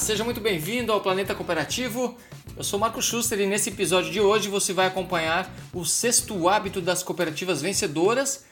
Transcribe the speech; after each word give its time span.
seja 0.00 0.24
muito 0.24 0.40
bem-vindo 0.40 0.92
ao 0.92 1.00
Planeta 1.02 1.34
Cooperativo. 1.34 2.16
Eu 2.56 2.64
sou 2.64 2.78
Marco 2.78 3.02
Schuster 3.02 3.38
e 3.38 3.44
nesse 3.44 3.68
episódio 3.68 4.10
de 4.10 4.18
hoje 4.18 4.48
você 4.48 4.72
vai 4.72 4.86
acompanhar 4.86 5.54
o 5.74 5.84
sexto 5.84 6.48
hábito 6.48 6.80
das 6.80 7.02
cooperativas 7.02 7.60
vencedoras, 7.60 8.46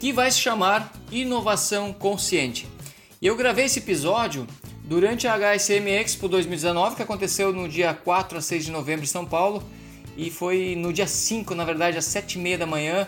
que 0.00 0.14
vai 0.14 0.30
se 0.30 0.38
chamar 0.38 0.90
Inovação 1.12 1.92
Consciente. 1.92 2.66
Eu 3.20 3.36
gravei 3.36 3.66
esse 3.66 3.80
episódio 3.80 4.46
durante 4.82 5.28
a 5.28 5.36
HSM 5.36 5.86
Expo 5.90 6.26
2019, 6.26 6.96
que 6.96 7.02
aconteceu 7.02 7.52
no 7.52 7.68
dia 7.68 7.92
4 7.92 8.38
a 8.38 8.40
6 8.40 8.64
de 8.64 8.70
novembro 8.70 9.04
em 9.04 9.08
São 9.08 9.26
Paulo, 9.26 9.62
e 10.16 10.30
foi 10.30 10.74
no 10.74 10.90
dia 10.90 11.06
5, 11.06 11.54
na 11.54 11.66
verdade, 11.66 11.98
às 11.98 12.06
7h30 12.06 12.56
da 12.56 12.66
manhã, 12.66 13.06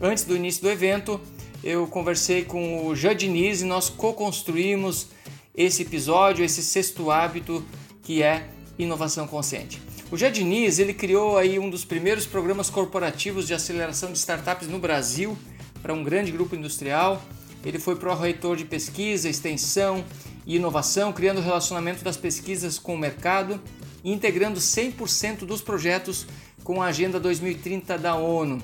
antes 0.00 0.22
do 0.22 0.36
início 0.36 0.62
do 0.62 0.70
evento, 0.70 1.20
eu 1.64 1.88
conversei 1.88 2.44
com 2.44 2.86
o 2.86 2.94
Jadiniz 2.94 3.62
e 3.62 3.64
nós 3.64 3.88
co-construímos 3.88 5.08
esse 5.54 5.82
episódio, 5.82 6.44
esse 6.44 6.62
sexto 6.62 7.10
hábito 7.10 7.64
que 8.02 8.22
é 8.22 8.48
inovação 8.78 9.26
consciente. 9.26 9.80
O 10.10 10.16
Jadiniz, 10.16 10.78
ele 10.78 10.92
criou 10.92 11.38
aí 11.38 11.58
um 11.58 11.70
dos 11.70 11.84
primeiros 11.84 12.26
programas 12.26 12.68
corporativos 12.68 13.46
de 13.46 13.54
aceleração 13.54 14.12
de 14.12 14.18
startups 14.18 14.68
no 14.68 14.78
Brasil 14.78 15.36
para 15.82 15.94
um 15.94 16.02
grande 16.02 16.30
grupo 16.30 16.54
industrial. 16.54 17.22
Ele 17.64 17.78
foi 17.78 17.96
pró-reitor 17.96 18.56
de 18.56 18.64
pesquisa, 18.64 19.28
extensão 19.28 20.04
e 20.46 20.56
inovação, 20.56 21.12
criando 21.12 21.38
o 21.38 21.42
relacionamento 21.42 22.04
das 22.04 22.16
pesquisas 22.16 22.78
com 22.78 22.94
o 22.94 22.98
mercado 22.98 23.60
e 24.04 24.12
integrando 24.12 24.58
100% 24.58 25.46
dos 25.46 25.62
projetos 25.62 26.26
com 26.64 26.82
a 26.82 26.86
Agenda 26.86 27.18
2030 27.18 27.96
da 27.98 28.14
ONU. 28.14 28.60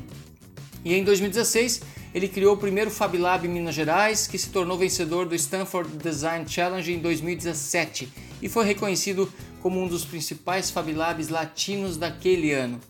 E 0.85 0.95
em 0.95 1.05
2016, 1.05 1.83
ele 2.15 2.29
criou 2.29 2.55
o 2.55 2.59
primeiro 2.59 2.91
Fab 2.91 3.17
Lab 3.17 3.47
em 3.47 3.51
Minas 3.51 3.75
Gerais, 3.75 4.27
que 4.27 4.39
se 4.39 4.51
tornou 4.51 4.79
vencedor 4.79 5.27
do 5.27 5.35
Stanford 5.35 5.97
Design 5.97 6.49
Challenge 6.49 6.93
em 6.93 6.99
2017 6.99 8.09
e 8.41 8.49
foi 8.49 8.65
reconhecido 8.65 9.31
como 9.61 9.83
um 9.83 9.89
dos 9.89 10.05
principais 10.05 10.71
Fab 10.71 10.91
Labs 10.93 11.29
latinos 11.29 11.97
daquele 11.97 12.53
ano. 12.53 12.81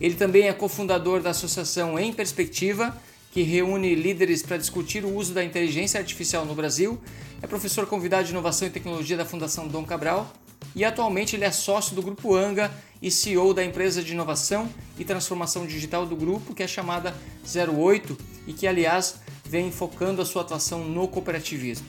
Ele 0.00 0.14
também 0.14 0.48
é 0.48 0.52
cofundador 0.52 1.20
da 1.20 1.30
associação 1.30 1.98
Em 1.98 2.12
Perspectiva, 2.12 2.96
que 3.30 3.42
reúne 3.42 3.94
líderes 3.94 4.42
para 4.42 4.58
discutir 4.58 5.04
o 5.04 5.14
uso 5.14 5.32
da 5.32 5.42
inteligência 5.42 5.98
artificial 5.98 6.44
no 6.44 6.54
Brasil, 6.54 7.00
é 7.40 7.46
professor 7.46 7.86
convidado 7.86 8.24
de 8.24 8.30
inovação 8.30 8.68
e 8.68 8.70
tecnologia 8.70 9.16
da 9.16 9.24
Fundação 9.24 9.66
Dom 9.66 9.84
Cabral 9.84 10.32
e 10.74 10.84
atualmente 10.84 11.36
ele 11.36 11.44
é 11.44 11.50
sócio 11.50 11.94
do 11.94 12.02
Grupo 12.02 12.34
Anga 12.34 12.70
e 13.00 13.10
CEO 13.10 13.52
da 13.52 13.64
empresa 13.64 14.02
de 14.02 14.12
inovação 14.12 14.68
e 14.98 15.04
transformação 15.04 15.66
digital 15.66 16.06
do 16.06 16.16
grupo, 16.16 16.54
que 16.54 16.62
é 16.62 16.68
chamada 16.68 17.14
08 17.44 18.16
e 18.46 18.52
que, 18.52 18.66
aliás, 18.66 19.16
vem 19.44 19.70
focando 19.70 20.22
a 20.22 20.24
sua 20.24 20.42
atuação 20.42 20.84
no 20.84 21.08
cooperativismo. 21.08 21.86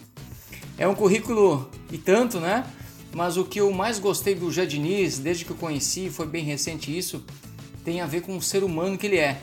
É 0.77 0.87
um 0.87 0.95
currículo 0.95 1.69
e 1.91 1.97
tanto, 1.97 2.39
né? 2.39 2.65
Mas 3.13 3.37
o 3.37 3.45
que 3.45 3.61
eu 3.61 3.71
mais 3.71 3.99
gostei 3.99 4.33
do 4.33 4.51
Jadiniz, 4.51 5.19
desde 5.19 5.45
que 5.45 5.51
eu 5.51 5.55
conheci, 5.55 6.09
foi 6.09 6.25
bem 6.25 6.43
recente 6.43 6.95
isso, 6.97 7.23
tem 7.85 8.01
a 8.01 8.07
ver 8.07 8.21
com 8.21 8.35
o 8.35 8.41
ser 8.41 8.63
humano 8.63 8.97
que 8.97 9.05
ele 9.05 9.17
é. 9.17 9.39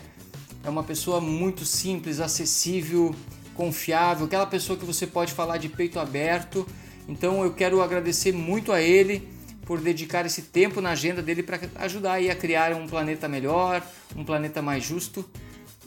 É 0.65 0.69
uma 0.69 0.83
pessoa 0.83 1.21
muito 1.21 1.65
simples, 1.65 2.19
acessível, 2.19 3.15
confiável, 3.55 4.27
aquela 4.27 4.47
pessoa 4.47 4.77
que 4.77 4.85
você 4.85 5.07
pode 5.07 5.33
falar 5.33 5.59
de 5.59 5.69
peito 5.69 6.01
aberto 6.01 6.67
então 7.09 7.43
eu 7.43 7.53
quero 7.53 7.83
agradecer 7.83 8.33
muito 8.33 8.73
a 8.73 8.81
ele 8.81 9.29
por 9.65 9.81
dedicar 9.81 10.27
esse 10.27 10.43
tempo 10.43 10.81
na 10.81 10.91
agenda 10.91 11.23
dele 11.23 11.43
para 11.43 11.61
ajudar 11.77 12.19
a 12.19 12.35
criar 12.35 12.73
um 12.75 12.87
planeta 12.87 13.29
melhor, 13.29 13.83
um 14.17 14.25
planeta 14.25 14.61
mais 14.61 14.85
justo 14.85 15.25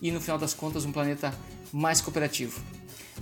e 0.01 0.11
no 0.11 0.21
final 0.21 0.37
das 0.37 0.53
contas 0.53 0.85
um 0.85 0.91
planeta 0.91 1.33
mais 1.71 1.99
cooperativo. 1.99 2.61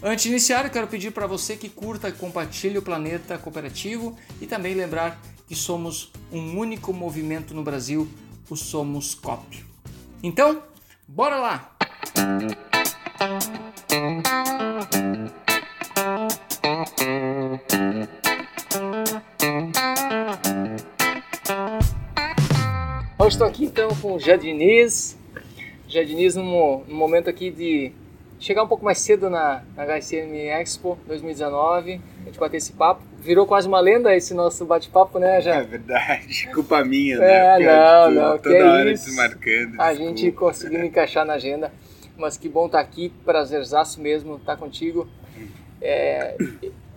Antes 0.03 0.23
de 0.23 0.30
iniciar, 0.30 0.66
eu 0.66 0.72
quero 0.72 0.88
pedir 0.88 1.11
para 1.11 1.28
você 1.28 1.56
que 1.56 1.70
curta 1.70 2.10
e 2.10 2.11
compartilhe 2.11 2.77
o 2.77 2.82
Planeta 2.82 3.38
Cooperativo 3.38 4.17
e 4.39 4.48
também 4.48 4.73
lembrar 4.73 5.21
que 5.48 5.55
somos 5.55 6.11
um 6.32 6.58
único 6.58 6.94
movimento 6.94 7.54
no 7.54 7.64
Brasil, 7.64 8.08
o 8.49 8.55
Somos 8.55 9.14
Cop. 9.14 9.65
Então, 10.23 10.64
bora 11.08 11.38
lá! 11.38 11.76
Hoje 23.21 23.36
estou 23.36 23.45
aqui 23.48 23.65
então 23.65 23.89
com 24.02 24.15
o 24.15 24.20
Jadiniz. 24.20 25.15
Jadiniz 25.87 26.36
num, 26.36 26.83
num 26.87 26.95
momento 26.95 27.30
aqui 27.30 27.52
de 27.52 27.92
chegar 28.39 28.64
um 28.64 28.67
pouco 28.67 28.83
mais 28.83 28.98
cedo 28.98 29.30
na, 29.30 29.61
na 29.76 29.86
HSM 29.86 30.33
Expo 30.59 30.98
2019, 31.05 32.02
a 32.21 32.26
gente 32.26 32.39
bater 32.39 32.58
esse 32.58 32.73
papo. 32.73 33.04
Virou 33.20 33.45
quase 33.45 33.67
uma 33.67 33.80
lenda 33.80 34.15
esse 34.15 34.33
nosso 34.33 34.65
bate-papo, 34.65 35.20
né, 35.20 35.39
já? 35.39 35.58
É 35.58 35.61
verdade, 35.61 36.49
culpa 36.52 36.83
minha, 36.83 37.20
né? 37.20 37.61
É, 37.61 37.64
não, 37.64 38.09
não, 38.09 38.37
toda 38.39 38.55
que 38.55 38.64
hora 38.64 38.89
é 38.89 38.93
isso. 38.93 39.05
desmarcando. 39.05 39.80
A 39.80 39.89
desculpa. 39.89 39.95
gente 39.95 40.32
conseguiu 40.32 40.83
encaixar 40.83 41.23
na 41.23 41.33
agenda, 41.33 41.71
mas 42.17 42.38
que 42.38 42.49
bom 42.49 42.65
estar 42.65 42.80
aqui, 42.80 43.14
prazerzaço 43.23 44.02
mesmo 44.02 44.38
estar 44.38 44.58
contigo. 44.58 45.08
É, 45.80 46.36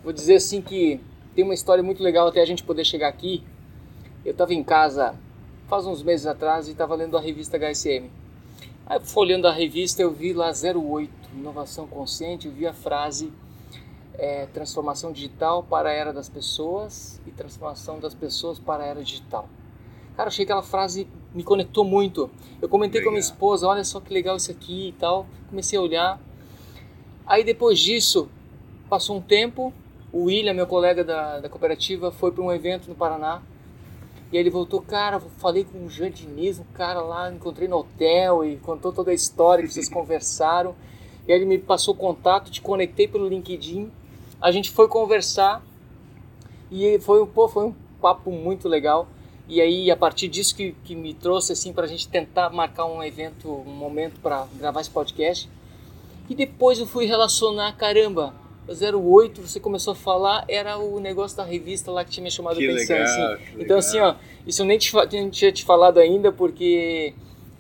vou 0.03 0.11
dizer 0.11 0.37
assim 0.37 0.62
que 0.62 0.99
tem 1.35 1.45
uma 1.45 1.53
história 1.53 1.83
muito 1.83 2.03
legal 2.03 2.29
até 2.29 2.41
a 2.41 2.47
gente 2.47 2.65
poder 2.65 2.87
chegar 2.87 3.09
aqui. 3.09 3.45
Eu 4.25 4.33
estava 4.33 4.55
em 4.55 4.65
casa 4.65 5.23
faz 5.69 5.87
uns 5.87 6.03
meses 6.03 6.27
atrás 6.27 6.69
e 6.69 6.73
estava 6.73 6.95
lendo 6.95 7.17
a 7.17 7.21
revista 7.21 7.59
HSM. 7.59 8.11
Aí, 8.87 9.01
folheando 9.01 9.49
a 9.49 9.53
revista, 9.53 10.03
eu 10.03 10.11
vi 10.11 10.33
lá 10.33 10.51
08, 10.51 11.11
Inovação 11.35 11.87
Consciente, 11.87 12.47
eu 12.47 12.53
vi 12.53 12.67
a 12.67 12.73
frase 12.73 13.33
é, 14.17 14.47
transformação 14.47 15.11
digital 15.13 15.63
para 15.63 15.89
a 15.89 15.93
era 15.93 16.13
das 16.13 16.29
pessoas 16.29 17.21
e 17.27 17.31
transformação 17.31 17.99
das 17.99 18.15
pessoas 18.15 18.59
para 18.59 18.85
a 18.85 18.87
era 18.87 19.03
digital. 19.03 19.49
Cara, 20.17 20.29
achei 20.29 20.45
que 20.45 20.53
aquela 20.53 20.63
frase 20.65 21.09
me 21.35 21.43
conectou 21.43 21.85
muito. 21.85 22.31
Eu 22.63 22.69
comentei 22.69 23.01
Legal. 23.01 23.05
com 23.05 23.09
a 23.11 23.13
minha 23.15 23.21
esposa, 23.21 23.67
olha 23.67 23.83
só 23.83 24.01
que 24.01 24.15
legal 24.15 24.37
isso 24.37 24.51
aqui 24.51 24.89
e 24.89 24.93
tal. 24.93 25.27
Comecei 25.49 25.77
a 25.79 25.83
olhar. 25.83 26.21
Aí 27.27 27.43
depois 27.43 27.81
disso, 27.81 28.29
passou 28.89 29.17
um 29.17 29.21
tempo, 29.21 29.73
o 30.13 30.25
William, 30.25 30.55
meu 30.55 30.67
colega 30.67 31.03
da, 31.03 31.41
da 31.41 31.49
cooperativa, 31.49 32.13
foi 32.13 32.31
para 32.31 32.45
um 32.45 32.53
evento 32.53 32.89
no 32.89 32.95
Paraná 32.95 33.43
e 34.34 34.37
aí 34.37 34.43
ele 34.43 34.50
voltou, 34.50 34.83
cara, 34.83 35.21
falei 35.21 35.62
com 35.62 35.87
o 35.87 35.89
Jean 35.89 36.11
Diniz, 36.11 36.59
um 36.59 36.65
cara 36.75 37.00
lá, 37.00 37.33
encontrei 37.33 37.69
no 37.69 37.77
hotel 37.77 38.45
e 38.45 38.56
contou 38.56 38.93
toda 38.93 39.12
a 39.12 39.15
história 39.15 39.65
que 39.65 39.72
vocês 39.72 39.87
conversaram. 39.89 40.75
E 41.28 41.33
aí 41.33 41.39
ele 41.39 41.45
me 41.45 41.56
passou 41.56 41.95
o 41.95 41.97
contato, 41.97 42.50
te 42.50 42.61
conectei 42.61 43.06
pelo 43.06 43.28
LinkedIn, 43.28 43.93
a 44.41 44.50
gente 44.50 44.73
foi 44.73 44.89
conversar 44.89 45.65
e 46.69 46.99
foi, 46.99 47.25
pô, 47.27 47.47
foi 47.47 47.67
um 47.67 47.75
papo 48.00 48.33
muito 48.33 48.69
legal. 48.69 49.06
E 49.47 49.61
aí, 49.61 49.89
a 49.89 49.97
partir 49.97 50.27
disso 50.27 50.56
que, 50.56 50.73
que 50.83 50.97
me 50.97 51.15
trouxe 51.15 51.53
assim 51.53 51.73
para 51.73 51.84
a 51.84 51.89
gente 51.89 52.09
tentar 52.09 52.50
marcar 52.50 52.87
um 52.87 53.05
evento, 53.05 53.49
um 53.49 53.71
momento 53.71 54.19
para 54.21 54.49
gravar 54.56 54.81
esse 54.81 54.91
podcast. 54.91 55.49
E 56.28 56.34
depois 56.34 56.81
eu 56.81 56.89
fui 56.89 57.06
relacionar, 57.06 57.71
caramba, 57.77 58.34
08, 58.69 59.43
você 59.43 59.61
começou 59.61 59.93
a 59.93 59.95
falar, 59.95 60.45
era 60.49 60.79
o 60.79 60.99
negócio 61.01 61.37
da 61.37 61.45
revista 61.45 61.91
lá 61.91 62.05
que 62.05 62.11
tinha 62.11 62.25
me 62.25 62.31
chamado 62.31 62.57
Que 62.57 62.69
a 62.69 62.73
atenção. 62.73 62.97
legal, 62.97 63.13
assim. 63.33 63.37
que 63.37 63.53
Então, 63.53 63.59
legal. 63.61 63.79
assim, 63.79 64.01
ó, 64.01 64.15
isso 64.47 64.63
eu 64.63 64.67
nem 64.67 64.79
te, 64.79 64.93
nem 65.13 65.31
tinha 65.31 65.53
te 65.53 65.65
falado 65.65 65.99
ainda, 65.99 66.33
porque 66.33 67.15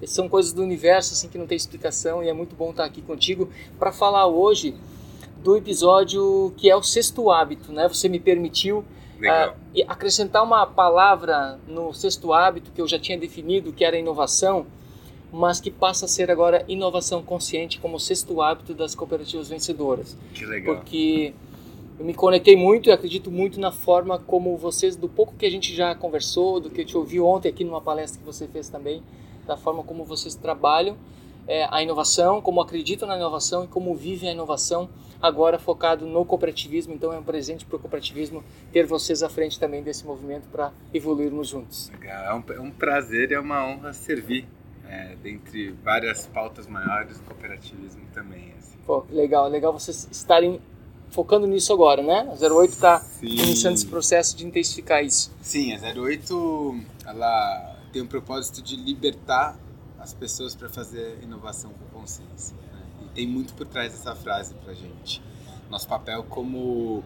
são 0.06 0.28
coisas 0.28 0.52
do 0.52 0.62
universo 0.62 1.14
assim 1.14 1.28
que 1.28 1.38
não 1.38 1.46
tem 1.46 1.56
explicação 1.56 2.22
e 2.22 2.28
é 2.28 2.32
muito 2.32 2.54
bom 2.54 2.70
estar 2.70 2.84
aqui 2.84 3.00
contigo 3.00 3.48
para 3.78 3.90
falar 3.90 4.26
hoje 4.26 4.74
do 5.42 5.56
episódio 5.56 6.52
que 6.56 6.68
é 6.68 6.76
o 6.76 6.82
sexto 6.82 7.30
hábito, 7.30 7.72
né? 7.72 7.88
Você 7.88 8.08
me 8.08 8.18
permitiu 8.20 8.84
e 9.74 9.82
acrescentar 9.84 10.42
uma 10.42 10.66
palavra 10.66 11.58
no 11.66 11.92
sexto 11.94 12.32
hábito 12.32 12.70
que 12.72 12.80
eu 12.80 12.88
já 12.88 12.98
tinha 12.98 13.16
definido, 13.16 13.72
que 13.72 13.84
era 13.84 13.96
inovação, 13.96 14.66
mas 15.34 15.60
que 15.60 15.70
passa 15.70 16.04
a 16.06 16.08
ser 16.08 16.30
agora 16.30 16.64
inovação 16.68 17.22
consciente 17.22 17.78
como 17.78 17.98
sexto 17.98 18.40
hábito 18.40 18.72
das 18.72 18.94
cooperativas 18.94 19.48
vencedoras 19.48 20.16
que 20.32 20.46
legal. 20.46 20.76
porque 20.76 21.34
eu 21.98 22.04
me 22.04 22.14
conectei 22.14 22.56
muito 22.56 22.88
e 22.88 22.92
acredito 22.92 23.30
muito 23.30 23.60
na 23.60 23.70
forma 23.70 24.18
como 24.18 24.56
vocês, 24.56 24.96
do 24.96 25.08
pouco 25.08 25.34
que 25.36 25.46
a 25.46 25.50
gente 25.50 25.74
já 25.74 25.94
conversou, 25.94 26.60
do 26.60 26.70
que 26.70 26.80
eu 26.80 26.84
te 26.84 26.96
ouvi 26.96 27.20
ontem 27.20 27.48
aqui 27.48 27.64
numa 27.64 27.80
palestra 27.80 28.18
que 28.18 28.26
você 28.26 28.48
fez 28.48 28.68
também, 28.68 29.02
da 29.46 29.56
forma 29.56 29.82
como 29.82 30.04
vocês 30.04 30.34
trabalham 30.34 30.96
é, 31.46 31.66
a 31.70 31.82
inovação, 31.82 32.40
como 32.40 32.60
acreditam 32.60 33.06
na 33.06 33.16
inovação 33.16 33.64
e 33.64 33.68
como 33.68 33.94
vivem 33.94 34.30
a 34.30 34.32
inovação, 34.32 34.88
agora 35.20 35.58
focado 35.58 36.06
no 36.06 36.24
cooperativismo. 36.24 36.94
Então 36.94 37.12
é 37.12 37.18
um 37.18 37.22
presente 37.22 37.64
para 37.64 37.76
o 37.76 37.78
cooperativismo 37.78 38.42
ter 38.72 38.86
vocês 38.86 39.22
à 39.22 39.28
frente 39.28 39.58
também 39.58 39.82
desse 39.82 40.06
movimento 40.06 40.48
para 40.48 40.72
evoluirmos 40.92 41.48
juntos. 41.48 41.90
Legal. 41.90 42.24
É 42.24 42.34
um, 42.34 42.56
é 42.56 42.60
um 42.60 42.70
prazer 42.70 43.30
e 43.30 43.34
é 43.34 43.40
uma 43.40 43.64
honra 43.66 43.92
servir. 43.92 44.46
É, 44.94 45.16
dentre 45.16 45.72
várias 45.82 46.24
pautas 46.28 46.68
maiores, 46.68 47.18
o 47.18 47.22
cooperativismo 47.22 48.02
também. 48.14 48.52
Assim. 48.56 48.78
Pô, 48.86 49.02
que 49.02 49.12
legal, 49.12 49.48
legal 49.48 49.72
vocês 49.72 50.06
estarem 50.08 50.60
focando 51.10 51.48
nisso 51.48 51.72
agora, 51.72 52.00
né? 52.00 52.32
A 52.32 52.54
08 52.54 52.70
está 52.70 53.04
iniciando 53.20 53.74
esse 53.74 53.86
processo 53.86 54.36
de 54.36 54.46
intensificar 54.46 55.04
isso. 55.04 55.32
Sim, 55.42 55.72
a 55.74 55.78
08 56.00 56.80
ela 57.06 57.76
tem 57.92 58.02
o 58.02 58.06
propósito 58.06 58.62
de 58.62 58.76
libertar 58.76 59.56
as 59.98 60.14
pessoas 60.14 60.54
para 60.54 60.68
fazer 60.68 61.18
inovação 61.22 61.72
com 61.72 62.00
consciência. 62.00 62.56
né? 62.56 62.82
E 63.02 63.08
tem 63.14 63.26
muito 63.26 63.52
por 63.54 63.66
trás 63.66 63.92
dessa 63.92 64.14
frase 64.14 64.54
para 64.54 64.74
gente. 64.74 65.20
Nosso 65.68 65.88
papel 65.88 66.22
como 66.24 67.02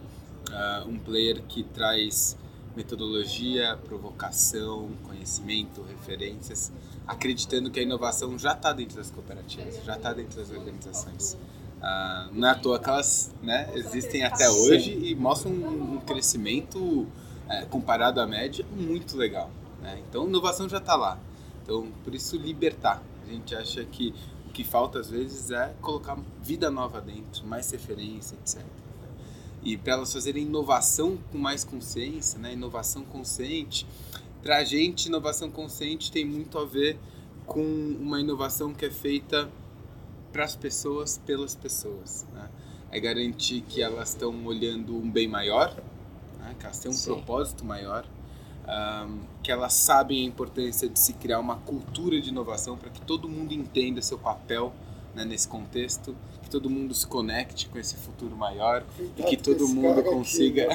ah, 0.51 0.83
um 0.87 0.99
player 0.99 1.41
que 1.47 1.63
traz 1.63 2.37
metodologia, 2.75 3.77
provocação, 3.83 4.89
conhecimento, 5.03 5.81
referências, 5.81 6.71
acreditando 7.09 7.71
que 7.71 7.79
a 7.79 7.83
inovação 7.83 8.37
já 8.37 8.53
está 8.53 8.71
dentro 8.71 8.95
das 8.95 9.09
cooperativas, 9.09 9.83
já 9.83 9.95
está 9.95 10.13
dentro 10.13 10.37
das 10.37 10.51
organizações. 10.51 11.35
Ah, 11.81 12.29
não 12.31 12.47
é 12.47 12.51
à 12.51 12.55
toa 12.55 12.77
que 12.77 12.87
elas 12.87 13.33
né, 13.41 13.71
existem 13.73 14.23
até 14.23 14.47
hoje 14.47 14.91
e 14.91 15.15
mostram 15.15 15.51
um, 15.51 15.99
crescimento 16.01 17.07
é, 17.49 17.65
comparado 17.65 18.21
à 18.21 18.27
média 18.27 18.63
muito 18.71 19.17
legal. 19.17 19.49
Né? 19.81 20.03
Então, 20.07 20.27
inovação 20.27 20.69
já 20.69 20.77
está 20.77 20.95
lá. 20.95 21.17
Então, 21.63 21.87
por 22.03 22.13
isso, 22.13 22.37
libertar. 22.37 23.01
A 23.27 23.31
gente 23.31 23.55
acha 23.55 23.83
que 23.85 24.13
o 24.47 24.51
que 24.51 24.63
falta 24.63 24.99
às 24.99 25.09
vezes 25.09 25.49
é 25.49 25.73
colocar 25.81 26.15
vida 26.43 26.69
nova 26.69 27.01
dentro, 27.01 27.45
mais 27.47 27.71
referência, 27.71 28.35
etc. 28.35 28.63
E 29.63 29.77
para 29.77 29.93
elas 29.93 30.13
fazerem 30.13 30.43
inovação 30.43 31.17
com 31.31 31.39
mais 31.39 31.63
consciência, 31.63 32.37
né? 32.37 32.53
inovação 32.53 33.03
consciente, 33.03 33.87
para 34.41 34.57
a 34.57 34.63
gente, 34.63 35.07
inovação 35.07 35.51
consciente 35.51 36.11
tem 36.11 36.25
muito 36.25 36.57
a 36.57 36.65
ver 36.65 36.97
com 37.45 37.63
uma 37.99 38.19
inovação 38.19 38.73
que 38.73 38.85
é 38.85 38.91
feita 38.91 39.49
para 40.31 40.43
as 40.43 40.55
pessoas, 40.55 41.17
pelas 41.25 41.55
pessoas. 41.55 42.25
Né? 42.33 42.49
É 42.91 42.99
garantir 42.99 43.61
que 43.61 43.81
elas 43.81 44.09
estão 44.09 44.45
olhando 44.45 44.95
um 44.95 45.09
bem 45.09 45.27
maior, 45.27 45.75
né? 46.39 46.55
que 46.59 46.65
elas 46.65 46.79
têm 46.79 46.91
um 46.91 46.93
Sim. 46.93 47.13
propósito 47.13 47.65
maior, 47.65 48.05
um, 48.67 49.19
que 49.41 49.51
elas 49.51 49.73
sabem 49.73 50.23
a 50.23 50.25
importância 50.25 50.87
de 50.87 50.99
se 50.99 51.13
criar 51.13 51.39
uma 51.39 51.57
cultura 51.57 52.19
de 52.21 52.29
inovação 52.29 52.77
para 52.77 52.89
que 52.89 53.01
todo 53.01 53.27
mundo 53.27 53.51
entenda 53.53 54.01
seu 54.01 54.17
papel 54.17 54.73
né, 55.15 55.25
nesse 55.25 55.47
contexto, 55.47 56.15
que 56.43 56.49
todo 56.49 56.69
mundo 56.69 56.93
se 56.93 57.05
conecte 57.05 57.67
com 57.67 57.77
esse 57.77 57.95
futuro 57.95 58.35
maior 58.35 58.83
e 59.17 59.23
que 59.23 59.37
todo 59.37 59.67
mundo 59.67 60.03
consiga. 60.03 60.67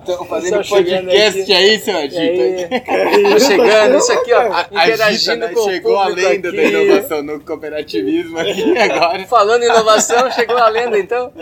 Estão 0.00 0.24
fazendo 0.28 0.66
podcast 0.66 1.52
aí, 1.52 1.78
seu 1.80 1.96
Agita. 1.96 2.68
Tá 2.68 3.38
chegando, 3.38 3.96
isso 3.98 4.12
aqui, 4.12 4.32
ó, 4.32 4.60
interagindo 4.70 5.36
né? 5.36 5.48
com 5.54 5.64
Chegou 5.64 5.98
a 5.98 6.08
lenda 6.08 6.48
aqui. 6.48 6.56
da 6.56 6.64
inovação 6.64 7.22
no 7.22 7.40
cooperativismo 7.40 8.38
aqui 8.38 8.76
agora. 8.78 9.26
Falando 9.26 9.62
em 9.62 9.66
inovação, 9.66 10.30
chegou 10.30 10.56
a 10.56 10.68
lenda 10.68 10.98
então? 10.98 11.32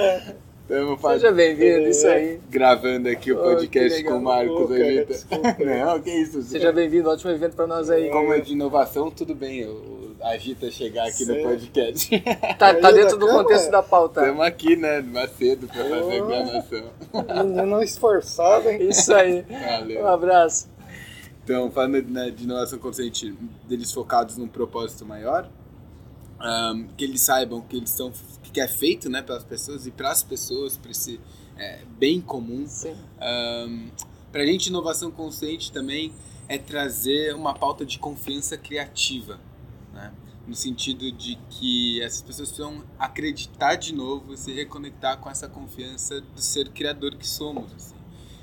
Estamos 0.70 1.00
Seja 1.00 1.32
bem-vindo, 1.32 1.88
isso 1.88 2.06
aí. 2.06 2.38
Gravando 2.48 3.08
aqui 3.08 3.32
o 3.32 3.36
podcast 3.36 4.04
oh, 4.04 4.08
com 4.08 4.18
o 4.18 4.22
Marcos 4.22 4.70
Agita. 4.70 5.14
Não, 5.58 6.00
que 6.00 6.10
isso. 6.10 6.42
Seja 6.42 6.70
bem-vindo, 6.70 7.10
ótimo 7.10 7.32
evento 7.32 7.56
para 7.56 7.66
nós 7.66 7.90
aí. 7.90 8.08
Como 8.08 8.32
é 8.32 8.38
de 8.38 8.52
inovação, 8.52 9.10
tudo 9.10 9.34
bem. 9.34 9.66
O 10.20 10.26
Agita 10.26 10.70
chegar 10.70 11.04
aqui 11.04 11.24
Sim. 11.24 11.38
no 11.38 11.48
podcast. 11.48 12.10
Tá, 12.58 12.74
tá 12.74 12.90
dentro 12.90 13.16
do 13.16 13.26
contexto 13.26 13.70
da 13.70 13.82
pauta. 13.82 14.20
Estamos 14.20 14.44
aqui, 14.44 14.76
né, 14.76 15.00
mais 15.00 15.30
cedo 15.36 15.66
para 15.66 15.82
fazer 15.82 16.20
a 16.20 16.26
gravação. 16.26 16.90
Menino 17.46 17.82
esforçado, 17.82 18.68
hein? 18.68 18.88
Isso 18.88 19.14
aí. 19.14 19.42
Valeu. 19.42 20.02
Um 20.02 20.06
abraço. 20.06 20.68
Então, 21.42 21.70
falando 21.70 22.02
né, 22.10 22.30
de 22.30 22.44
inovação 22.44 22.78
consciente, 22.78 23.34
deles 23.66 23.90
focados 23.92 24.36
num 24.36 24.46
propósito 24.46 25.06
maior, 25.06 25.48
um, 26.38 26.86
que 26.96 27.04
eles 27.04 27.22
saibam 27.22 27.62
que 27.62 27.76
eles 27.76 27.90
estão 27.90 28.12
que 28.52 28.60
é 28.60 28.68
feito 28.68 29.08
né, 29.08 29.22
pelas 29.22 29.44
pessoas 29.44 29.86
e 29.86 29.90
para 29.90 30.10
as 30.10 30.22
pessoas, 30.22 30.76
para 30.76 30.90
esse 30.90 31.20
é, 31.56 31.80
bem 31.98 32.20
comum. 32.20 32.66
Um, 32.66 33.88
para 34.30 34.42
a 34.42 34.46
gente, 34.46 34.66
inovação 34.66 35.10
consciente 35.10 35.72
também 35.72 36.12
é 36.48 36.58
trazer 36.58 37.34
uma 37.34 37.54
pauta 37.54 37.86
de 37.86 37.98
confiança 37.98 38.56
criativa? 38.56 39.38
No 40.50 40.56
sentido 40.56 41.12
de 41.12 41.38
que 41.48 42.02
essas 42.02 42.22
pessoas 42.22 42.48
precisam 42.48 42.82
acreditar 42.98 43.76
de 43.76 43.94
novo 43.94 44.34
e 44.34 44.36
se 44.36 44.52
reconectar 44.52 45.16
com 45.18 45.30
essa 45.30 45.48
confiança 45.48 46.20
do 46.20 46.40
ser 46.40 46.70
criador 46.70 47.14
que 47.14 47.26
somos. 47.26 47.72
Assim. 47.72 47.94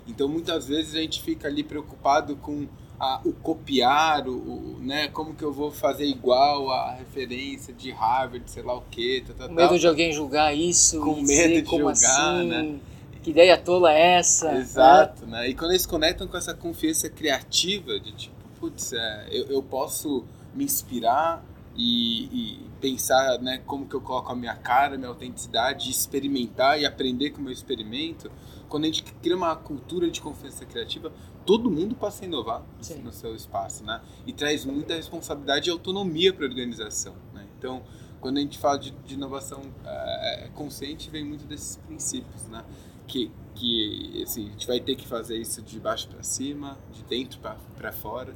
Então, 0.07 0.29
muitas 0.29 0.69
vezes 0.69 0.95
a 0.95 0.99
gente 0.99 1.21
fica 1.21 1.49
ali 1.49 1.63
preocupado 1.63 2.37
com 2.37 2.65
a, 2.97 3.19
o 3.25 3.33
copiar, 3.33 4.25
o, 4.25 4.37
o, 4.37 4.79
né, 4.79 5.09
como 5.09 5.35
que 5.35 5.43
eu 5.43 5.51
vou 5.51 5.69
fazer 5.69 6.05
igual 6.05 6.71
a 6.71 6.93
referência 6.93 7.73
de 7.73 7.91
Harvard, 7.91 8.49
sei 8.49 8.63
lá 8.63 8.77
o 8.77 8.83
quê. 8.89 9.21
Tá, 9.27 9.33
tá, 9.33 9.47
com 9.49 9.53
medo 9.53 9.77
de 9.77 9.85
alguém 9.85 10.13
julgar 10.13 10.55
isso. 10.55 11.01
Com 11.01 11.21
medo 11.21 11.61
de 11.61 11.69
julgar, 11.69 11.91
assim, 11.91 12.47
né? 12.47 12.79
Que 13.21 13.31
ideia 13.31 13.57
tola 13.57 13.93
é 13.93 14.13
essa? 14.13 14.55
Exato, 14.55 15.25
né? 15.25 15.41
né? 15.41 15.49
E 15.49 15.53
quando 15.53 15.71
eles 15.71 15.85
conectam 15.85 16.25
com 16.25 16.37
essa 16.37 16.53
confiança 16.53 17.09
criativa, 17.09 17.99
de 17.99 18.13
tipo, 18.13 18.35
putz, 18.61 18.93
é, 18.93 19.27
eu, 19.29 19.47
eu 19.47 19.61
posso 19.61 20.23
me 20.55 20.63
inspirar 20.63 21.43
e, 21.77 22.23
e, 22.25 22.69
pensar 22.81 23.39
né, 23.39 23.59
como 23.65 23.87
que 23.87 23.95
eu 23.95 24.01
coloco 24.01 24.31
a 24.31 24.35
minha 24.35 24.55
cara, 24.55 24.97
minha 24.97 25.09
autenticidade, 25.09 25.89
experimentar 25.89 26.79
e 26.79 26.85
aprender 26.85 27.29
com 27.29 27.39
o 27.39 27.43
meu 27.43 27.53
experimento, 27.53 28.31
quando 28.67 28.83
a 28.83 28.87
gente 28.87 29.03
cria 29.03 29.35
uma 29.35 29.55
cultura 29.55 30.09
de 30.09 30.19
confiança 30.19 30.65
criativa, 30.65 31.11
todo 31.45 31.69
mundo 31.69 31.95
passa 31.95 32.25
a 32.25 32.27
inovar 32.27 32.63
Sim. 32.81 33.01
no 33.01 33.13
seu 33.13 33.35
espaço, 33.35 33.83
né? 33.83 34.01
E 34.25 34.33
traz 34.33 34.65
muita 34.65 34.95
responsabilidade 34.95 35.69
e 35.69 35.71
autonomia 35.71 36.33
para 36.33 36.45
a 36.45 36.49
organização, 36.49 37.15
né? 37.33 37.47
Então, 37.57 37.83
quando 38.19 38.37
a 38.37 38.41
gente 38.41 38.57
fala 38.57 38.77
de, 38.79 38.91
de 39.05 39.13
inovação 39.13 39.61
é, 39.85 40.49
consciente, 40.55 41.09
vem 41.09 41.23
muito 41.23 41.45
desses 41.45 41.77
princípios, 41.77 42.47
né? 42.47 42.65
Que, 43.05 43.31
que 43.55 44.21
assim, 44.23 44.47
a 44.47 44.51
gente 44.51 44.67
vai 44.67 44.79
ter 44.79 44.95
que 44.95 45.07
fazer 45.07 45.37
isso 45.37 45.61
de 45.61 45.79
baixo 45.79 46.09
para 46.09 46.23
cima, 46.23 46.77
de 46.91 47.03
dentro 47.03 47.39
para 47.39 47.91
fora, 47.93 48.35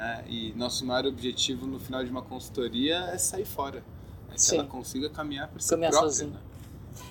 né? 0.00 0.24
E 0.26 0.54
nosso 0.56 0.86
maior 0.86 1.04
objetivo 1.04 1.66
no 1.66 1.78
final 1.78 2.02
de 2.02 2.10
uma 2.10 2.22
consultoria 2.22 2.96
é 3.12 3.18
sair 3.18 3.44
fora, 3.44 3.84
é 4.30 4.34
que 4.34 4.40
Sim. 4.40 4.56
ela 4.56 4.66
consiga 4.66 5.10
caminhar 5.10 5.48
por 5.48 5.60
si 5.60 5.68
caminhar 5.68 5.92
própria. 5.92 6.26
Né? 6.26 6.38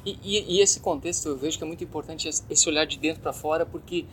E, 0.03 0.17
e, 0.23 0.55
e, 0.55 0.59
esse 0.59 0.79
contexto 0.79 1.29
eu 1.29 1.37
vejo 1.37 1.55
que 1.55 1.63
é 1.63 1.67
muito 1.67 1.83
importante 1.83 2.27
esse 2.27 2.67
olhar 2.67 2.85
de 2.85 2.97
dentro 2.97 3.21
para 3.21 3.31
fora, 3.31 3.63
porque 3.63 4.05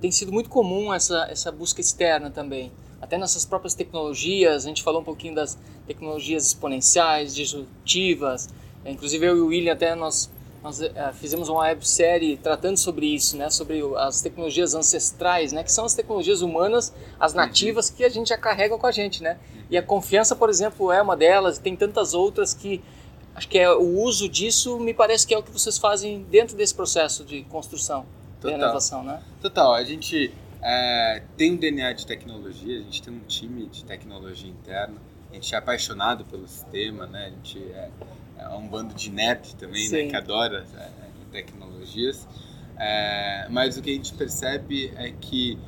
tem 0.00 0.10
sido 0.10 0.32
muito 0.32 0.48
comum 0.48 0.94
essa, 0.94 1.26
essa 1.30 1.52
busca 1.52 1.82
externa 1.82 2.30
também. 2.30 2.72
Até 3.02 3.18
nessas 3.18 3.44
próprias 3.44 3.74
tecnologias, 3.74 4.64
a 4.64 4.68
gente 4.68 4.82
falou 4.82 5.02
um 5.02 5.04
pouquinho 5.04 5.34
das 5.34 5.58
tecnologias 5.86 6.46
exponenciais, 6.46 7.34
disruptivas. 7.34 8.48
Inclusive 8.86 9.26
eu 9.26 9.36
e 9.36 9.40
o 9.42 9.46
William 9.48 9.74
até 9.74 9.94
nós, 9.94 10.30
nós 10.62 10.80
é, 10.80 11.12
fizemos 11.12 11.48
uma 11.48 11.62
websérie 11.62 12.36
tratando 12.36 12.76
sobre 12.76 13.06
isso, 13.06 13.36
né? 13.36 13.50
sobre 13.50 13.82
as 13.96 14.20
tecnologias 14.20 14.74
ancestrais, 14.74 15.52
né? 15.52 15.64
que 15.64 15.72
são 15.72 15.84
as 15.84 15.94
tecnologias 15.94 16.40
humanas, 16.40 16.94
as 17.18 17.34
nativas 17.34 17.90
que 17.90 18.04
a 18.04 18.08
gente 18.08 18.28
já 18.28 18.38
carrega 18.38 18.78
com 18.78 18.86
a 18.86 18.92
gente. 18.92 19.22
Né? 19.22 19.38
E 19.68 19.76
a 19.76 19.82
confiança, 19.82 20.36
por 20.36 20.48
exemplo, 20.48 20.92
é 20.92 21.02
uma 21.02 21.16
delas, 21.16 21.58
e 21.58 21.60
tem 21.60 21.74
tantas 21.74 22.14
outras 22.14 22.54
que 22.54 22.82
acho 23.34 23.48
que 23.48 23.58
é 23.58 23.70
o 23.72 23.98
uso 24.02 24.28
disso 24.28 24.78
me 24.78 24.94
parece 24.94 25.26
que 25.26 25.34
é 25.34 25.38
o 25.38 25.42
que 25.42 25.50
vocês 25.50 25.78
fazem 25.78 26.22
dentro 26.30 26.56
desse 26.56 26.74
processo 26.74 27.24
de 27.24 27.42
construção 27.44 28.06
Total. 28.40 28.56
de 28.56 28.62
inovação, 28.62 29.02
né? 29.02 29.20
Total. 29.40 29.74
A 29.74 29.82
gente 29.82 30.32
é, 30.62 31.22
tem 31.36 31.52
um 31.52 31.56
DNA 31.56 31.92
de 31.94 32.06
tecnologia, 32.06 32.78
a 32.78 32.82
gente 32.82 33.02
tem 33.02 33.12
um 33.12 33.20
time 33.20 33.66
de 33.66 33.84
tecnologia 33.84 34.50
interno, 34.50 34.96
a 35.30 35.34
gente 35.34 35.52
é 35.54 35.58
apaixonado 35.58 36.24
pelo 36.26 36.46
sistema, 36.46 37.06
né? 37.06 37.26
A 37.26 37.30
gente 37.30 37.58
é 37.58 37.88
um 38.50 38.68
bando 38.68 38.94
de 38.94 39.10
nerd 39.10 39.54
também, 39.56 39.88
né? 39.88 40.06
Que 40.06 40.16
adora 40.16 40.64
é, 40.78 40.88
tecnologias. 41.30 42.28
É, 42.76 43.46
mas 43.50 43.76
o 43.76 43.82
que 43.82 43.90
a 43.90 43.94
gente 43.94 44.14
percebe 44.14 44.92
é 44.96 45.12
que 45.12 45.58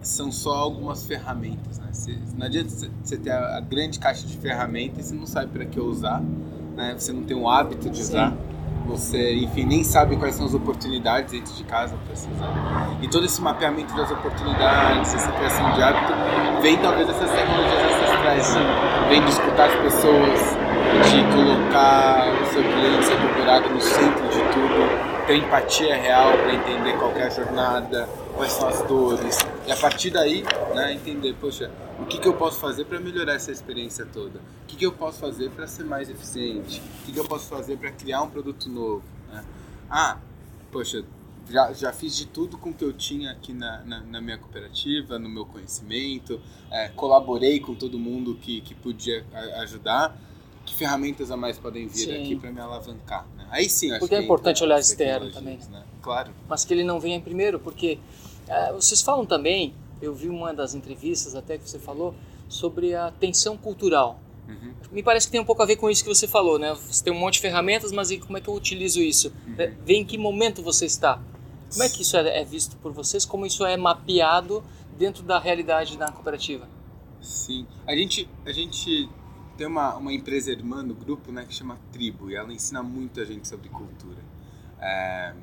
são 0.00 0.32
só 0.32 0.54
algumas 0.54 1.06
ferramentas, 1.06 1.78
né? 1.78 1.90
não 2.36 2.46
adianta 2.46 2.70
você 3.02 3.16
ter 3.16 3.30
a, 3.30 3.60
grande 3.60 4.00
caixa 4.00 4.26
de 4.26 4.36
ferramentas 4.36 5.06
e 5.06 5.08
você 5.10 5.14
não 5.14 5.26
sabe 5.26 5.52
para 5.52 5.64
que 5.64 5.78
usar 5.78 6.20
né? 6.74 6.94
Você 6.96 7.12
não 7.12 7.22
tem 7.22 7.36
o 7.36 7.48
hábito 7.48 7.88
de 7.88 8.00
usar. 8.00 8.30
Sim. 8.30 8.38
Você, 8.86 9.34
enfim, 9.36 9.64
nem 9.64 9.84
sabe 9.84 10.16
quais 10.16 10.34
são 10.34 10.44
as 10.44 10.54
oportunidades 10.54 11.30
dentro 11.30 11.54
de 11.54 11.62
casa 11.64 11.96
para 12.04 12.16
se 12.16 12.28
usar. 12.30 12.98
E 13.00 13.08
todo 13.08 13.24
esse 13.24 13.40
mapeamento 13.40 13.94
das 13.94 14.10
oportunidades, 14.10 15.14
essa 15.14 15.30
criação 15.30 15.72
de 15.72 15.82
hábito, 15.82 16.12
vem 16.60 16.76
talvez 16.78 17.06
dessas 17.06 17.30
tecnologias 17.30 17.92
ancestrais. 17.92 18.54
Né? 18.56 19.08
Vem 19.08 19.24
de 19.24 19.30
escutar 19.30 19.68
as 19.68 19.74
pessoas, 19.76 20.56
de 21.00 21.24
colocar 21.34 22.42
o 22.42 22.46
seu 22.52 22.62
cliente, 22.62 23.06
seu 23.06 23.18
cooperado 23.18 23.70
no 23.70 23.80
centro 23.80 24.28
de 24.28 24.40
tudo, 24.52 25.26
ter 25.26 25.36
empatia 25.36 25.96
real 25.96 26.32
para 26.36 26.54
entender 26.54 26.98
qual 26.98 27.12
é 27.12 27.22
a 27.24 27.30
jornada, 27.30 28.08
quais 28.36 28.52
são 28.52 28.68
as 28.68 28.82
dores. 28.82 29.38
E 29.66 29.72
a 29.72 29.76
partir 29.76 30.10
daí, 30.10 30.44
né, 30.74 30.92
entender, 30.92 31.34
poxa, 31.40 31.70
o 31.98 32.04
que, 32.04 32.18
que 32.18 32.28
eu 32.28 32.34
posso 32.34 32.58
fazer 32.58 32.84
para 32.84 33.00
melhorar 33.00 33.34
essa 33.34 33.50
experiência 33.50 34.04
toda? 34.04 34.40
O 34.64 34.66
que, 34.66 34.76
que 34.76 34.84
eu 34.84 34.92
posso 34.92 35.18
fazer 35.18 35.50
para 35.50 35.66
ser 35.66 35.84
mais 35.84 36.10
eficiente? 36.10 36.80
O 36.80 37.06
que, 37.06 37.12
que 37.12 37.18
eu 37.18 37.24
posso 37.24 37.48
fazer 37.48 37.78
para 37.78 37.90
criar 37.90 38.22
um 38.22 38.28
produto 38.28 38.68
novo? 38.68 39.02
Né? 39.32 39.42
Ah, 39.88 40.18
poxa, 40.70 41.04
já, 41.48 41.72
já 41.72 41.92
fiz 41.92 42.16
de 42.16 42.26
tudo 42.26 42.58
com 42.58 42.70
o 42.70 42.74
que 42.74 42.84
eu 42.84 42.92
tinha 42.92 43.30
aqui 43.30 43.52
na, 43.52 43.82
na, 43.84 44.00
na 44.00 44.20
minha 44.20 44.38
cooperativa, 44.38 45.18
no 45.18 45.28
meu 45.28 45.46
conhecimento, 45.46 46.40
é, 46.70 46.88
colaborei 46.88 47.60
com 47.60 47.74
todo 47.74 47.98
mundo 47.98 48.34
que, 48.40 48.60
que 48.60 48.74
podia 48.74 49.24
ajudar. 49.60 50.16
Que 50.64 50.74
ferramentas 50.74 51.30
a 51.30 51.36
mais 51.36 51.58
podem 51.58 51.86
vir 51.86 52.06
sim. 52.06 52.22
aqui 52.22 52.36
para 52.36 52.50
me 52.50 52.60
alavancar? 52.60 53.26
Né? 53.36 53.46
Aí 53.50 53.68
sim, 53.68 53.90
acho 53.90 54.00
porque 54.00 54.14
é 54.14 54.22
importante 54.22 54.62
olhar 54.62 54.78
externo 54.78 55.30
também. 55.30 55.58
Né? 55.70 55.82
Claro. 56.00 56.32
Mas 56.48 56.64
que 56.64 56.72
ele 56.72 56.84
não 56.84 57.00
venha 57.00 57.20
primeiro, 57.20 57.58
porque 57.58 57.98
é, 58.48 58.72
vocês 58.72 59.02
falam 59.02 59.26
também 59.26 59.74
eu 60.02 60.12
vi 60.12 60.28
uma 60.28 60.52
das 60.52 60.74
entrevistas 60.74 61.34
até 61.34 61.56
que 61.56 61.68
você 61.68 61.78
falou 61.78 62.14
sobre 62.48 62.94
a 62.94 63.10
tensão 63.12 63.56
cultural. 63.56 64.20
Uhum. 64.48 64.74
Me 64.90 65.02
parece 65.02 65.26
que 65.28 65.32
tem 65.32 65.40
um 65.40 65.44
pouco 65.44 65.62
a 65.62 65.66
ver 65.66 65.76
com 65.76 65.88
isso 65.88 66.02
que 66.02 66.08
você 66.08 66.26
falou, 66.26 66.58
né? 66.58 66.74
Você 66.74 67.04
tem 67.04 67.12
um 67.12 67.18
monte 67.18 67.34
de 67.34 67.40
ferramentas, 67.40 67.92
mas 67.92 68.14
como 68.18 68.36
é 68.36 68.40
que 68.40 68.48
eu 68.48 68.54
utilizo 68.54 69.00
isso? 69.00 69.32
Uhum. 69.46 69.54
Vê 69.84 69.94
em 69.94 70.04
que 70.04 70.18
momento 70.18 70.60
você 70.60 70.84
está. 70.84 71.22
Como 71.70 71.82
é 71.82 71.88
que 71.88 72.02
isso 72.02 72.16
é, 72.16 72.40
é 72.40 72.44
visto 72.44 72.76
por 72.76 72.92
vocês? 72.92 73.24
Como 73.24 73.46
isso 73.46 73.64
é 73.64 73.76
mapeado 73.76 74.62
dentro 74.98 75.22
da 75.22 75.38
realidade 75.38 75.96
da 75.96 76.10
cooperativa? 76.10 76.68
Sim, 77.20 77.66
a 77.86 77.94
gente, 77.94 78.28
a 78.44 78.52
gente 78.52 79.08
tem 79.56 79.66
uma, 79.66 79.96
uma 79.96 80.12
empresa 80.12 80.50
irmã 80.50 80.82
no 80.82 80.94
grupo 80.94 81.30
né, 81.30 81.44
que 81.44 81.54
chama 81.54 81.78
Tribo 81.92 82.30
e 82.30 82.34
ela 82.34 82.52
ensina 82.52 82.82
muito 82.82 83.20
a 83.20 83.24
gente 83.24 83.46
sobre 83.48 83.68
cultura. 83.68 84.18
É, 84.80 85.34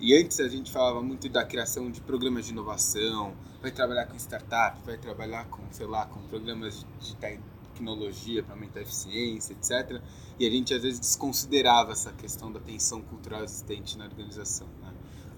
e 0.00 0.14
antes 0.14 0.40
a 0.40 0.48
gente 0.48 0.70
falava 0.70 1.00
muito 1.02 1.28
da 1.28 1.44
criação 1.44 1.90
de 1.90 2.00
programas 2.00 2.46
de 2.46 2.52
inovação, 2.52 3.34
vai 3.60 3.70
trabalhar 3.70 4.06
com 4.06 4.16
startup, 4.16 4.84
vai 4.84 4.98
trabalhar 4.98 5.46
com, 5.46 5.62
sei 5.70 5.86
lá, 5.86 6.06
com 6.06 6.20
programas 6.22 6.84
de 7.00 7.14
tecnologia 7.16 8.42
para 8.42 8.54
aumentar 8.54 8.80
a 8.80 8.82
eficiência, 8.82 9.52
etc. 9.52 10.02
E 10.38 10.46
a 10.46 10.50
gente 10.50 10.74
às 10.74 10.82
vezes 10.82 10.98
desconsiderava 10.98 11.92
essa 11.92 12.12
questão 12.12 12.50
da 12.50 12.58
tensão 12.58 13.00
cultural 13.02 13.44
existente 13.44 13.96
na 13.96 14.04
organização. 14.04 14.66
Né? 14.80 14.91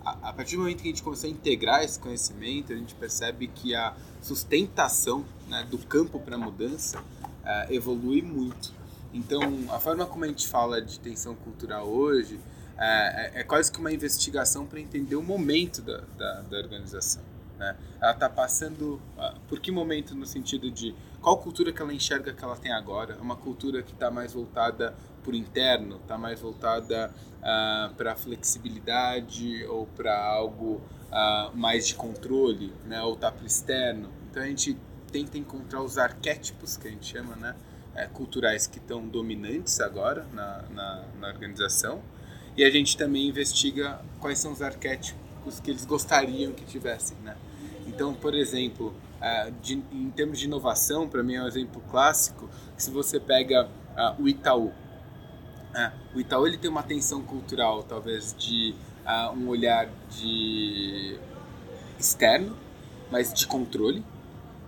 A, 0.04 0.32
partir 0.32 0.56
do 0.56 0.62
momento 0.62 0.82
que 0.82 0.88
a 0.88 0.90
gente 0.90 1.02
começou 1.02 1.28
a 1.28 1.32
integrar 1.32 1.82
esse 1.82 1.98
conhecimento, 1.98 2.72
a 2.72 2.76
gente 2.76 2.94
percebe 2.94 3.48
que 3.48 3.74
a 3.74 3.94
sustentação 4.20 5.24
né, 5.48 5.66
do 5.70 5.78
campo 5.78 6.20
para 6.20 6.36
a 6.36 6.38
mudança 6.38 7.00
uh, 7.00 7.72
evolui 7.72 8.20
muito. 8.20 8.72
Então, 9.14 9.40
a 9.70 9.80
forma 9.80 10.04
como 10.04 10.24
a 10.24 10.28
gente 10.28 10.46
fala 10.46 10.82
de 10.82 11.00
tensão 11.00 11.34
cultural 11.34 11.88
hoje 11.88 12.38
é, 12.76 13.38
é, 13.38 13.40
é 13.40 13.44
quase 13.44 13.70
que 13.72 13.78
uma 13.78 13.92
investigação 13.92 14.66
para 14.66 14.80
entender 14.80 15.16
o 15.16 15.22
momento 15.22 15.80
da, 15.80 16.02
da, 16.18 16.40
da 16.42 16.56
organização. 16.58 17.22
Né? 17.58 17.76
Ela 18.00 18.12
está 18.12 18.28
passando 18.28 19.00
uh, 19.16 19.40
por 19.48 19.60
que 19.60 19.70
momento 19.70 20.14
no 20.14 20.26
sentido 20.26 20.70
de 20.70 20.94
qual 21.20 21.38
cultura 21.38 21.72
que 21.72 21.80
ela 21.80 21.94
enxerga 21.94 22.34
que 22.34 22.44
ela 22.44 22.56
tem 22.56 22.72
agora? 22.72 23.14
É 23.14 23.22
uma 23.22 23.36
cultura 23.36 23.82
que 23.82 23.92
está 23.92 24.10
mais 24.10 24.34
voltada 24.34 24.94
por 25.22 25.34
interno, 25.34 25.96
está 25.96 26.18
mais 26.18 26.40
voltada 26.40 27.14
uh, 27.44 27.94
para 27.94 28.16
flexibilidade 28.16 29.64
ou 29.66 29.86
para 29.86 30.18
algo 30.18 30.80
uh, 31.10 31.54
mais 31.54 31.86
de 31.86 31.94
controle, 31.94 32.72
né? 32.86 33.02
ou 33.02 33.14
está 33.14 33.30
para 33.30 33.46
externo. 33.46 34.10
Então 34.30 34.42
a 34.42 34.46
gente 34.46 34.76
tenta 35.12 35.38
encontrar 35.38 35.82
os 35.82 35.98
arquétipos 35.98 36.76
que 36.76 36.88
a 36.88 36.90
gente 36.90 37.06
chama, 37.06 37.36
né? 37.36 37.54
É, 37.96 38.06
culturais 38.08 38.66
que 38.66 38.78
estão 38.78 39.06
dominantes 39.06 39.78
agora 39.78 40.26
na, 40.32 40.62
na, 40.62 41.04
na 41.20 41.28
organização 41.28 42.02
e 42.56 42.64
a 42.64 42.68
gente 42.70 42.96
também 42.96 43.28
investiga 43.28 44.00
quais 44.18 44.40
são 44.40 44.50
os 44.50 44.60
arquétipos 44.60 45.60
que 45.60 45.70
eles 45.70 45.84
gostariam 45.84 46.50
que 46.50 46.64
tivessem, 46.64 47.16
né? 47.18 47.36
Então, 47.86 48.12
por 48.12 48.34
exemplo, 48.34 48.92
de, 49.62 49.74
em 49.92 50.10
termos 50.10 50.40
de 50.40 50.46
inovação, 50.46 51.08
para 51.08 51.22
mim 51.22 51.34
é 51.34 51.42
um 51.42 51.46
exemplo 51.46 51.80
clássico, 51.88 52.50
se 52.76 52.90
você 52.90 53.20
pega 53.20 53.68
o 54.18 54.28
Itaú. 54.28 54.72
Uh, 55.74 56.16
o 56.16 56.20
Itaú 56.20 56.46
ele 56.46 56.56
tem 56.56 56.70
uma 56.70 56.82
tensão 56.82 57.22
cultural, 57.22 57.82
talvez, 57.82 58.34
de 58.38 58.74
um 59.36 59.48
olhar 59.48 59.88
de 60.08 61.18
externo, 61.98 62.56
mas 63.10 63.32
de 63.32 63.46
controle. 63.46 64.04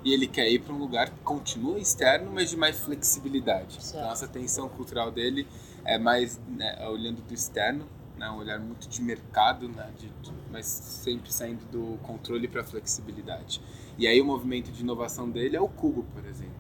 E 0.05 0.13
ele 0.13 0.27
quer 0.27 0.49
ir 0.49 0.61
para 0.61 0.73
um 0.73 0.79
lugar 0.79 1.11
que 1.11 1.19
continua 1.21 1.79
externo, 1.79 2.31
mas 2.33 2.51
de 2.51 2.57
mais 2.57 2.79
flexibilidade. 2.79 3.83
Certo. 3.83 3.99
Então, 3.99 4.13
essa 4.13 4.29
tensão 4.29 4.69
cultural 4.69 5.11
dele 5.11 5.49
é 5.85 5.99
mais 5.99 6.41
né, 6.49 6.87
olhando 6.89 7.23
do 7.23 7.35
externo, 7.35 7.87
né, 8.17 8.31
um 8.31 8.37
olhar 8.37 8.59
muito 8.61 8.89
de 8.89 9.03
mercado, 9.03 9.69
né, 9.69 9.91
de, 9.99 10.09
de, 10.09 10.33
mas 10.51 10.67
sempre 10.67 11.33
saindo 11.33 11.65
do 11.73 11.99
controle 12.03 12.47
para 12.47 12.61
a 12.61 12.65
flexibilidade. 12.65 13.61
E 13.99 14.07
aí 14.07 14.21
o 14.21 14.25
movimento 14.25 14.71
de 14.71 14.83
inovação 14.83 15.29
dele 15.29 15.57
é 15.57 15.61
o 15.61 15.69
Cubo, 15.69 16.05
por 16.15 16.25
exemplo, 16.25 16.55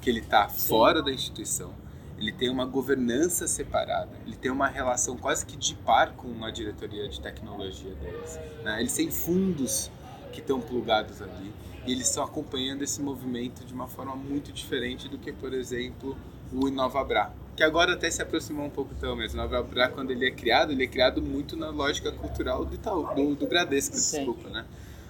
que 0.00 0.10
ele 0.10 0.20
está 0.20 0.48
fora 0.48 1.02
da 1.02 1.10
instituição, 1.10 1.72
ele 2.18 2.32
tem 2.32 2.48
uma 2.48 2.64
governança 2.64 3.46
separada, 3.46 4.10
ele 4.26 4.36
tem 4.36 4.50
uma 4.50 4.66
relação 4.66 5.16
quase 5.16 5.44
que 5.44 5.56
de 5.56 5.74
par 5.74 6.12
com 6.12 6.44
a 6.44 6.50
diretoria 6.50 7.08
de 7.08 7.20
tecnologia 7.20 7.94
deles. 7.94 8.38
Né? 8.62 8.80
Eles 8.80 8.94
têm 8.94 9.10
fundos 9.10 9.90
que 10.32 10.40
estão 10.40 10.60
plugados 10.60 11.20
ali 11.20 11.52
e 11.86 11.92
eles 11.92 12.08
estão 12.08 12.24
acompanhando 12.24 12.82
esse 12.82 13.00
movimento 13.00 13.64
de 13.64 13.72
uma 13.72 13.86
forma 13.86 14.16
muito 14.16 14.52
diferente 14.52 15.08
do 15.08 15.18
que, 15.18 15.32
por 15.32 15.52
exemplo, 15.52 16.16
o 16.52 16.68
InovaBra 16.68 17.32
que 17.56 17.62
agora 17.62 17.94
até 17.94 18.10
se 18.10 18.20
aproximou 18.20 18.66
um 18.66 18.70
pouco 18.70 18.92
então, 18.96 19.16
mas 19.16 19.32
o 19.32 19.36
Nova 19.36 19.62
Bra, 19.62 19.88
quando 19.88 20.10
ele 20.10 20.26
é 20.26 20.30
criado, 20.30 20.72
ele 20.72 20.84
é 20.84 20.86
criado 20.86 21.22
muito 21.22 21.56
na 21.56 21.70
lógica 21.70 22.12
cultural 22.12 22.66
do, 22.66 22.74
Itaú, 22.74 23.14
do, 23.14 23.34
do 23.34 23.46
Bradesco, 23.46 23.96
desculpa, 23.96 24.50
né? 24.50 24.66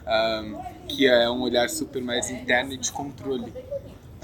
Um, 0.06 0.86
que 0.86 1.08
é 1.08 1.28
um 1.28 1.42
olhar 1.42 1.68
super 1.68 2.00
mais 2.00 2.30
interno 2.30 2.72
e 2.72 2.76
de 2.76 2.92
controle. 2.92 3.52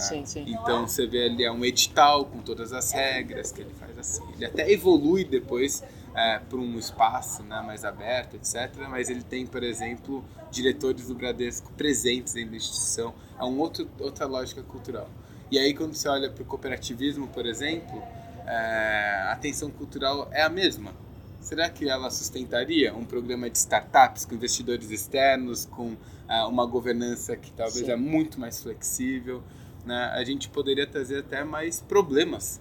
Sim, 0.03 0.25
sim. 0.25 0.45
Então 0.47 0.87
você 0.87 1.07
vê 1.07 1.27
ali 1.27 1.45
é 1.45 1.53
um 1.53 1.65
edital 1.65 2.27
com 2.27 2.39
todas 2.39 2.73
as 2.73 2.93
regras 2.93 3.53
que 3.53 3.61
ele 3.61 3.73
faz 3.75 3.99
assim. 3.99 4.23
Ele 4.35 4.45
até 4.45 4.71
evolui 4.71 5.25
depois 5.25 5.83
é, 6.15 6.39
para 6.39 6.59
um 6.59 6.79
espaço 6.79 7.43
né, 7.43 7.61
mais 7.63 7.85
aberto, 7.85 8.35
etc. 8.37 8.71
Mas 8.89 9.09
ele 9.09 9.23
tem, 9.23 9.47
por 9.47 9.63
exemplo, 9.63 10.25
diretores 10.51 11.09
do 11.09 11.15
Bradesco 11.15 11.73
presentes 11.73 12.35
dentro 12.35 12.51
da 12.51 12.57
instituição. 12.57 13.15
É 13.39 13.45
um 13.45 13.59
outro, 13.59 13.89
outra 13.99 14.27
lógica 14.27 14.63
cultural. 14.63 15.09
E 15.51 15.59
aí, 15.59 15.75
quando 15.75 15.95
você 15.95 16.09
olha 16.09 16.31
para 16.31 16.43
o 16.43 16.47
cooperativismo, 16.47 17.29
por 17.29 17.45
exemplo, 17.45 18.03
é, 18.47 19.27
a 19.29 19.37
tensão 19.37 19.71
cultural 19.71 20.29
é 20.33 20.43
a 20.43 20.49
mesma. 20.49 20.93
Será 21.41 21.69
que 21.69 21.89
ela 21.89 22.11
sustentaria 22.11 22.95
um 22.95 23.05
programa 23.05 23.51
de 23.51 23.59
startups 23.59 24.25
com 24.25 24.35
investidores 24.35 24.91
externos, 24.91 25.65
com 25.65 25.97
é, 26.29 26.43
uma 26.45 26.65
governança 26.65 27.37
que 27.37 27.53
talvez 27.53 27.85
Sim. 27.85 27.93
é 27.93 27.97
muito 27.97 28.39
mais 28.39 28.63
flexível? 28.63 29.43
Né? 29.85 30.13
A 30.15 30.23
gente 30.25 30.49
poderia 30.49 30.87
trazer 30.87 31.19
até 31.19 31.45
mais 31.45 31.81
problemas 31.81 32.61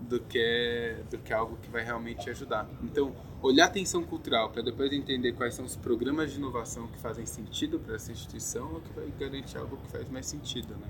do 0.00 0.20
que, 0.20 0.96
do 1.10 1.18
que 1.18 1.32
algo 1.32 1.56
que 1.62 1.68
vai 1.68 1.82
realmente 1.82 2.30
ajudar. 2.30 2.68
Então, 2.82 3.12
olhar 3.42 3.66
a 3.66 3.68
tensão 3.68 4.02
cultural 4.04 4.50
para 4.50 4.62
depois 4.62 4.92
entender 4.92 5.32
quais 5.32 5.54
são 5.54 5.64
os 5.64 5.76
programas 5.76 6.32
de 6.32 6.38
inovação 6.38 6.86
que 6.88 6.98
fazem 6.98 7.26
sentido 7.26 7.78
para 7.78 7.96
essa 7.96 8.12
instituição 8.12 8.74
é 8.74 8.78
o 8.78 8.80
que 8.80 8.92
vai 8.92 9.12
garantir 9.18 9.58
algo 9.58 9.76
que 9.76 9.88
faz 9.90 10.08
mais 10.08 10.26
sentido. 10.26 10.74
Né? 10.74 10.86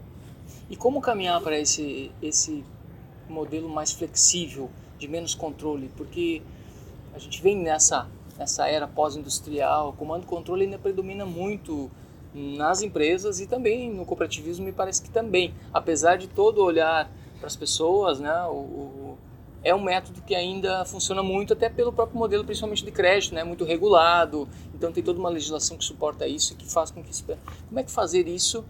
E 0.69 0.77
como 0.77 1.01
caminhar 1.01 1.41
para 1.41 1.59
esse, 1.59 2.11
esse 2.23 2.65
modelo 3.29 3.69
mais 3.69 3.93
flexível, 3.93 4.71
de 4.99 5.09
menos 5.09 5.35
controle? 5.35 5.91
Porque 5.97 6.43
a 7.15 7.19
gente 7.19 7.43
vem 7.43 7.57
nessa, 7.57 8.09
nessa 8.37 8.69
era 8.69 8.87
pós-industrial, 8.87 9.93
comando 9.95 10.25
e 10.25 10.27
controle 10.27 10.65
ainda 10.65 10.79
predomina 10.79 11.25
muito 11.25 11.91
nas 12.35 12.83
empresas 12.83 13.41
e 13.41 13.47
também 13.47 13.91
no 13.91 14.05
cooperativismo 14.05 14.65
me 14.65 14.73
parece 14.73 15.03
que 15.03 15.11
também, 15.11 15.55
apesar 15.73 16.17
de 16.17 16.29
todo 16.29 16.63
olhar 16.63 17.11
para 17.39 17.47
as 17.47 17.57
pessoas, 17.57 18.21
né, 18.21 18.45
o, 18.45 18.55
o, 18.55 19.19
é 19.63 19.75
um 19.75 19.83
método 19.83 20.21
que 20.23 20.35
ainda 20.35 20.85
funciona 20.85 21.23
muito 21.23 21.53
até 21.53 21.69
pelo 21.69 21.93
próprio 21.93 22.19
modelo, 22.19 22.45
principalmente 22.45 22.85
de 22.85 22.91
crédito, 22.91 23.35
né, 23.35 23.45
muito 23.45 23.65
regulado, 23.65 24.49
então 24.75 24.93
tem 24.93 25.03
toda 25.03 25.19
uma 25.19 25.29
legislação 25.29 25.77
que 25.77 25.85
suporta 25.85 26.27
isso 26.27 26.53
e 26.53 26.57
que 26.57 26.71
faz 26.71 26.91
com 26.91 27.03
que 27.03 27.11
como 27.23 27.81
é 27.81 27.83
que 27.83 27.91
fazer 27.91 28.29
isso 28.29 28.65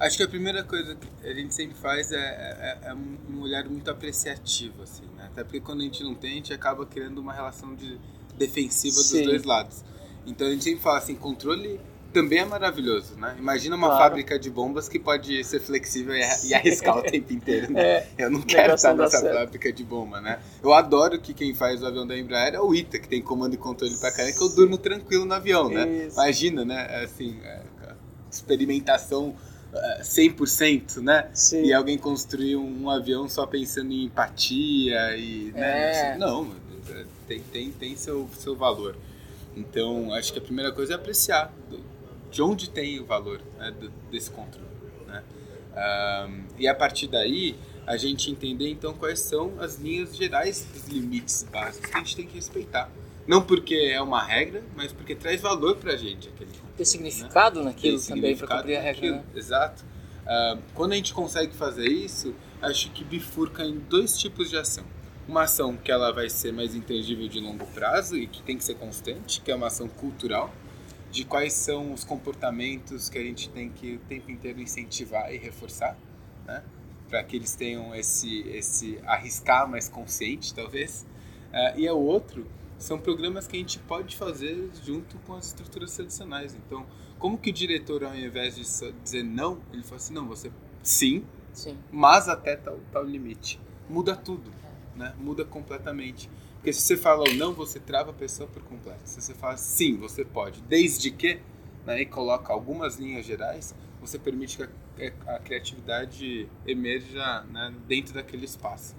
Acho 0.00 0.16
que 0.16 0.22
a 0.22 0.28
primeira 0.28 0.64
coisa 0.64 0.94
que 0.96 1.28
a 1.28 1.34
gente 1.34 1.54
sempre 1.54 1.76
faz 1.76 2.10
é, 2.10 2.16
é, 2.16 2.88
é 2.88 2.94
um 2.94 3.42
olhar 3.42 3.68
muito 3.68 3.90
apreciativo, 3.90 4.82
assim, 4.82 5.04
né? 5.14 5.26
Até 5.26 5.44
porque 5.44 5.60
quando 5.60 5.82
a 5.82 5.84
gente 5.84 6.02
não 6.02 6.14
tem, 6.14 6.30
a 6.30 6.34
gente 6.36 6.54
acaba 6.54 6.86
criando 6.86 7.18
uma 7.18 7.34
relação 7.34 7.74
de 7.74 8.00
defensiva 8.34 8.96
Sim. 8.96 9.18
dos 9.18 9.26
dois 9.26 9.44
lados. 9.44 9.84
Então 10.26 10.46
a 10.46 10.50
gente 10.50 10.64
sempre 10.64 10.80
fala 10.80 10.96
assim, 10.96 11.14
controle 11.14 11.78
também 12.12 12.38
é 12.38 12.44
maravilhoso, 12.44 13.14
né? 13.16 13.36
Imagina 13.38 13.76
uma 13.76 13.88
claro. 13.88 14.02
fábrica 14.02 14.38
de 14.38 14.50
bombas 14.50 14.88
que 14.88 14.98
pode 14.98 15.42
ser 15.44 15.60
flexível 15.60 16.14
e, 16.14 16.54
arriscar 16.54 16.98
o 16.98 17.02
tempo 17.08 17.32
inteiro, 17.32 17.72
né? 17.72 17.82
É, 17.82 18.06
eu 18.18 18.30
não 18.30 18.42
quero 18.42 18.74
estar 18.74 18.94
nessa 18.94 19.20
fábrica 19.20 19.72
de 19.72 19.84
bomba, 19.84 20.20
né? 20.20 20.40
Eu 20.62 20.72
adoro 20.72 21.20
que 21.20 21.32
quem 21.32 21.54
faz 21.54 21.82
o 21.82 21.86
avião 21.86 22.06
da 22.06 22.18
Embraer 22.18 22.54
é 22.54 22.60
o 22.60 22.74
ITA, 22.74 22.98
que 22.98 23.08
tem 23.08 23.22
comando 23.22 23.54
e 23.54 23.56
controle 23.56 23.96
pra 23.98 24.10
caramba, 24.10 24.36
que 24.36 24.42
eu 24.42 24.48
durmo 24.50 24.76
tranquilo 24.76 25.24
no 25.24 25.34
avião, 25.34 25.68
né? 25.68 26.06
Isso. 26.06 26.20
Imagina, 26.20 26.64
né? 26.64 27.02
Assim, 27.04 27.38
é, 27.44 27.62
experimentação 28.30 29.34
100%, 30.02 30.98
né? 30.98 31.28
Sim. 31.32 31.62
E 31.62 31.72
alguém 31.72 31.96
construir 31.96 32.56
um, 32.56 32.84
um, 32.84 32.90
avião 32.90 33.28
só 33.28 33.46
pensando 33.46 33.92
em 33.92 34.04
empatia 34.04 35.16
e... 35.16 35.52
Né? 35.52 36.12
É. 36.12 36.18
Não, 36.18 36.50
tem, 37.28 37.40
tem, 37.40 37.70
tem 37.70 37.96
seu, 37.96 38.28
seu 38.38 38.56
valor. 38.56 38.96
Então, 39.56 40.12
acho 40.14 40.32
que 40.32 40.38
a 40.38 40.42
primeira 40.42 40.72
coisa 40.72 40.94
é 40.94 40.96
apreciar 40.96 41.52
de 42.30 42.42
onde 42.42 42.70
tem 42.70 43.00
o 43.00 43.04
valor 43.04 43.40
né, 43.58 43.74
desse 44.10 44.30
controle. 44.30 44.68
Né? 45.06 45.22
Um, 45.72 46.44
e 46.58 46.68
a 46.68 46.74
partir 46.74 47.06
daí, 47.06 47.56
a 47.86 47.96
gente 47.96 48.30
entender 48.30 48.68
então 48.68 48.94
quais 48.94 49.20
são 49.20 49.54
as 49.58 49.78
linhas 49.78 50.16
gerais 50.16 50.66
dos 50.72 50.86
limites 50.88 51.46
básicos 51.50 51.90
que 51.90 51.96
a 51.96 51.98
gente 51.98 52.16
tem 52.16 52.26
que 52.26 52.34
respeitar. 52.34 52.90
Não 53.26 53.42
porque 53.42 53.74
é 53.74 54.00
uma 54.00 54.22
regra, 54.22 54.62
mas 54.74 54.92
porque 54.92 55.14
traz 55.14 55.40
valor 55.40 55.76
para 55.76 55.92
a 55.92 55.96
gente 55.96 56.28
aquele 56.28 56.50
ter 56.76 56.84
significado 56.84 57.60
né? 57.60 57.66
naquilo 57.66 58.00
também 58.00 58.36
para 58.36 58.46
cumprir 58.46 58.76
a 58.76 58.80
regra. 58.80 59.12
Né? 59.12 59.24
Exato. 59.34 59.84
Uh, 60.22 60.60
quando 60.74 60.92
a 60.92 60.96
gente 60.96 61.12
consegue 61.12 61.54
fazer 61.54 61.86
isso, 61.86 62.34
acho 62.62 62.90
que 62.90 63.04
bifurca 63.04 63.64
em 63.64 63.78
dois 63.78 64.18
tipos 64.18 64.48
de 64.48 64.56
ação. 64.56 64.84
Uma 65.28 65.42
ação 65.42 65.76
que 65.76 65.92
ela 65.92 66.12
vai 66.12 66.28
ser 66.28 66.52
mais 66.52 66.74
intangível 66.74 67.28
de 67.28 67.38
longo 67.38 67.66
prazo 67.66 68.16
e 68.16 68.26
que 68.26 68.42
tem 68.42 68.56
que 68.56 68.64
ser 68.64 68.74
constante, 68.74 69.40
que 69.40 69.50
é 69.50 69.54
uma 69.54 69.66
ação 69.66 69.88
cultural, 69.88 70.52
de 71.10 71.24
quais 71.24 71.52
são 71.52 71.92
os 71.92 72.04
comportamentos 72.04 73.08
que 73.08 73.18
a 73.18 73.22
gente 73.22 73.50
tem 73.50 73.68
que 73.68 73.96
o 73.96 73.98
tempo 74.00 74.30
inteiro 74.30 74.60
incentivar 74.60 75.32
e 75.32 75.38
reforçar, 75.38 75.96
né? 76.46 76.62
para 77.08 77.24
que 77.24 77.36
eles 77.36 77.54
tenham 77.56 77.94
esse 77.94 78.40
esse 78.48 78.98
arriscar 79.04 79.68
mais 79.68 79.88
consciente, 79.88 80.54
talvez. 80.54 81.06
Uh, 81.52 81.78
e 81.78 81.86
é 81.86 81.92
o 81.92 81.98
outro 81.98 82.46
são 82.80 82.98
programas 82.98 83.46
que 83.46 83.56
a 83.56 83.60
gente 83.60 83.78
pode 83.80 84.16
fazer 84.16 84.70
junto 84.82 85.18
com 85.18 85.34
as 85.34 85.48
estruturas 85.48 85.94
tradicionais. 85.94 86.54
Então, 86.54 86.86
como 87.18 87.36
que 87.36 87.50
o 87.50 87.52
diretor, 87.52 88.02
ao 88.02 88.16
invés 88.16 88.56
de 88.56 88.62
dizer 89.02 89.22
não, 89.22 89.60
ele 89.70 89.82
fala 89.82 89.96
assim, 89.96 90.14
não, 90.14 90.26
você 90.26 90.50
sim, 90.82 91.22
sim. 91.52 91.76
mas 91.92 92.26
até 92.26 92.56
tal, 92.56 92.80
tal 92.90 93.04
limite. 93.04 93.60
Muda 93.86 94.16
tudo, 94.16 94.50
né? 94.96 95.14
Muda 95.18 95.44
completamente. 95.44 96.30
Porque 96.60 96.74
se 96.74 96.82
você 96.82 96.96
fala 96.96 97.26
ou 97.26 97.34
não, 97.36 97.54
você 97.54 97.80
trava 97.80 98.10
a 98.10 98.12
pessoa 98.12 98.46
por 98.46 98.62
completo. 98.62 99.00
Se 99.06 99.18
você 99.22 99.32
fala 99.32 99.56
sim, 99.56 99.96
você 99.96 100.26
pode, 100.26 100.60
desde 100.60 101.10
que, 101.10 101.40
né, 101.86 102.02
e 102.02 102.06
coloca 102.06 102.52
algumas 102.52 102.96
linhas 102.96 103.24
gerais, 103.24 103.74
você 103.98 104.18
permite 104.18 104.58
que 104.58 105.12
a, 105.26 105.36
a 105.36 105.38
criatividade 105.38 106.46
emerja 106.66 107.44
né, 107.50 107.72
dentro 107.88 108.12
daquele 108.12 108.44
espaço. 108.44 108.94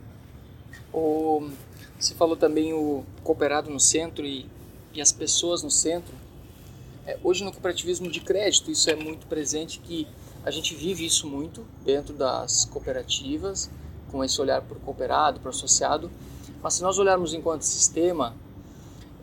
O, 0.91 1.51
você 1.99 2.15
falou 2.15 2.35
também 2.35 2.73
o 2.73 3.05
cooperado 3.23 3.69
no 3.69 3.79
centro 3.79 4.25
e, 4.25 4.47
e 4.91 4.99
as 4.99 5.11
pessoas 5.11 5.61
no 5.61 5.69
centro. 5.69 6.15
É, 7.05 7.19
hoje 7.23 7.43
no 7.43 7.51
cooperativismo 7.51 8.09
de 8.09 8.21
crédito 8.21 8.71
isso 8.71 8.89
é 8.89 8.95
muito 8.95 9.27
presente 9.27 9.79
que 9.79 10.07
a 10.43 10.49
gente 10.49 10.73
vive 10.73 11.05
isso 11.05 11.27
muito 11.27 11.63
dentro 11.85 12.11
das 12.15 12.65
cooperativas, 12.65 13.69
com 14.11 14.23
esse 14.23 14.41
olhar 14.41 14.63
para 14.63 14.75
o 14.75 14.81
cooperado, 14.81 15.39
para 15.39 15.49
o 15.49 15.51
associado. 15.51 16.09
Mas 16.61 16.75
se 16.75 16.83
nós 16.83 16.97
olharmos 16.99 17.33
enquanto 17.33 17.63
sistema, 17.63 18.35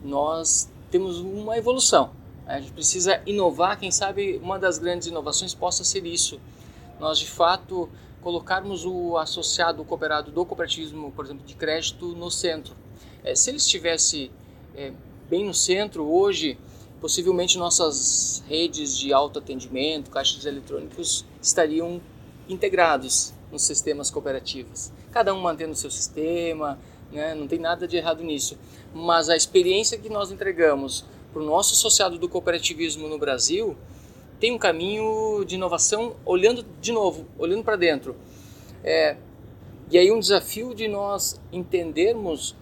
nós 0.02 0.68
temos 0.90 1.18
uma 1.18 1.56
evolução. 1.56 2.10
A 2.46 2.60
gente 2.60 2.72
precisa 2.72 3.20
inovar, 3.26 3.78
quem 3.78 3.90
sabe 3.90 4.40
uma 4.42 4.58
das 4.58 4.78
grandes 4.78 5.06
inovações 5.06 5.54
possa 5.54 5.84
ser 5.84 6.06
isso. 6.06 6.40
Nós, 6.98 7.18
de 7.18 7.26
fato, 7.26 7.88
colocarmos 8.22 8.84
o 8.84 9.16
associado, 9.16 9.82
o 9.82 9.84
cooperado 9.84 10.30
do 10.30 10.44
cooperativismo, 10.44 11.12
por 11.12 11.24
exemplo, 11.24 11.46
de 11.46 11.54
crédito 11.54 12.06
no 12.08 12.30
centro. 12.30 12.74
É, 13.22 13.34
se 13.34 13.50
ele 13.50 13.58
estivesse 13.58 14.30
é, 14.74 14.92
bem 15.28 15.44
no 15.44 15.54
centro 15.54 16.04
hoje, 16.10 16.58
possivelmente 17.00 17.58
nossas 17.58 18.42
redes 18.48 18.96
de 18.96 19.12
autoatendimento, 19.12 20.10
caixas 20.10 20.44
eletrônicos 20.44 21.24
estariam 21.40 22.00
integrados 22.48 23.32
nos 23.52 23.62
sistemas 23.62 24.10
cooperativos. 24.10 24.90
Cada 25.12 25.32
um 25.34 25.40
mantendo 25.40 25.72
o 25.72 25.76
seu 25.76 25.90
sistema, 25.90 26.78
né? 27.12 27.34
não 27.34 27.46
tem 27.46 27.58
nada 27.58 27.86
de 27.86 27.96
errado 27.96 28.22
nisso. 28.22 28.58
Mas 28.94 29.28
a 29.28 29.36
experiência 29.36 29.98
que 29.98 30.08
nós 30.08 30.30
entregamos 30.30 31.04
para 31.32 31.42
o 31.42 31.44
nosso 31.44 31.74
associado 31.74 32.18
do 32.18 32.28
cooperativismo 32.28 33.08
no 33.08 33.18
Brasil 33.18 33.76
tem 34.40 34.52
um 34.52 34.58
caminho 34.58 35.44
de 35.44 35.56
inovação 35.56 36.14
olhando 36.24 36.64
de 36.80 36.92
novo, 36.92 37.26
olhando 37.38 37.64
para 37.64 37.76
dentro. 37.76 38.16
É, 38.84 39.16
e 39.90 39.98
aí 39.98 40.12
um 40.12 40.20
desafio 40.20 40.74
de 40.74 40.86
nós 40.86 41.40
entendermos 41.52 42.54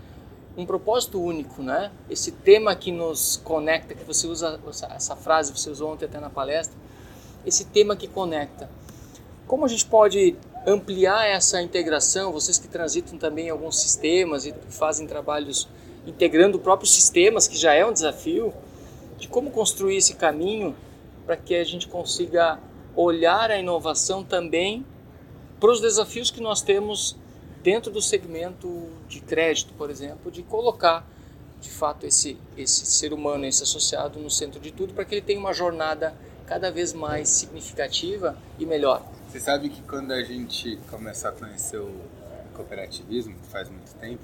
um 0.57 0.65
propósito 0.65 1.21
único, 1.21 1.63
né? 1.63 1.93
Esse 2.09 2.33
tema 2.33 2.75
que 2.75 2.91
nos 2.91 3.37
conecta, 3.45 3.95
que 3.95 4.05
você 4.05 4.27
usa 4.27 4.59
essa 4.95 5.15
frase, 5.15 5.53
você 5.53 5.69
usou 5.69 5.93
ontem 5.93 6.07
até 6.07 6.19
na 6.19 6.31
palestra, 6.31 6.77
esse 7.45 7.67
tema 7.67 7.95
que 7.95 8.09
conecta. 8.09 8.71
Como 9.47 9.65
a 9.65 9.69
gente 9.69 9.85
pode 9.85 10.35
ampliar 10.67 11.27
essa 11.27 11.63
integração? 11.63 12.33
Vocês 12.33 12.59
que 12.59 12.67
transitam 12.67 13.17
também 13.17 13.49
alguns 13.49 13.81
sistemas 13.81 14.45
e 14.45 14.55
fazem 14.69 15.07
trabalhos 15.07 15.69
integrando 16.07 16.59
próprios 16.59 16.95
sistemas, 16.95 17.47
que 17.47 17.57
já 17.57 17.73
é 17.73 17.87
um 17.87 17.93
desafio, 17.93 18.53
de 19.17 19.29
como 19.29 19.51
construir 19.51 19.97
esse 19.97 20.15
caminho 20.15 20.75
para 21.25 21.37
que 21.37 21.55
a 21.55 21.65
gente 21.65 21.89
consiga 21.89 22.59
olhar 22.95 23.51
a 23.51 23.59
inovação 23.59 24.25
também 24.25 24.85
para 25.59 25.71
os 25.71 25.81
desafios 25.81 26.31
que 26.31 26.41
nós 26.41 26.63
temos 26.63 27.17
dentro 27.63 27.91
do 27.91 28.01
segmento 28.01 28.89
de 29.09 29.21
crédito, 29.21 29.73
por 29.75 29.91
exemplo, 29.91 30.31
de 30.31 30.43
colocar 30.43 31.07
de 31.61 31.71
fato 31.71 32.07
esse, 32.07 32.37
esse 32.57 32.87
ser 32.87 33.13
humano, 33.13 33.45
esse 33.45 33.63
associado 33.63 34.19
no 34.19 34.31
centro 34.31 34.61
de 34.61 34.71
tudo 34.71 34.95
para 34.95 35.05
que 35.05 35.15
ele 35.15 35.23
tenha 35.23 35.41
uma 35.41 35.53
jornada 35.53 36.15
cada 36.47 36.71
vez 36.71 36.93
mais 36.93 37.29
significativa 37.29 38.37
e 38.59 38.65
melhor. 38.65 39.03
Você 39.37 39.41
sabe 39.41 39.69
que 39.69 39.83
quando 39.83 40.13
a 40.13 40.23
gente 40.23 40.79
começou 40.89 41.29
a 41.29 41.33
conhecer 41.35 41.77
o 41.77 41.95
cooperativismo, 42.55 43.35
que 43.35 43.47
faz 43.49 43.69
muito 43.69 43.95
tempo, 43.97 44.23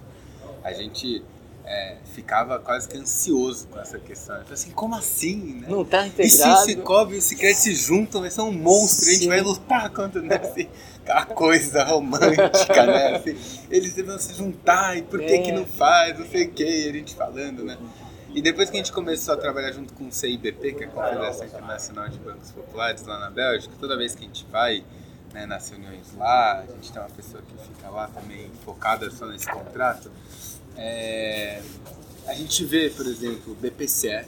a 0.64 0.72
gente 0.72 1.22
é, 1.66 1.98
ficava 2.14 2.59
quase 2.59 2.88
que 2.88 2.96
ansioso 2.96 3.68
com 3.68 3.79
essa 3.79 3.98
questão. 3.98 4.37
Eu 4.37 4.55
assim, 4.55 4.70
como 4.70 4.94
assim? 4.94 5.61
Né? 5.61 5.66
Não 5.68 5.85
tá 5.85 6.07
integrado. 6.07 6.27
E 6.27 6.31
se 6.31 6.48
o 6.48 6.57
Cicobi 6.64 7.16
e 7.16 7.18
o 7.18 7.20
Cicred 7.20 7.55
se 7.55 7.75
juntam, 7.75 8.22
vai 8.22 8.31
ser 8.31 8.40
um 8.40 8.53
monstro, 8.53 9.05
Sim. 9.05 9.11
a 9.11 9.14
gente 9.16 9.29
vai 9.29 9.40
lutar 9.42 9.90
contra 9.90 10.22
né? 10.22 10.37
assim, 10.37 10.66
aquela 11.03 11.27
coisa 11.27 11.85
romântica, 11.85 12.87
né? 12.87 13.16
Assim, 13.16 13.37
eles 13.70 13.94
vão 13.94 14.18
se 14.18 14.33
juntar, 14.33 14.96
e 14.96 15.03
por 15.03 15.20
que 15.20 15.27
é. 15.27 15.42
que 15.42 15.53
não 15.53 15.66
faz, 15.66 16.18
não 16.18 16.27
sei 16.27 16.46
o 16.46 16.53
que, 16.53 16.88
a 16.88 16.92
gente 16.92 17.14
falando, 17.14 17.62
né? 17.62 17.77
E 18.35 18.40
depois 18.40 18.70
que 18.70 18.79
a 18.79 18.81
gente 18.81 18.92
começou 18.92 19.35
a 19.35 19.37
trabalhar 19.37 19.72
junto 19.72 19.92
com 19.92 20.07
o 20.07 20.11
CIBP, 20.11 20.72
que 20.72 20.85
é 20.85 20.87
a 20.87 20.90
Confederação 20.90 21.46
Internacional 21.46 22.09
de 22.09 22.18
Bancos 22.18 22.51
Populares 22.51 23.05
lá 23.05 23.20
na 23.20 23.29
Bélgica, 23.29 23.75
toda 23.79 23.94
vez 23.94 24.14
que 24.14 24.25
a 24.25 24.27
gente 24.27 24.46
vai 24.51 24.83
né, 25.32 25.46
nas 25.46 25.68
reuniões 25.68 26.14
lá, 26.16 26.60
a 26.60 26.66
gente 26.66 26.92
tem 26.92 27.00
uma 27.00 27.08
pessoa 27.10 27.42
que 27.42 27.56
fica 27.56 27.88
lá 27.88 28.08
também 28.08 28.50
focada 28.64 29.10
só 29.10 29.26
nesse 29.26 29.46
contrato, 29.50 30.10
é, 30.76 31.62
a 32.26 32.34
gente 32.34 32.64
vê, 32.64 32.90
por 32.90 33.06
exemplo, 33.06 33.52
o 33.52 33.56
BPCE, 33.56 34.26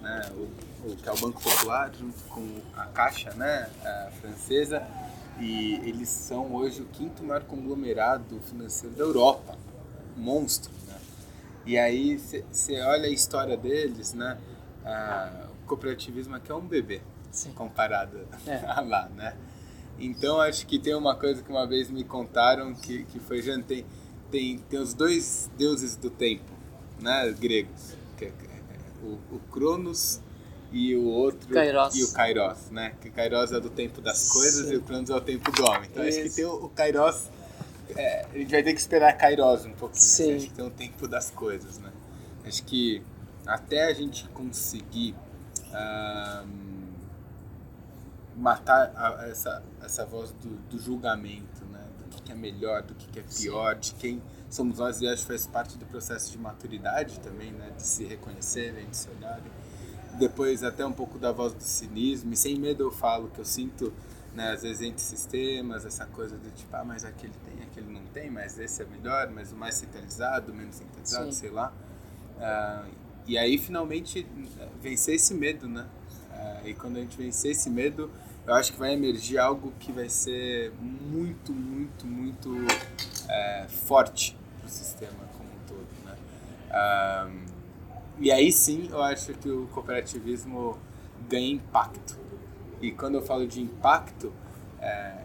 né, 0.00 0.30
o, 0.34 0.88
o, 0.88 0.96
que 0.96 1.08
é 1.08 1.12
o 1.12 1.16
Banco 1.16 1.42
Popular, 1.42 1.90
junto 1.94 2.22
com 2.24 2.60
a 2.76 2.86
Caixa 2.86 3.32
né, 3.34 3.68
a 3.84 4.10
francesa, 4.20 4.86
e 5.38 5.74
eles 5.84 6.08
são 6.08 6.54
hoje 6.54 6.80
o 6.80 6.86
quinto 6.86 7.22
maior 7.22 7.44
conglomerado 7.44 8.40
financeiro 8.40 8.94
da 8.94 9.04
Europa, 9.04 9.56
monstro. 10.16 10.70
Né? 10.86 10.98
E 11.66 11.78
aí 11.78 12.18
você 12.18 12.80
olha 12.80 13.06
a 13.06 13.10
história 13.10 13.56
deles, 13.56 14.14
né, 14.14 14.38
o 15.62 15.66
cooperativismo 15.66 16.36
aqui 16.36 16.52
é 16.52 16.54
um 16.54 16.66
bebê 16.66 17.02
Sim. 17.30 17.52
comparado 17.52 18.26
é. 18.46 18.56
a 18.66 18.80
lá, 18.80 19.08
né? 19.14 19.36
Então 19.98 20.40
acho 20.40 20.66
que 20.66 20.78
tem 20.78 20.94
uma 20.94 21.14
coisa 21.14 21.42
que 21.42 21.50
uma 21.50 21.66
vez 21.66 21.90
me 21.90 22.04
contaram 22.04 22.74
que, 22.74 23.04
que 23.04 23.18
foi 23.18 23.40
tem 23.62 23.84
tem, 24.30 24.58
tem 24.58 24.80
os 24.80 24.92
dois 24.92 25.50
deuses 25.56 25.96
do 25.96 26.10
tempo, 26.10 26.52
né, 27.00 27.34
gregos, 27.38 27.94
que 28.16 28.26
é, 28.26 28.32
o, 29.02 29.36
o 29.36 29.38
Cronos 29.50 30.20
e 30.72 30.94
o 30.96 31.04
outro 31.04 31.48
Kairos. 31.48 31.94
e 31.94 32.04
o 32.04 32.12
Kairos, 32.12 32.70
né? 32.70 32.94
Que 33.00 33.08
Kairos 33.08 33.52
é 33.52 33.60
do 33.60 33.70
tempo 33.70 34.00
das 34.00 34.30
coisas 34.30 34.66
Sim. 34.66 34.74
e 34.74 34.76
o 34.76 34.82
Cronos 34.82 35.10
é 35.10 35.14
o 35.14 35.20
tempo 35.20 35.50
do 35.52 35.64
homem. 35.64 35.88
Então 35.90 36.06
Isso. 36.06 36.18
acho 36.18 36.28
que 36.28 36.34
tem 36.34 36.44
o, 36.44 36.64
o 36.64 36.68
Kairos, 36.68 37.30
é, 37.94 38.26
a 38.32 38.38
gente 38.38 38.50
vai 38.50 38.62
ter 38.62 38.74
que 38.74 38.80
esperar 38.80 39.12
Kairos 39.16 39.64
um 39.64 39.72
pouquinho. 39.72 40.02
Sim. 40.02 40.36
Acho 40.36 40.46
que 40.46 40.52
tem 40.52 40.66
o 40.66 40.70
tempo 40.70 41.06
das 41.06 41.30
coisas, 41.30 41.78
né? 41.78 41.90
Acho 42.44 42.62
que 42.64 43.02
até 43.46 43.84
a 43.84 43.92
gente 43.92 44.28
conseguir 44.30 45.14
um, 45.72 46.85
matar 48.36 48.92
a, 48.94 49.26
essa, 49.28 49.62
essa 49.82 50.04
voz 50.04 50.30
do, 50.32 50.56
do 50.68 50.78
julgamento, 50.78 51.64
né? 51.66 51.86
que 52.26 52.32
é 52.32 52.34
melhor, 52.34 52.82
do 52.82 52.94
que 52.94 53.18
é 53.20 53.22
pior, 53.22 53.74
Sim. 53.74 53.80
de 53.80 53.94
quem 53.94 54.22
somos 54.50 54.78
nós. 54.78 55.00
E 55.00 55.06
acho 55.06 55.22
que 55.22 55.28
faz 55.28 55.46
parte 55.46 55.78
do 55.78 55.86
processo 55.86 56.32
de 56.32 56.38
maturidade 56.38 57.20
também, 57.20 57.52
né? 57.52 57.70
De 57.76 57.82
se 57.82 58.04
reconhecerem, 58.04 58.90
de 58.90 58.96
se 58.96 59.08
olharem. 59.10 59.50
Depois 60.18 60.64
até 60.64 60.84
um 60.84 60.92
pouco 60.92 61.18
da 61.18 61.30
voz 61.30 61.54
do 61.54 61.62
cinismo. 61.62 62.32
E 62.32 62.36
sem 62.36 62.58
medo 62.58 62.82
eu 62.82 62.90
falo 62.90 63.28
que 63.28 63.38
eu 63.38 63.44
sinto, 63.44 63.92
né? 64.34 64.50
Às 64.50 64.62
vezes 64.62 64.82
entre 64.82 65.02
sistemas, 65.02 65.86
essa 65.86 66.04
coisa 66.06 66.36
do 66.36 66.50
tipo, 66.50 66.74
ah, 66.74 66.84
mas 66.84 67.04
aquele 67.04 67.34
tem, 67.44 67.64
aquele 67.64 67.92
não 67.92 68.04
tem, 68.06 68.28
mas 68.28 68.58
esse 68.58 68.82
é 68.82 68.86
melhor, 68.86 69.30
mas 69.30 69.52
o 69.52 69.56
mais 69.56 69.76
centralizado, 69.76 70.50
o 70.50 70.54
menos 70.54 70.76
centralizado, 70.76 71.26
Sim. 71.26 71.32
sei 71.32 71.50
lá. 71.50 71.72
Uh, 72.36 72.90
e 73.26 73.38
aí 73.38 73.56
finalmente 73.56 74.26
vencer 74.82 75.14
esse 75.14 75.32
medo, 75.32 75.68
né? 75.68 75.86
Uh, 76.30 76.68
e 76.68 76.74
quando 76.74 76.96
a 76.96 77.00
gente 77.00 77.16
vencer 77.16 77.52
esse 77.52 77.70
medo, 77.70 78.10
eu 78.46 78.54
acho 78.54 78.72
que 78.72 78.78
vai 78.78 78.92
emergir 78.92 79.38
algo 79.38 79.72
que 79.80 79.90
vai 79.90 80.08
ser 80.08 80.72
muito, 80.80 81.52
muito, 81.52 82.06
muito 82.06 82.54
é, 83.28 83.66
forte 83.68 84.36
para 84.60 84.66
o 84.66 84.70
sistema 84.70 85.18
como 85.36 85.48
um 85.48 85.66
todo. 85.66 85.86
Né? 86.04 86.16
E 88.18 88.30
aí 88.30 88.52
sim 88.52 88.88
eu 88.90 89.02
acho 89.02 89.34
que 89.34 89.48
o 89.48 89.66
cooperativismo 89.68 90.78
ganha 91.28 91.50
impacto. 91.50 92.16
E 92.80 92.92
quando 92.92 93.16
eu 93.16 93.22
falo 93.22 93.46
de 93.48 93.60
impacto, 93.60 94.32
é, 94.80 95.24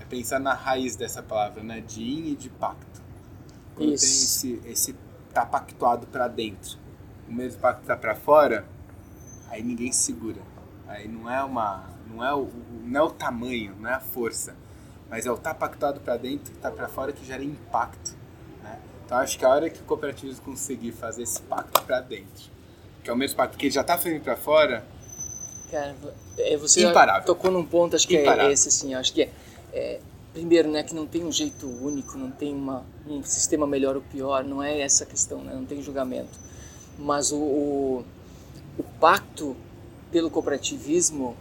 é 0.00 0.04
pensar 0.08 0.38
na 0.38 0.54
raiz 0.54 0.96
dessa 0.96 1.22
palavra, 1.22 1.62
né? 1.62 1.80
de 1.80 2.02
in 2.02 2.32
e 2.32 2.36
de 2.36 2.48
pacto. 2.48 3.02
Quando 3.74 3.92
Isso. 3.92 4.42
tem 4.42 4.54
esse, 4.54 4.68
esse 4.68 4.96
tá 5.32 5.44
pactuado 5.44 6.06
para 6.06 6.26
dentro, 6.28 6.78
o 7.28 7.32
mesmo 7.32 7.60
pacto 7.60 7.86
tá 7.86 7.96
para 7.96 8.14
fora, 8.14 8.66
aí 9.50 9.62
ninguém 9.62 9.92
segura. 9.92 10.40
Aí 10.86 11.08
não 11.08 11.30
é 11.30 11.42
uma 11.42 11.92
não 12.12 12.24
é 12.24 12.34
o, 12.34 12.48
não 12.84 13.00
é 13.00 13.02
o 13.02 13.10
tamanho, 13.10 13.74
não 13.80 13.88
é 13.88 13.94
a 13.94 14.00
força, 14.00 14.54
mas 15.08 15.26
é 15.26 15.30
o 15.30 15.36
tá 15.36 15.54
pactuado 15.54 16.00
para 16.00 16.16
dentro 16.16 16.52
e 16.52 16.56
tá 16.56 16.70
para 16.70 16.88
fora 16.88 17.12
que 17.12 17.24
gera 17.24 17.42
impacto. 17.42 18.16
Né? 18.62 18.78
Então 19.04 19.18
acho 19.18 19.38
que 19.38 19.44
a 19.44 19.48
hora 19.48 19.70
que 19.70 19.80
o 19.80 19.84
cooperativismo 19.84 20.42
conseguir 20.44 20.92
fazer 20.92 21.22
esse 21.22 21.40
pacto 21.42 21.82
para 21.82 22.00
dentro, 22.00 22.50
que 23.02 23.10
é 23.10 23.12
o 23.12 23.16
mesmo 23.16 23.36
pacto 23.36 23.56
que 23.58 23.66
ele 23.66 23.74
já 23.74 23.80
está 23.80 23.96
fazendo 23.98 24.22
para 24.22 24.36
fora, 24.36 24.84
Cara, 25.70 25.96
é, 26.36 26.54
você 26.58 26.86
Imparável. 26.86 27.24
tocou 27.24 27.50
num 27.50 27.64
ponto, 27.64 27.96
acho 27.96 28.06
que 28.06 28.16
é 28.16 28.22
Imparável. 28.22 28.50
é 28.50 28.52
esse, 28.52 28.68
assim, 28.68 28.94
acho 28.94 29.10
que 29.14 29.22
é, 29.22 29.30
é, 29.72 30.00
primeiro, 30.34 30.70
né, 30.70 30.82
que 30.82 30.94
não 30.94 31.06
tem 31.06 31.24
um 31.24 31.32
jeito 31.32 31.66
único, 31.66 32.18
não 32.18 32.30
tem 32.30 32.54
uma, 32.54 32.84
um 33.06 33.22
sistema 33.24 33.66
melhor 33.66 33.96
ou 33.96 34.02
pior, 34.02 34.44
não 34.44 34.62
é 34.62 34.80
essa 34.82 35.04
a 35.04 35.06
questão, 35.06 35.42
né, 35.42 35.54
não 35.54 35.64
tem 35.64 35.80
julgamento. 35.80 36.38
mas 36.98 37.32
o, 37.32 37.36
o, 37.36 38.04
o 38.78 38.82
pacto 39.00 39.56
pelo 40.10 40.30
cooperativismo 40.30 41.34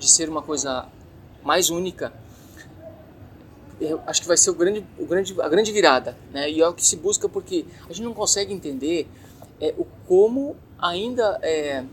de 0.00 0.08
ser 0.08 0.28
uma 0.28 0.42
coisa 0.42 0.88
mais 1.44 1.70
única, 1.70 2.12
eu 3.80 4.00
acho 4.06 4.20
que 4.20 4.26
vai 4.26 4.36
ser 4.36 4.50
o 4.50 4.54
grande, 4.54 4.84
o 4.98 5.06
grande, 5.06 5.40
a 5.40 5.48
grande 5.48 5.72
virada, 5.72 6.16
né? 6.32 6.50
E 6.50 6.60
é 6.60 6.68
o 6.68 6.74
que 6.74 6.84
se 6.84 6.96
busca 6.96 7.28
porque 7.28 7.64
a 7.84 7.92
gente 7.92 8.02
não 8.02 8.12
consegue 8.12 8.52
entender 8.52 9.08
é, 9.60 9.72
o 9.78 9.84
como 10.08 10.56
ainda 10.78 11.38
é, 11.42 11.84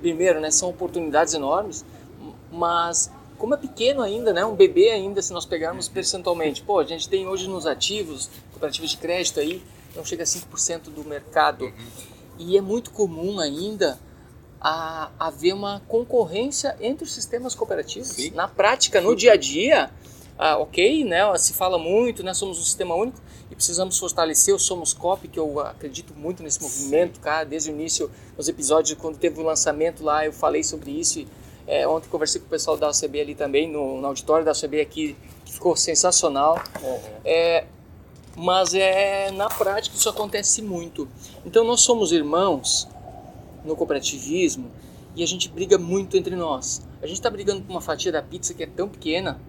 primeiro, 0.00 0.40
né, 0.40 0.50
são 0.50 0.70
oportunidades 0.70 1.34
enormes, 1.34 1.84
mas 2.50 3.10
como 3.36 3.54
é 3.54 3.56
pequeno 3.56 4.02
ainda, 4.02 4.32
né, 4.32 4.44
um 4.44 4.54
bebê 4.54 4.90
ainda, 4.90 5.20
se 5.20 5.32
nós 5.32 5.44
pegarmos 5.44 5.88
percentualmente, 5.88 6.62
pô, 6.62 6.78
a 6.78 6.84
gente 6.84 7.08
tem 7.08 7.26
hoje 7.26 7.48
nos 7.48 7.66
ativos, 7.66 8.30
cooperativas 8.52 8.90
de 8.90 8.96
crédito 8.96 9.40
aí, 9.40 9.62
não 9.94 10.04
chega 10.04 10.22
a 10.22 10.26
5% 10.26 10.90
do 10.90 11.04
mercado. 11.04 11.64
Uhum. 11.64 11.72
E 12.38 12.56
é 12.56 12.60
muito 12.60 12.90
comum 12.90 13.40
ainda 13.40 13.98
a 14.60 15.10
haver 15.18 15.52
uma 15.52 15.80
concorrência 15.86 16.76
entre 16.80 17.04
os 17.04 17.12
sistemas 17.12 17.54
cooperativos. 17.54 18.08
Sim. 18.08 18.30
Na 18.30 18.48
prática, 18.48 19.00
no 19.00 19.14
dia 19.14 19.32
a 19.32 19.36
dia, 19.36 19.90
ah, 20.38 20.58
ok, 20.58 21.04
né, 21.04 21.36
se 21.36 21.52
fala 21.52 21.78
muito, 21.78 22.22
né, 22.22 22.34
somos 22.34 22.58
um 22.58 22.62
sistema 22.62 22.94
único 22.94 23.20
e 23.50 23.54
precisamos 23.54 23.98
fortalecer 23.98 24.54
o 24.54 24.58
Somos 24.58 24.92
Cop, 24.92 25.26
que 25.26 25.38
eu 25.38 25.60
acredito 25.60 26.14
muito 26.14 26.42
nesse 26.42 26.60
movimento, 26.62 27.18
cara, 27.20 27.44
desde 27.44 27.70
o 27.70 27.72
início, 27.72 28.10
nos 28.36 28.48
episódios, 28.48 28.98
quando 28.98 29.16
teve 29.16 29.40
o 29.40 29.42
lançamento 29.42 30.04
lá, 30.04 30.26
eu 30.26 30.32
falei 30.32 30.62
sobre 30.62 30.90
isso. 30.90 31.20
E, 31.20 31.28
é, 31.66 31.86
ontem 31.86 32.08
conversei 32.08 32.40
com 32.40 32.46
o 32.46 32.50
pessoal 32.50 32.76
da 32.76 32.88
OCB 32.88 33.20
ali 33.20 33.34
também, 33.34 33.70
no, 33.70 34.00
no 34.00 34.06
auditório 34.06 34.44
da 34.44 34.52
OCB 34.52 34.80
aqui, 34.80 35.16
que 35.44 35.52
ficou 35.52 35.76
sensacional. 35.76 36.62
Uhum. 36.82 36.98
É, 37.24 37.64
mas 38.36 38.72
é 38.74 39.30
na 39.32 39.48
prática 39.48 39.96
isso 39.96 40.08
acontece 40.08 40.62
muito. 40.62 41.08
Então 41.44 41.64
nós 41.64 41.80
somos 41.80 42.12
irmãos 42.12 42.88
no 43.64 43.76
cooperativismo 43.76 44.70
e 45.14 45.22
a 45.22 45.26
gente 45.26 45.48
briga 45.48 45.78
muito 45.78 46.16
entre 46.16 46.36
nós. 46.36 46.82
A 47.02 47.06
gente 47.06 47.16
está 47.16 47.30
brigando 47.30 47.62
por 47.62 47.70
uma 47.70 47.80
fatia 47.80 48.12
da 48.12 48.22
pizza 48.22 48.54
que 48.54 48.62
é 48.62 48.66
tão 48.66 48.88
pequena 48.88 49.40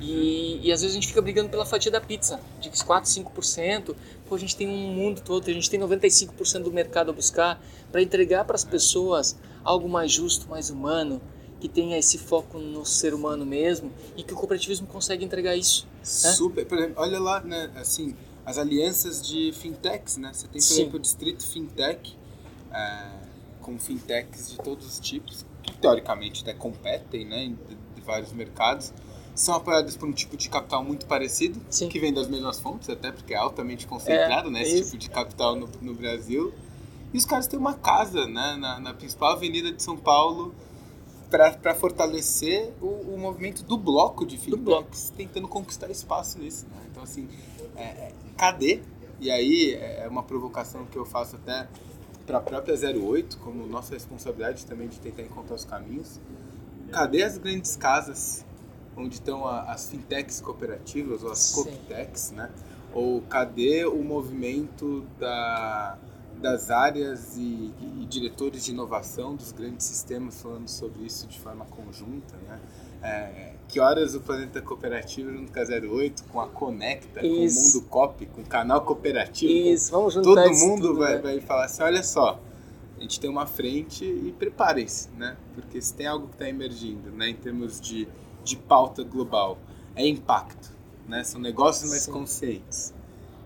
e, 0.00 0.60
e, 0.62 0.72
às 0.72 0.80
vezes 0.80 0.96
a 0.96 1.00
gente 1.00 1.06
fica 1.08 1.22
brigando 1.22 1.48
pela 1.48 1.64
fatia 1.64 1.90
da 1.90 2.00
pizza, 2.00 2.40
de 2.60 2.68
4, 2.68 3.10
5%. 3.10 3.94
Pô, 4.28 4.34
a 4.34 4.38
gente 4.38 4.56
tem 4.56 4.68
um 4.68 4.92
mundo 4.92 5.20
todo, 5.20 5.48
a 5.48 5.52
gente 5.52 5.70
tem 5.70 5.80
95% 5.80 6.62
do 6.62 6.72
mercado 6.72 7.10
a 7.10 7.12
buscar 7.12 7.62
para 7.92 8.02
entregar 8.02 8.44
para 8.44 8.56
as 8.56 8.64
pessoas 8.64 9.36
algo 9.62 9.88
mais 9.88 10.10
justo, 10.10 10.48
mais 10.48 10.68
humano, 10.68 11.20
que 11.60 11.68
tenha 11.68 11.96
esse 11.96 12.18
foco 12.18 12.58
no 12.58 12.84
ser 12.84 13.14
humano 13.14 13.46
mesmo 13.46 13.90
e 14.16 14.22
que 14.22 14.34
o 14.34 14.36
cooperativismo 14.36 14.86
consegue 14.86 15.24
entregar 15.24 15.56
isso. 15.56 15.86
Né? 16.00 16.04
Super. 16.04 16.66
Por 16.66 16.76
exemplo, 16.76 16.96
olha 16.98 17.18
lá, 17.18 17.40
né, 17.40 17.70
assim, 17.76 18.14
as 18.44 18.58
alianças 18.58 19.22
de 19.22 19.52
fintechs, 19.52 20.16
né? 20.16 20.32
Você 20.32 20.46
tem, 20.46 20.60
por 20.60 20.66
Sim. 20.66 20.74
exemplo, 20.74 20.96
o 20.96 21.00
Distrito 21.00 21.46
Fintech, 21.46 22.16
é, 22.72 23.23
com 23.64 23.78
fintechs 23.78 24.50
de 24.50 24.58
todos 24.58 24.86
os 24.86 25.00
tipos, 25.00 25.44
que 25.62 25.72
teoricamente 25.78 26.42
até 26.42 26.52
competem, 26.52 27.24
né, 27.24 27.46
de, 27.46 27.74
de 27.94 28.00
vários 28.02 28.32
mercados 28.32 28.92
são 29.34 29.56
apoiadas 29.56 29.96
por 29.96 30.08
um 30.08 30.12
tipo 30.12 30.36
de 30.36 30.48
capital 30.48 30.84
muito 30.84 31.06
parecido, 31.06 31.60
Sim. 31.68 31.88
que 31.88 31.98
vem 31.98 32.12
das 32.12 32.28
mesmas 32.28 32.60
fontes, 32.60 32.88
até 32.88 33.10
porque 33.10 33.34
é 33.34 33.36
altamente 33.36 33.86
concentrado, 33.86 34.48
é, 34.48 34.52
né, 34.52 34.62
esse 34.62 34.74
isso. 34.74 34.84
tipo 34.90 34.98
de 34.98 35.10
capital 35.10 35.56
no, 35.56 35.68
no, 35.80 35.94
Brasil. 35.94 36.52
E 37.12 37.18
os 37.18 37.24
caras 37.24 37.48
têm 37.48 37.58
uma 37.58 37.74
casa 37.74 38.26
né, 38.26 38.56
na, 38.56 38.78
na 38.78 38.94
principal 38.94 39.32
avenida 39.32 39.72
de 39.72 39.82
São 39.82 39.96
Paulo 39.96 40.54
para 41.28 41.74
fortalecer 41.74 42.72
o, 42.80 42.86
o, 42.86 43.18
movimento 43.18 43.64
do 43.64 43.76
bloco 43.76 44.24
de 44.24 44.38
fintechs, 44.38 45.10
tentando 45.16 45.48
conquistar 45.48 45.90
espaço 45.90 46.38
nisso. 46.38 46.66
Né? 46.66 46.86
Então, 46.92 47.02
assim, 47.02 47.28
é, 47.74 47.82
é, 47.82 48.12
cadê? 48.36 48.82
E 49.20 49.32
aí 49.32 49.74
é 49.74 50.06
uma 50.08 50.22
provocação 50.22 50.84
que 50.84 50.96
eu 50.96 51.04
faço 51.04 51.34
até 51.36 51.66
para 52.26 52.38
a 52.38 52.40
própria 52.40 52.74
08, 52.74 53.38
como 53.38 53.66
nossa 53.66 53.94
responsabilidade 53.94 54.66
também 54.66 54.88
de 54.88 54.98
tentar 54.98 55.22
encontrar 55.22 55.54
os 55.54 55.64
caminhos. 55.64 56.20
Cadê 56.90 57.22
as 57.22 57.38
grandes 57.38 57.76
casas 57.76 58.44
onde 58.96 59.14
estão 59.14 59.46
as 59.46 59.90
fintechs 59.90 60.40
cooperativas, 60.40 61.22
ou 61.22 61.32
as 61.32 61.52
coptechs, 61.52 62.30
né? 62.30 62.50
Ou 62.92 63.20
cadê 63.22 63.84
o 63.84 64.02
movimento 64.04 65.04
da, 65.18 65.98
das 66.36 66.70
áreas 66.70 67.36
e, 67.36 67.72
e, 67.80 68.06
diretores 68.08 68.64
de 68.64 68.70
inovação 68.70 69.34
dos 69.34 69.50
grandes 69.50 69.86
sistemas 69.86 70.40
falando 70.40 70.68
sobre 70.68 71.02
isso 71.02 71.26
de 71.26 71.40
forma 71.40 71.64
conjunta, 71.64 72.36
né? 72.46 72.60
É, 73.04 73.52
que 73.68 73.80
horas 73.80 74.14
o 74.14 74.20
Planeta 74.20 74.62
Cooperativo 74.62 75.30
junto 75.32 75.52
com 75.52 75.60
a 75.60 75.64
08, 75.64 76.24
com 76.24 76.40
a 76.40 76.48
Conecta, 76.48 77.24
isso. 77.24 77.72
com 77.72 77.78
o 77.78 77.82
Mundo 77.82 77.90
Cop, 77.90 78.26
com 78.26 78.40
o 78.40 78.44
canal 78.46 78.80
cooperativo. 78.82 79.52
Isso, 79.52 79.90
vamos 79.92 80.14
juntar 80.14 80.44
Todo 80.44 80.54
mundo 80.56 80.88
tudo, 80.88 80.98
vai, 81.00 81.16
né? 81.16 81.22
vai 81.22 81.40
falar 81.40 81.66
assim, 81.66 81.82
olha 81.82 82.02
só, 82.02 82.40
a 82.96 83.00
gente 83.00 83.20
tem 83.20 83.28
uma 83.28 83.46
frente 83.46 84.04
e 84.04 84.32
preparem-se, 84.38 85.10
né? 85.10 85.36
Porque 85.54 85.80
se 85.80 85.92
tem 85.92 86.06
algo 86.06 86.28
que 86.28 86.34
está 86.34 86.48
emergindo, 86.48 87.10
né, 87.10 87.28
em 87.28 87.34
termos 87.34 87.80
de 87.80 88.08
de 88.44 88.56
pauta 88.56 89.02
global 89.02 89.58
é 89.96 90.06
impacto, 90.06 90.70
né? 91.08 91.24
São 91.24 91.40
negócios 91.40 91.90
mais 91.90 92.02
Sim. 92.02 92.12
conscientes. 92.12 92.94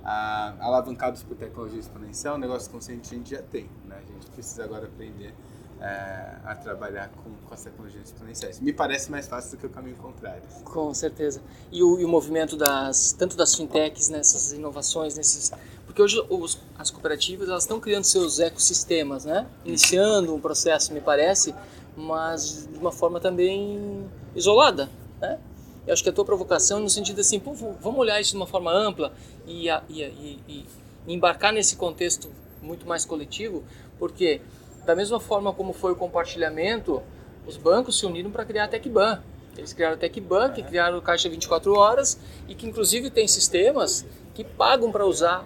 Ah, 0.04 0.54
alavancados 0.60 1.22
por 1.22 1.36
tecnologia 1.36 1.78
exponencial, 1.78 2.38
negócios 2.38 2.66
conscientes 2.68 3.12
a 3.12 3.14
gente 3.14 3.30
já 3.30 3.42
tem, 3.42 3.68
né? 3.86 3.96
A 3.96 4.12
gente 4.12 4.26
precisa 4.30 4.64
agora 4.64 4.86
aprender 4.86 5.34
é, 5.80 6.36
a 6.44 6.54
trabalhar 6.54 7.08
com, 7.08 7.30
com 7.46 7.54
as 7.54 7.62
tecnologias 7.62 8.08
exponenciais. 8.08 8.60
Me 8.60 8.72
parece 8.72 9.10
mais 9.10 9.26
fácil 9.26 9.52
do 9.52 9.56
que 9.58 9.66
o 9.66 9.70
caminho 9.70 9.96
contrário. 9.96 10.42
Com 10.64 10.92
certeza. 10.92 11.40
E 11.70 11.82
o, 11.82 12.00
e 12.00 12.04
o 12.04 12.08
movimento 12.08 12.56
das 12.56 13.12
tanto 13.12 13.36
das 13.36 13.54
fintechs 13.54 14.08
nessas 14.08 14.52
inovações, 14.52 15.16
nesses 15.16 15.52
porque 15.86 16.02
hoje 16.02 16.22
os, 16.28 16.60
as 16.78 16.90
cooperativas 16.90 17.48
elas 17.48 17.64
estão 17.64 17.80
criando 17.80 18.04
seus 18.04 18.38
ecossistemas, 18.38 19.24
né? 19.24 19.46
Iniciando 19.64 20.34
um 20.34 20.40
processo, 20.40 20.92
me 20.92 21.00
parece, 21.00 21.54
mas 21.96 22.68
de 22.70 22.78
uma 22.78 22.92
forma 22.92 23.18
também 23.20 24.08
isolada, 24.34 24.88
né? 25.20 25.38
Eu 25.86 25.94
acho 25.94 26.02
que 26.02 26.10
a 26.10 26.12
tua 26.12 26.24
provocação 26.24 26.80
no 26.80 26.90
sentido 26.90 27.20
assim, 27.20 27.40
pô, 27.40 27.54
vamos 27.80 27.98
olhar 27.98 28.20
isso 28.20 28.32
de 28.32 28.36
uma 28.36 28.46
forma 28.46 28.70
ampla 28.70 29.12
e, 29.46 29.68
e, 29.88 30.02
e, 30.02 30.40
e 30.46 30.66
embarcar 31.14 31.52
nesse 31.52 31.76
contexto 31.76 32.28
muito 32.60 32.86
mais 32.86 33.04
coletivo, 33.06 33.64
porque 33.98 34.42
da 34.84 34.94
mesma 34.94 35.20
forma 35.20 35.52
como 35.52 35.72
foi 35.72 35.92
o 35.92 35.96
compartilhamento, 35.96 37.02
os 37.46 37.56
bancos 37.56 37.98
se 37.98 38.06
uniram 38.06 38.30
para 38.30 38.44
criar 38.44 38.64
a 38.64 38.68
TecBan. 38.68 39.22
Eles 39.56 39.72
criaram 39.72 39.96
a 39.96 39.98
TecBan, 39.98 40.52
que 40.52 40.62
criaram 40.62 40.98
o 40.98 41.02
Caixa 41.02 41.28
24 41.28 41.74
Horas 41.74 42.18
e 42.46 42.54
que 42.54 42.66
inclusive 42.66 43.10
tem 43.10 43.26
sistemas 43.26 44.06
que 44.34 44.44
pagam 44.44 44.92
para 44.92 45.04
usar 45.04 45.44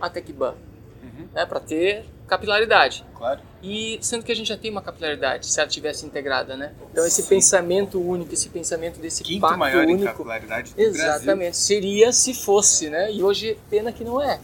a 0.00 0.10
TecBan, 0.10 0.54
uhum. 1.02 1.28
né, 1.32 1.46
para 1.46 1.58
ter 1.58 2.04
capilaridade. 2.26 3.04
Claro. 3.14 3.40
E 3.62 3.98
sendo 4.02 4.24
que 4.24 4.32
a 4.32 4.36
gente 4.36 4.48
já 4.48 4.56
tem 4.56 4.70
uma 4.70 4.82
capilaridade, 4.82 5.46
se 5.46 5.58
ela 5.58 5.68
tivesse 5.68 6.04
integrada, 6.04 6.56
né? 6.56 6.74
Então 6.90 7.06
esse 7.06 7.22
Sim. 7.22 7.28
pensamento 7.28 8.00
único, 8.00 8.34
esse 8.34 8.48
pensamento 8.48 9.00
desse 9.00 9.22
Quinto 9.22 9.40
pacto 9.40 9.58
maior 9.58 9.84
único, 9.84 10.02
em 10.02 10.04
capilaridade 10.04 10.74
do 10.74 10.80
exatamente, 10.80 11.24
Brasil. 11.24 11.54
seria 11.54 12.12
se 12.12 12.34
fosse, 12.34 12.90
né? 12.90 13.10
E 13.12 13.22
hoje 13.22 13.58
pena 13.70 13.92
que 13.92 14.04
não 14.04 14.20
é, 14.20 14.40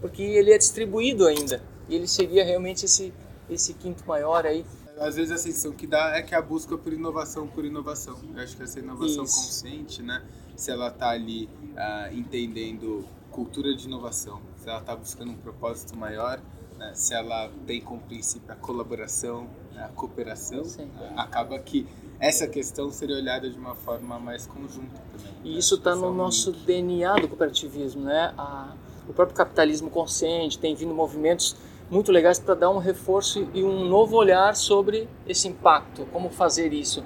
porque 0.00 0.22
ele 0.22 0.52
é 0.52 0.58
distribuído 0.58 1.26
ainda. 1.26 1.60
E 1.88 1.96
ele 1.96 2.06
seria 2.06 2.44
realmente 2.44 2.84
esse 2.84 3.12
esse 3.48 3.74
quinto 3.74 4.06
maior 4.06 4.46
aí. 4.46 4.64
Às 4.98 5.16
vezes 5.16 5.32
a 5.32 5.38
sensação 5.38 5.72
que 5.72 5.86
dá 5.86 6.16
é 6.16 6.22
que 6.22 6.34
a 6.34 6.42
busca 6.42 6.76
por 6.76 6.92
inovação 6.92 7.46
por 7.46 7.64
inovação. 7.64 8.18
Eu 8.34 8.42
acho 8.42 8.56
que 8.56 8.62
essa 8.62 8.78
inovação 8.78 9.24
Isso. 9.24 9.36
consciente, 9.36 10.02
né? 10.02 10.22
Se 10.56 10.70
ela 10.70 10.88
está 10.88 11.10
ali 11.10 11.46
uh, 11.46 12.14
entendendo 12.14 13.04
cultura 13.30 13.74
de 13.74 13.86
inovação, 13.86 14.40
se 14.58 14.68
ela 14.68 14.80
está 14.80 14.94
buscando 14.94 15.32
um 15.32 15.36
propósito 15.36 15.96
maior, 15.96 16.40
né? 16.78 16.92
se 16.94 17.14
ela 17.14 17.50
tem 17.66 17.80
como 17.80 18.00
princípio 18.02 18.52
a 18.52 18.56
colaboração, 18.56 19.48
a 19.76 19.88
cooperação, 19.88 20.64
Sim. 20.64 20.90
acaba 21.16 21.58
que 21.58 21.86
essa 22.20 22.46
questão 22.46 22.90
seria 22.90 23.16
olhada 23.16 23.50
de 23.50 23.58
uma 23.58 23.74
forma 23.74 24.18
mais 24.18 24.46
conjunta 24.46 25.00
também. 25.10 25.32
E 25.42 25.52
né? 25.54 25.58
isso 25.58 25.74
está 25.74 25.96
no 25.96 26.12
nosso 26.14 26.52
DNA 26.52 27.14
do 27.16 27.26
cooperativismo, 27.28 28.02
né? 28.02 28.32
A, 28.38 28.74
o 29.08 29.12
próprio 29.12 29.36
capitalismo 29.36 29.90
consciente 29.90 30.58
tem 30.58 30.74
vindo 30.74 30.94
movimentos 30.94 31.56
muito 31.92 32.10
legais 32.10 32.38
para 32.38 32.54
dar 32.54 32.70
um 32.70 32.78
reforço 32.78 33.46
e 33.52 33.62
um 33.62 33.84
novo 33.84 34.16
olhar 34.16 34.56
sobre 34.56 35.06
esse 35.28 35.46
impacto, 35.46 36.06
como 36.10 36.30
fazer 36.30 36.72
isso. 36.72 37.04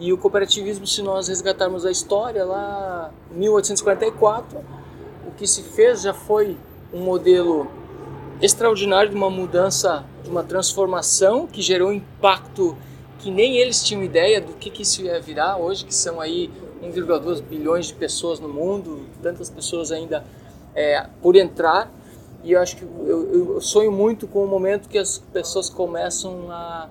E 0.00 0.10
o 0.10 0.16
cooperativismo, 0.16 0.86
se 0.86 1.02
nós 1.02 1.28
resgatarmos 1.28 1.84
a 1.84 1.90
história 1.90 2.42
lá, 2.42 3.12
1844, 3.30 4.58
o 5.28 5.32
que 5.32 5.46
se 5.46 5.62
fez 5.62 6.00
já 6.00 6.14
foi 6.14 6.56
um 6.94 7.00
modelo 7.00 7.70
extraordinário 8.40 9.10
de 9.10 9.16
uma 9.16 9.28
mudança, 9.28 10.02
de 10.24 10.30
uma 10.30 10.42
transformação 10.42 11.46
que 11.46 11.60
gerou 11.60 11.92
impacto 11.92 12.74
que 13.18 13.30
nem 13.30 13.58
eles 13.58 13.82
tinham 13.82 14.02
ideia 14.02 14.40
do 14.40 14.54
que, 14.54 14.70
que 14.70 14.80
isso 14.80 15.02
ia 15.02 15.20
virar 15.20 15.58
hoje, 15.58 15.84
que 15.84 15.94
são 15.94 16.22
aí 16.22 16.50
1,2 16.82 17.42
bilhões 17.42 17.88
de 17.88 17.94
pessoas 17.94 18.40
no 18.40 18.48
mundo, 18.48 19.06
tantas 19.22 19.50
pessoas 19.50 19.92
ainda 19.92 20.24
é, 20.74 21.06
por 21.20 21.36
entrar. 21.36 21.90
E 22.46 22.52
eu 22.52 22.60
acho 22.60 22.76
que 22.76 22.84
eu, 22.84 23.54
eu, 23.54 23.60
sonho 23.60 23.90
muito 23.90 24.28
com 24.28 24.44
o 24.44 24.46
momento 24.46 24.88
que 24.88 24.96
as 24.96 25.18
pessoas 25.18 25.68
começam 25.68 26.48
a 26.48 26.88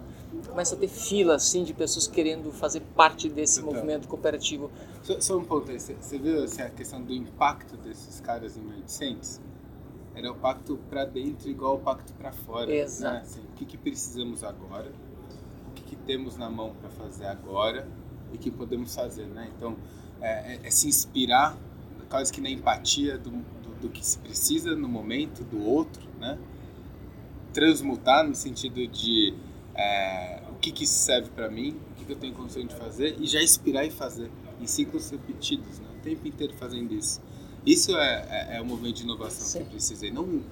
começa 0.50 0.76
a 0.76 0.78
ter 0.78 0.90
fila 0.90 1.36
assim 1.36 1.64
de 1.64 1.74
pessoas 1.74 2.08
querendo 2.08 2.52
fazer 2.52 2.82
parte 2.94 3.30
desse 3.30 3.62
então, 3.62 3.72
movimento 3.72 4.06
cooperativo. 4.06 4.70
Só, 5.02 5.20
só 5.22 5.38
um 5.38 5.46
ponto 5.46 5.72
aí, 5.72 5.80
você, 5.80 6.18
viu 6.18 6.44
assim, 6.44 6.62
a 6.62 6.70
questão 6.70 7.02
do 7.02 7.14
impacto 7.14 7.78
desses 7.78 8.20
caras 8.20 8.58
em 8.58 8.62
1800? 8.62 9.40
era 10.14 10.32
o 10.32 10.36
pacto 10.36 10.78
para 10.90 11.06
dentro 11.06 11.50
igual 11.50 11.76
o 11.76 11.80
pacto 11.80 12.14
para 12.14 12.32
fora. 12.34 12.68
Né? 12.68 12.78
Exato. 12.78 13.16
Né? 13.16 13.22
Assim, 13.22 13.42
o 13.42 13.56
que, 13.56 13.66
que 13.66 13.78
precisamos 13.78 14.44
agora? 14.44 14.92
O 15.70 15.74
que, 15.74 15.84
que 15.84 15.96
temos 15.96 16.38
na 16.38 16.50
mão 16.50 16.74
para 16.82 16.90
fazer 16.90 17.28
agora 17.28 17.88
e 18.34 18.38
que 18.38 18.52
podemos 18.52 18.94
fazer, 18.94 19.26
né? 19.28 19.50
Então, 19.56 19.76
é, 20.22 20.56
é, 20.56 20.60
é 20.64 20.72
se 20.72 20.88
inspirar 20.88 21.58
quase 22.10 22.32
que 22.32 22.40
na 22.40 22.50
empatia 22.50 23.18
do, 23.18 23.32
do, 23.82 23.90
que 23.90 24.06
se 24.06 24.18
precisa 24.20 24.76
no 24.76 24.88
momento 24.88 25.44
do 25.44 25.64
outro, 25.64 26.08
né? 26.20 26.38
Transmutar 27.54 28.28
no 28.28 28.36
sentido 28.36 28.86
de 28.88 29.34
é, 29.74 30.42
o 30.50 30.56
que, 30.56 30.72
que 30.72 30.86
serve 30.86 31.30
para 31.30 31.50
mim, 31.50 31.78
o 31.92 31.96
que, 31.96 32.06
que 32.06 32.12
eu 32.12 32.18
tenho 32.18 32.34
condição 32.34 32.66
de 32.66 32.76
fazer 32.76 33.18
e 33.20 33.28
já 33.28 33.42
inspirar 33.42 33.86
e 33.86 33.92
fazer 33.92 34.30
em 34.62 34.68
ciclos 34.68 35.10
repetidos, 35.10 35.80
né? 35.80 35.88
o 35.98 36.02
tempo 36.02 36.28
inteiro 36.28 36.54
fazendo 36.54 36.94
isso. 36.94 37.22
Isso 37.66 37.96
é, 37.98 38.26
é, 38.30 38.58
é 38.58 38.62
o 38.62 38.66
movimento 38.66 38.98
de 38.98 39.04
inovação 39.04 39.48
Sim. 39.48 39.60
que 39.60 39.66
eu 39.66 39.70
precisei, 39.72 40.12
não 40.12 40.24
um 40.24 40.44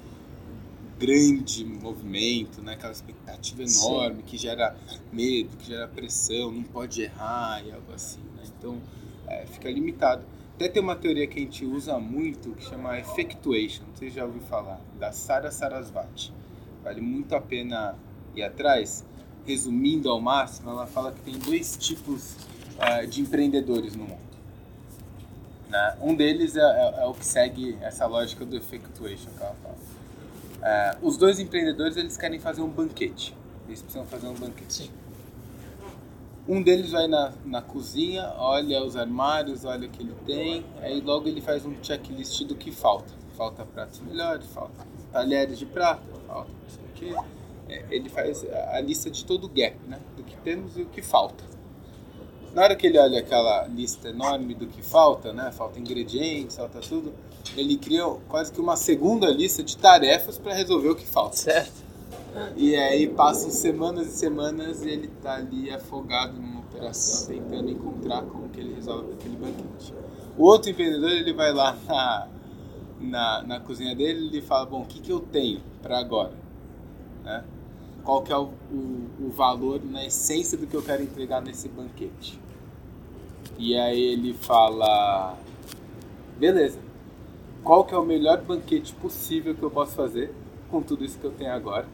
grande 0.99 1.63
movimento, 1.63 2.61
né? 2.61 2.73
aquela 2.73 2.91
expectativa 2.91 3.63
enorme 3.63 4.17
Sim. 4.17 4.23
que 4.25 4.37
gera 4.37 4.75
medo, 5.11 5.55
que 5.57 5.67
gera 5.67 5.87
pressão, 5.87 6.51
não 6.51 6.63
pode 6.63 7.01
errar 7.01 7.63
e 7.65 7.71
algo 7.71 7.93
assim. 7.93 8.21
Né? 8.35 8.43
Então, 8.57 8.81
é, 9.27 9.45
fica 9.45 9.69
limitado. 9.69 10.23
Até 10.55 10.67
tem 10.67 10.81
uma 10.81 10.95
teoria 10.95 11.25
que 11.25 11.39
a 11.39 11.41
gente 11.41 11.65
usa 11.65 11.97
muito 11.97 12.51
que 12.51 12.63
chama 12.63 12.99
effectuation, 12.99 13.83
você 13.93 14.09
já 14.09 14.23
ouviu 14.23 14.41
falar, 14.41 14.79
da 14.99 15.11
Sara 15.11 15.49
Sarasvati. 15.49 16.31
Vale 16.83 17.01
muito 17.01 17.35
a 17.35 17.41
pena 17.41 17.95
ir 18.35 18.43
atrás. 18.43 19.03
Resumindo 19.45 20.09
ao 20.09 20.21
máximo, 20.21 20.69
ela 20.69 20.85
fala 20.85 21.11
que 21.11 21.19
tem 21.21 21.37
dois 21.37 21.75
tipos 21.75 22.37
uh, 22.77 23.05
de 23.07 23.19
empreendedores 23.21 23.95
no 23.95 24.05
mundo. 24.05 24.21
Né? 25.69 25.97
Um 26.01 26.15
deles 26.15 26.55
é, 26.55 26.61
é, 26.61 27.01
é, 27.01 27.05
o 27.07 27.13
que 27.13 27.25
segue 27.25 27.77
essa 27.81 28.05
lógica 28.05 28.45
do 28.45 28.55
effectuation 28.55 29.31
que 29.35 29.43
ela 29.43 29.55
fala. 29.61 29.75
Uh, 31.01 31.07
os 31.07 31.17
dois 31.17 31.39
empreendedores 31.39 31.97
eles 31.97 32.15
querem 32.15 32.39
fazer 32.39 32.61
um 32.61 32.69
banquete. 32.69 33.35
Eles 33.67 33.81
precisam 33.81 34.05
fazer 34.05 34.27
um 34.27 34.35
banquete. 34.35 34.73
Sim. 34.73 35.02
Um 36.47 36.61
deles 36.61 36.91
vai 36.91 37.07
na, 37.07 37.33
na 37.45 37.61
cozinha, 37.61 38.33
olha 38.37 38.83
os 38.83 38.97
armários, 38.97 39.63
olha 39.63 39.87
o 39.87 39.89
que 39.89 40.01
ele 40.03 40.13
tem, 40.25 40.65
aí 40.81 40.99
logo 40.99 41.27
ele 41.27 41.39
faz 41.39 41.65
um 41.65 41.73
checklist 41.81 42.43
do 42.43 42.55
que 42.55 42.71
falta. 42.71 43.13
Falta 43.37 43.65
pratos 43.65 44.01
melhores, 44.01 44.45
falta 44.47 44.85
talheres 45.11 45.57
de 45.57 45.65
prata, 45.65 46.03
falta 46.27 46.49
não 46.51 46.69
sei 46.69 46.83
o 46.83 47.13
quê. 47.15 47.27
É, 47.69 47.85
ele 47.89 48.09
faz 48.09 48.45
a 48.73 48.81
lista 48.81 49.09
de 49.09 49.23
todo 49.23 49.45
o 49.45 49.47
gap, 49.47 49.77
né? 49.87 49.99
Do 50.17 50.23
que 50.23 50.35
temos 50.37 50.77
e 50.77 50.81
o 50.81 50.85
que 50.87 51.01
falta. 51.01 51.43
Na 52.53 52.63
hora 52.63 52.75
que 52.75 52.85
ele 52.87 52.99
olha 52.99 53.19
aquela 53.19 53.65
lista 53.67 54.09
enorme 54.09 54.53
do 54.53 54.67
que 54.67 54.83
falta, 54.83 55.31
né? 55.31 55.51
Falta 55.51 55.79
ingredientes, 55.79 56.57
falta 56.57 56.79
tudo. 56.81 57.13
Ele 57.55 57.77
cria 57.77 58.05
quase 58.27 58.51
que 58.51 58.59
uma 58.59 58.75
segunda 58.75 59.27
lista 59.29 59.63
de 59.63 59.77
tarefas 59.77 60.37
para 60.37 60.53
resolver 60.53 60.89
o 60.89 60.95
que 60.95 61.05
falta. 61.05 61.37
Certo. 61.37 61.82
E 62.55 62.75
aí 62.75 63.07
passam 63.07 63.49
semanas 63.49 64.07
e 64.07 64.11
semanas 64.11 64.83
e 64.83 64.89
ele 64.89 65.07
tá 65.21 65.35
ali 65.35 65.69
afogado 65.69 66.33
numa 66.33 66.61
operação, 66.61 67.27
tentando 67.27 67.69
encontrar 67.69 68.23
como 68.23 68.49
que 68.49 68.59
ele 68.59 68.73
resolve 68.73 69.13
aquele 69.13 69.35
banquete. 69.35 69.93
O 70.37 70.43
outro 70.43 70.71
empreendedor, 70.71 71.11
ele 71.11 71.33
vai 71.33 71.53
lá 71.53 71.77
na, 71.87 72.27
na, 72.99 73.43
na 73.43 73.59
cozinha 73.59 73.95
dele 73.95 74.35
e 74.35 74.41
fala, 74.41 74.65
bom, 74.65 74.81
o 74.81 74.85
que, 74.85 74.99
que 74.99 75.11
eu 75.11 75.19
tenho 75.19 75.61
para 75.81 75.99
agora? 75.99 76.33
Né? 77.23 77.43
Qual 78.03 78.21
que 78.23 78.33
é 78.33 78.37
o, 78.37 78.49
o, 78.71 79.09
o 79.27 79.29
valor 79.29 79.79
na 79.83 80.03
essência 80.03 80.57
do 80.57 80.65
que 80.65 80.75
eu 80.75 80.81
quero 80.81 81.03
entregar 81.03 81.41
nesse 81.41 81.69
banquete? 81.69 82.39
E 83.57 83.77
aí 83.77 84.01
ele 84.01 84.33
fala, 84.33 85.37
beleza, 86.39 86.79
qual 87.63 87.85
que 87.85 87.93
é 87.93 87.97
o 87.97 88.03
melhor 88.03 88.41
banquete 88.41 88.93
possível 88.95 89.53
que 89.53 89.63
eu 89.63 89.69
posso 89.69 89.95
fazer 89.95 90.33
com 90.69 90.81
tudo 90.81 91.05
isso 91.05 91.19
que 91.19 91.25
eu 91.25 91.31
tenho 91.31 91.53
agora? 91.53 91.87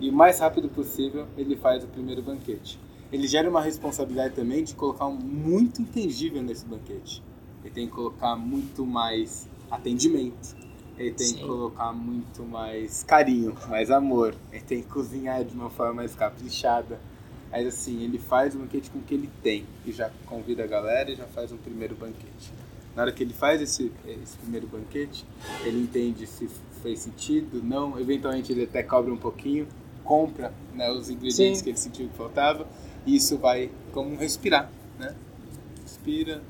E 0.00 0.10
o 0.10 0.12
mais 0.12 0.38
rápido 0.38 0.68
possível 0.68 1.26
ele 1.36 1.56
faz 1.56 1.84
o 1.84 1.86
primeiro 1.86 2.22
banquete. 2.22 2.78
Ele 3.12 3.26
gera 3.26 3.48
uma 3.48 3.60
responsabilidade 3.60 4.34
também 4.34 4.64
de 4.64 4.74
colocar 4.74 5.06
um 5.06 5.14
muito 5.14 5.80
intangível 5.80 6.42
nesse 6.42 6.66
banquete. 6.66 7.22
Ele 7.64 7.72
tem 7.72 7.86
que 7.86 7.92
colocar 7.92 8.36
muito 8.36 8.84
mais 8.84 9.48
atendimento. 9.70 10.56
Ele 10.98 11.12
tem 11.12 11.26
Sim. 11.26 11.36
que 11.36 11.44
colocar 11.44 11.92
muito 11.92 12.42
mais 12.42 13.02
carinho, 13.02 13.56
mais 13.68 13.90
amor. 13.90 14.34
Ele 14.52 14.62
tem 14.62 14.82
que 14.82 14.88
cozinhar 14.88 15.44
de 15.44 15.54
uma 15.54 15.70
forma 15.70 15.94
mais 15.94 16.14
caprichada. 16.14 16.98
Mas 17.50 17.66
assim, 17.66 18.02
ele 18.02 18.18
faz 18.18 18.54
o 18.54 18.58
banquete 18.58 18.90
com 18.90 18.98
o 18.98 19.02
que 19.02 19.14
ele 19.14 19.30
tem. 19.42 19.64
E 19.84 19.92
já 19.92 20.10
convida 20.26 20.64
a 20.64 20.66
galera 20.66 21.10
e 21.10 21.14
já 21.14 21.26
faz 21.26 21.52
um 21.52 21.56
primeiro 21.56 21.94
banquete. 21.94 22.52
Na 22.94 23.02
hora 23.02 23.12
que 23.12 23.22
ele 23.22 23.34
faz 23.34 23.60
esse, 23.60 23.92
esse 24.06 24.36
primeiro 24.38 24.66
banquete, 24.66 25.24
ele 25.64 25.82
entende 25.82 26.26
se 26.26 26.48
fez 26.82 27.00
sentido, 27.00 27.62
não. 27.62 27.98
Eventualmente 28.00 28.52
ele 28.52 28.64
até 28.64 28.82
cobra 28.82 29.12
um 29.12 29.18
pouquinho 29.18 29.68
compra 30.06 30.52
né, 30.74 30.90
os 30.90 31.10
ingredientes 31.10 31.58
Sim. 31.58 31.64
que 31.64 31.70
ele 31.70 31.78
sentiu 31.78 32.08
que 32.08 32.16
faltava 32.16 32.66
e 33.04 33.16
isso 33.16 33.36
vai 33.36 33.70
como 33.92 34.16
respirar, 34.16 34.70
né? 34.98 35.14
Respira, 35.82 36.42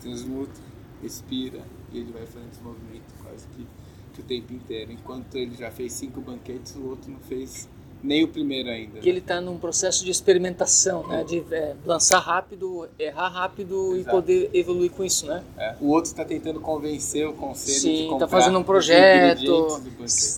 transmuta, 0.00 0.60
respira 1.02 1.60
e 1.92 1.98
ele 1.98 2.12
vai 2.12 2.26
fazendo 2.26 2.50
esse 2.52 2.62
movimento 2.62 3.14
quase 3.22 3.46
que, 3.48 3.66
que 4.14 4.20
o 4.20 4.24
tempo 4.24 4.52
inteiro. 4.52 4.92
Enquanto 4.92 5.36
ele 5.36 5.56
já 5.56 5.70
fez 5.70 5.92
cinco 5.92 6.20
banquetes, 6.20 6.74
o 6.76 6.88
outro 6.88 7.10
não 7.10 7.20
fez 7.20 7.68
nem 8.02 8.24
o 8.24 8.28
primeiro 8.28 8.68
ainda. 8.68 8.98
Que 8.98 9.08
ele 9.08 9.18
está 9.18 9.40
num 9.40 9.58
processo 9.58 10.04
de 10.04 10.10
experimentação, 10.10 11.06
né? 11.06 11.22
De 11.22 11.44
é, 11.52 11.76
lançar 11.84 12.18
rápido, 12.18 12.88
errar 12.98 13.28
rápido 13.28 13.94
Exato. 13.94 14.08
e 14.08 14.10
poder 14.10 14.50
evoluir 14.52 14.90
com 14.90 15.04
isso, 15.04 15.26
né? 15.26 15.42
É. 15.56 15.76
O 15.80 15.88
outro 15.88 16.10
está 16.10 16.24
tentando 16.24 16.60
convencer 16.60 17.28
o 17.28 17.32
conselho 17.32 17.78
Sim, 17.78 17.88
de 17.88 18.02
comprar. 18.04 18.08
Sim, 18.08 18.14
está 18.14 18.28
fazendo 18.28 18.58
um 18.58 18.64
projeto, 18.64 19.82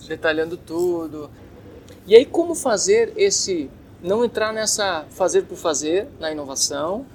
detalhando 0.07 0.57
tudo. 0.57 1.29
E 2.05 2.15
aí 2.15 2.25
como 2.25 2.53
fazer 2.53 3.13
esse 3.17 3.69
não 4.01 4.23
entrar 4.23 4.53
nessa 4.53 5.05
fazer 5.09 5.43
por 5.43 5.57
fazer 5.57 6.07
na 6.19 6.31
inovação 6.31 7.05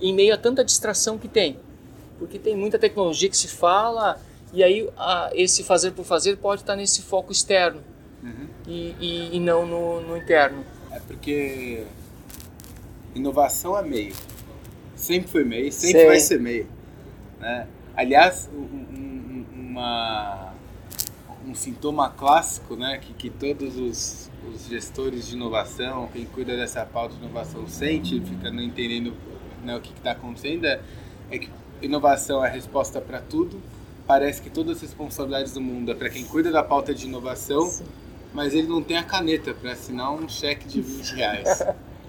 em 0.00 0.14
meio 0.14 0.32
a 0.34 0.36
tanta 0.38 0.64
distração 0.64 1.18
que 1.18 1.28
tem? 1.28 1.58
Porque 2.18 2.38
tem 2.38 2.56
muita 2.56 2.78
tecnologia 2.78 3.28
que 3.28 3.36
se 3.36 3.48
fala 3.48 4.20
e 4.52 4.62
aí 4.62 4.88
a, 4.96 5.30
esse 5.34 5.62
fazer 5.62 5.92
por 5.92 6.04
fazer 6.04 6.36
pode 6.36 6.62
estar 6.62 6.76
nesse 6.76 7.02
foco 7.02 7.32
externo 7.32 7.82
uhum. 8.22 8.46
e, 8.66 8.94
e, 9.00 9.36
e, 9.36 9.40
não 9.40 9.66
no, 9.66 10.00
no 10.00 10.16
interno. 10.16 10.64
É 10.90 11.00
porque 11.00 11.84
inovação 13.14 13.78
é 13.78 13.82
meio. 13.82 14.14
Sempre 14.94 15.30
foi 15.30 15.44
meio, 15.44 15.72
sempre 15.72 16.00
Sei. 16.00 16.06
vai 16.06 16.20
ser 16.20 16.40
meio. 16.40 16.66
Né? 17.40 17.66
Aliás, 17.96 18.48
um, 18.54 18.58
um, 18.60 19.46
uma 19.54 20.51
um 21.46 21.54
sintoma 21.54 22.08
clássico 22.08 22.76
né, 22.76 22.98
que, 22.98 23.12
que 23.14 23.30
todos 23.30 23.76
os, 23.76 24.30
os, 24.52 24.66
gestores 24.68 25.28
de 25.28 25.34
inovação, 25.34 26.08
quem 26.12 26.24
cuida 26.24 26.56
dessa 26.56 26.84
pauta 26.84 27.14
de 27.14 27.20
inovação 27.20 27.66
sente, 27.66 28.20
fica 28.20 28.50
não 28.50 28.62
entendendo 28.62 29.14
né, 29.64 29.76
o 29.76 29.80
que 29.80 29.92
está 29.92 30.12
acontecendo, 30.12 30.64
é, 30.66 30.80
é, 31.30 31.38
que 31.38 31.50
inovação 31.80 32.44
é 32.44 32.48
a 32.48 32.50
resposta 32.50 33.00
para 33.00 33.20
tudo. 33.20 33.60
Parece 34.06 34.42
que 34.42 34.50
todas 34.50 34.76
as 34.76 34.82
responsabilidades 34.82 35.52
do 35.52 35.60
mundo 35.60 35.92
é 35.92 35.94
para 35.94 36.10
quem 36.10 36.24
cuida 36.24 36.50
da 36.50 36.62
pauta 36.62 36.94
de 36.94 37.06
inovação, 37.06 37.66
Sim. 37.66 37.84
mas 38.32 38.54
ele 38.54 38.66
não 38.66 38.82
tem 38.82 38.96
a 38.96 39.02
caneta 39.02 39.54
para 39.54 39.72
assinar 39.72 40.12
um 40.12 40.28
cheque 40.28 40.66
de 40.66 40.80
20 40.80 41.14
reais. 41.14 41.64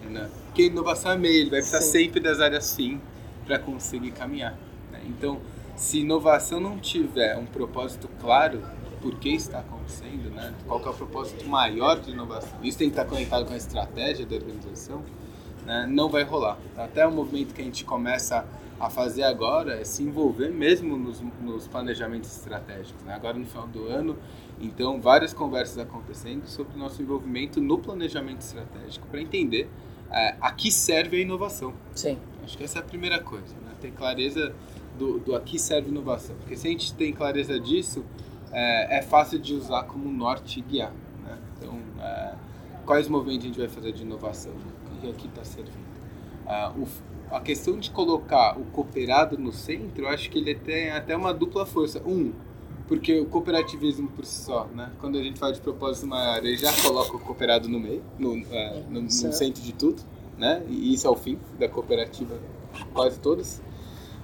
né? 0.10 0.30
Porque 0.46 0.68
inovação 0.68 1.12
é 1.12 1.18
meio, 1.18 1.42
ele 1.42 1.50
vai 1.50 1.60
precisar 1.60 1.82
Sim. 1.82 1.92
sempre 1.92 2.20
das 2.20 2.40
áreas 2.40 2.76
fim 2.76 3.00
para 3.46 3.60
conseguir 3.60 4.12
caminhar. 4.12 4.58
Né? 4.92 5.02
Então, 5.08 5.40
se 5.76 6.00
inovação 6.00 6.60
não 6.60 6.78
tiver 6.78 7.38
um 7.38 7.46
propósito 7.46 8.10
claro, 8.20 8.62
por 9.04 9.20
que 9.20 9.30
está 9.36 9.60
acontecendo, 9.60 10.30
né? 10.30 10.54
qual 10.66 10.82
é 10.82 10.90
o 10.90 10.94
propósito 10.94 11.46
maior 11.46 12.00
de 12.00 12.12
inovação. 12.12 12.58
Isso 12.64 12.78
tem 12.78 12.90
que 12.90 12.94
estar 12.94 13.04
conectado 13.04 13.46
com 13.46 13.54
a 13.54 13.58
estratégia 13.58 14.26
da 14.26 14.38
organização, 14.38 15.04
né? 15.66 15.86
não 15.90 16.08
vai 16.08 16.24
rolar. 16.24 16.58
Até 16.78 17.06
o 17.06 17.12
movimento 17.12 17.54
que 17.54 17.62
a 17.62 17.66
gente 17.66 17.84
começa 17.84 18.46
a 18.80 18.90
fazer 18.90 19.24
agora 19.24 19.80
é 19.80 19.84
se 19.84 20.04
envolver 20.04 20.50
mesmo 20.50 20.96
nos, 20.96 21.22
nos 21.42 21.68
planejamentos 21.68 22.34
estratégicos. 22.34 23.04
Né? 23.04 23.14
Agora 23.14 23.38
no 23.38 23.46
final 23.46 23.68
do 23.68 23.88
ano, 23.88 24.18
então 24.58 25.02
várias 25.02 25.34
conversas 25.34 25.78
acontecendo 25.80 26.48
sobre 26.48 26.76
o 26.76 26.80
nosso 26.80 27.02
envolvimento 27.02 27.60
no 27.60 27.78
planejamento 27.80 28.40
estratégico 28.40 29.06
para 29.08 29.22
entender 29.22 29.70
é, 30.10 30.38
a 30.40 30.50
que 30.54 30.72
serve 30.72 31.18
a 31.18 31.20
inovação. 31.20 31.74
Sim. 31.94 32.18
Acho 32.42 32.58
que 32.58 32.64
essa 32.64 32.80
é 32.80 32.82
a 32.82 32.86
primeira 32.86 33.20
coisa, 33.20 33.54
né? 33.66 33.74
ter 33.82 33.92
clareza 33.92 34.56
do, 34.98 35.20
do 35.20 35.36
a 35.36 35.42
que 35.42 35.60
serve 35.60 35.90
inovação. 35.90 36.38
Porque 36.38 36.56
se 36.56 36.68
a 36.68 36.72
gente 36.72 36.94
tem 36.94 37.12
clareza 37.12 37.60
disso, 37.60 38.06
é, 38.54 39.00
é 39.00 39.02
fácil 39.02 39.40
de 39.40 39.54
usar 39.54 39.84
como 39.84 40.10
norte 40.12 40.60
e 40.60 40.62
guiar. 40.62 40.94
Né? 41.24 41.38
Então, 41.58 41.78
é, 42.00 42.36
quais 42.86 43.08
movimentos 43.08 43.46
a 43.46 43.48
gente 43.48 43.60
vai 43.60 43.68
fazer 43.68 43.92
de 43.92 44.04
inovação? 44.04 44.54
O 44.54 45.02
que 45.02 45.10
aqui 45.10 45.28
está 45.28 45.44
servindo? 45.44 45.84
Ah, 46.46 46.72
o, 46.78 46.88
a 47.36 47.42
questão 47.42 47.78
de 47.78 47.90
colocar 47.90 48.58
o 48.58 48.66
cooperado 48.66 49.38
no 49.38 49.52
centro, 49.52 50.06
eu 50.06 50.10
acho 50.10 50.30
que 50.30 50.38
ele 50.38 50.56
tem 50.56 50.92
até 50.92 51.16
uma 51.16 51.34
dupla 51.34 51.66
força. 51.66 52.02
Um, 52.06 52.32
porque 52.88 53.20
o 53.20 53.26
cooperativismo 53.26 54.10
por 54.10 54.26
si 54.26 54.44
só, 54.44 54.66
né? 54.68 54.92
quando 55.00 55.18
a 55.18 55.24
gente 55.24 55.40
fala 55.40 55.54
de 55.54 55.62
propósito 55.62 56.06
maior, 56.06 56.38
ele 56.40 56.58
já 56.58 56.72
coloca 56.82 57.16
o 57.16 57.20
cooperado 57.20 57.68
no 57.70 57.80
meio, 57.80 58.04
no, 58.20 58.38
é, 58.52 58.84
no, 58.90 59.02
no 59.02 59.10
centro 59.10 59.64
de 59.64 59.74
tudo, 59.74 60.04
né? 60.38 60.62
e 60.68 60.94
isso 60.94 61.08
é 61.08 61.10
o 61.10 61.16
fim 61.16 61.40
da 61.58 61.68
cooperativa, 61.70 62.38
quase 62.94 63.20
todas. 63.20 63.62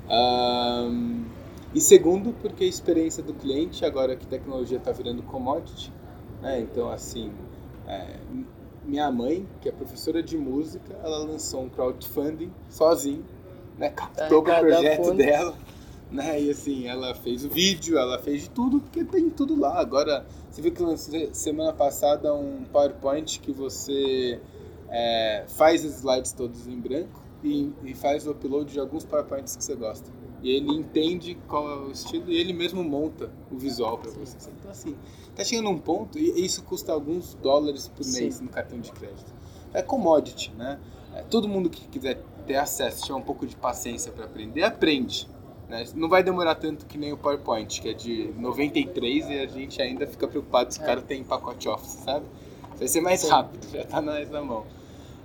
Um, 0.10 1.24
E 1.74 1.80
segundo, 1.80 2.34
porque 2.42 2.64
a 2.64 2.68
experiência 2.68 3.22
do 3.22 3.34
cliente, 3.34 3.86
agora 3.86 4.16
que 4.16 4.26
a 4.26 4.30
tecnologia 4.30 4.78
está 4.78 4.92
virando 4.92 5.22
commodity, 5.22 5.94
né? 6.42 6.60
então 6.62 6.90
assim, 6.92 7.32
é, 7.88 8.18
minha 8.84 9.12
mãe, 9.12 9.48
que 9.62 9.70
é 9.70 9.72
professora 9.72 10.24
de 10.24 10.36
música, 10.36 10.96
ela 11.04 11.20
lançou 11.20 11.62
um 11.64 11.70
crowdfunding 11.70 12.52
sozinha, 12.68 13.22
né? 13.78 13.90
captou 13.90 14.40
o 14.40 14.44
projeto 14.44 15.14
dela, 15.14 15.56
né? 16.10 16.42
e 16.42 16.50
assim, 16.50 16.88
ela 16.88 17.14
fez 17.14 17.46
o 17.46 17.50
vídeo, 17.50 18.00
ela 18.00 18.18
fez 18.18 18.44
de 18.44 18.50
tudo, 18.50 18.80
porque 18.80 19.04
tem 19.04 19.30
tudo 19.30 19.60
lá. 19.60 19.80
Agora, 19.80 20.26
você 20.50 20.64
viu 20.64 20.72
que 20.72 20.82
lancei 20.82 21.30
semana 21.34 21.72
passada 21.72 22.34
um 22.34 22.64
PowerPoint 22.64 23.40
que 23.40 23.52
você 23.52 24.42
é, 24.90 25.46
faz 25.48 25.86
os 25.86 25.98
slides 25.98 26.32
todos 26.32 26.68
em 26.68 26.80
branco 26.80 27.22
e, 27.44 27.72
e 27.84 27.94
faz 27.94 28.26
o 28.26 28.32
upload 28.32 28.74
de 28.74 28.80
alguns 28.80 29.06
PowerPoints 29.06 29.56
que 29.56 29.64
você 29.64 29.76
gosta. 29.76 30.19
E 30.42 30.52
ele 30.52 30.72
entende 30.72 31.38
qual 31.48 31.70
é 31.70 31.76
o 31.76 31.92
estilo 31.92 32.32
e 32.32 32.38
ele 32.38 32.54
mesmo 32.54 32.84
monta 32.84 33.30
o 33.52 33.58
visual 33.58 33.98
para 33.98 34.12
você. 34.12 34.38
Então, 34.60 34.72
assim, 34.72 34.96
tá 35.36 35.44
chegando 35.44 35.70
um 35.70 35.78
ponto, 35.78 36.18
e 36.18 36.46
isso 36.46 36.64
custa 36.64 36.94
alguns 36.94 37.34
dólares 37.36 37.88
por 37.88 38.06
mês 38.06 38.36
Sim. 38.36 38.44
no 38.46 38.50
cartão 38.50 38.80
de 38.80 38.92
crédito. 38.92 39.34
É 39.74 39.82
commodity, 39.82 40.52
né? 40.58 40.80
É, 41.14 41.22
todo 41.24 41.48
mundo 41.48 41.70
que 41.70 41.88
quiser 41.88 42.22
ter 42.46 42.56
acesso, 42.56 43.04
tiver 43.04 43.16
um 43.16 43.22
pouco 43.22 43.46
de 43.46 43.56
paciência 43.56 44.12
para 44.12 44.26
aprender, 44.26 44.64
aprende. 44.64 45.28
Né? 45.68 45.86
Não 45.94 46.10
vai 46.10 46.24
demorar 46.24 46.56
tanto 46.56 46.86
que 46.86 46.98
nem 46.98 47.14
o 47.14 47.18
PowerPoint, 47.18 47.82
que 47.82 47.90
é 47.90 47.94
de 47.94 48.34
93 48.38 49.30
e 49.30 49.40
a 49.40 49.46
gente 49.46 49.82
ainda 49.82 50.08
fica 50.08 50.28
preocupado 50.28 50.74
se 50.74 50.80
o 50.80 50.84
é. 50.84 50.86
cara 50.86 51.02
tem 51.02 51.24
pacote 51.24 51.70
Office, 51.70 52.02
sabe? 52.04 52.26
Vai 52.78 52.88
ser 52.88 53.02
mais 53.02 53.28
rápido, 53.28 53.70
já 53.72 53.86
tá 53.86 54.02
mais 54.02 54.32
na 54.32 54.42
mão. 54.42 54.66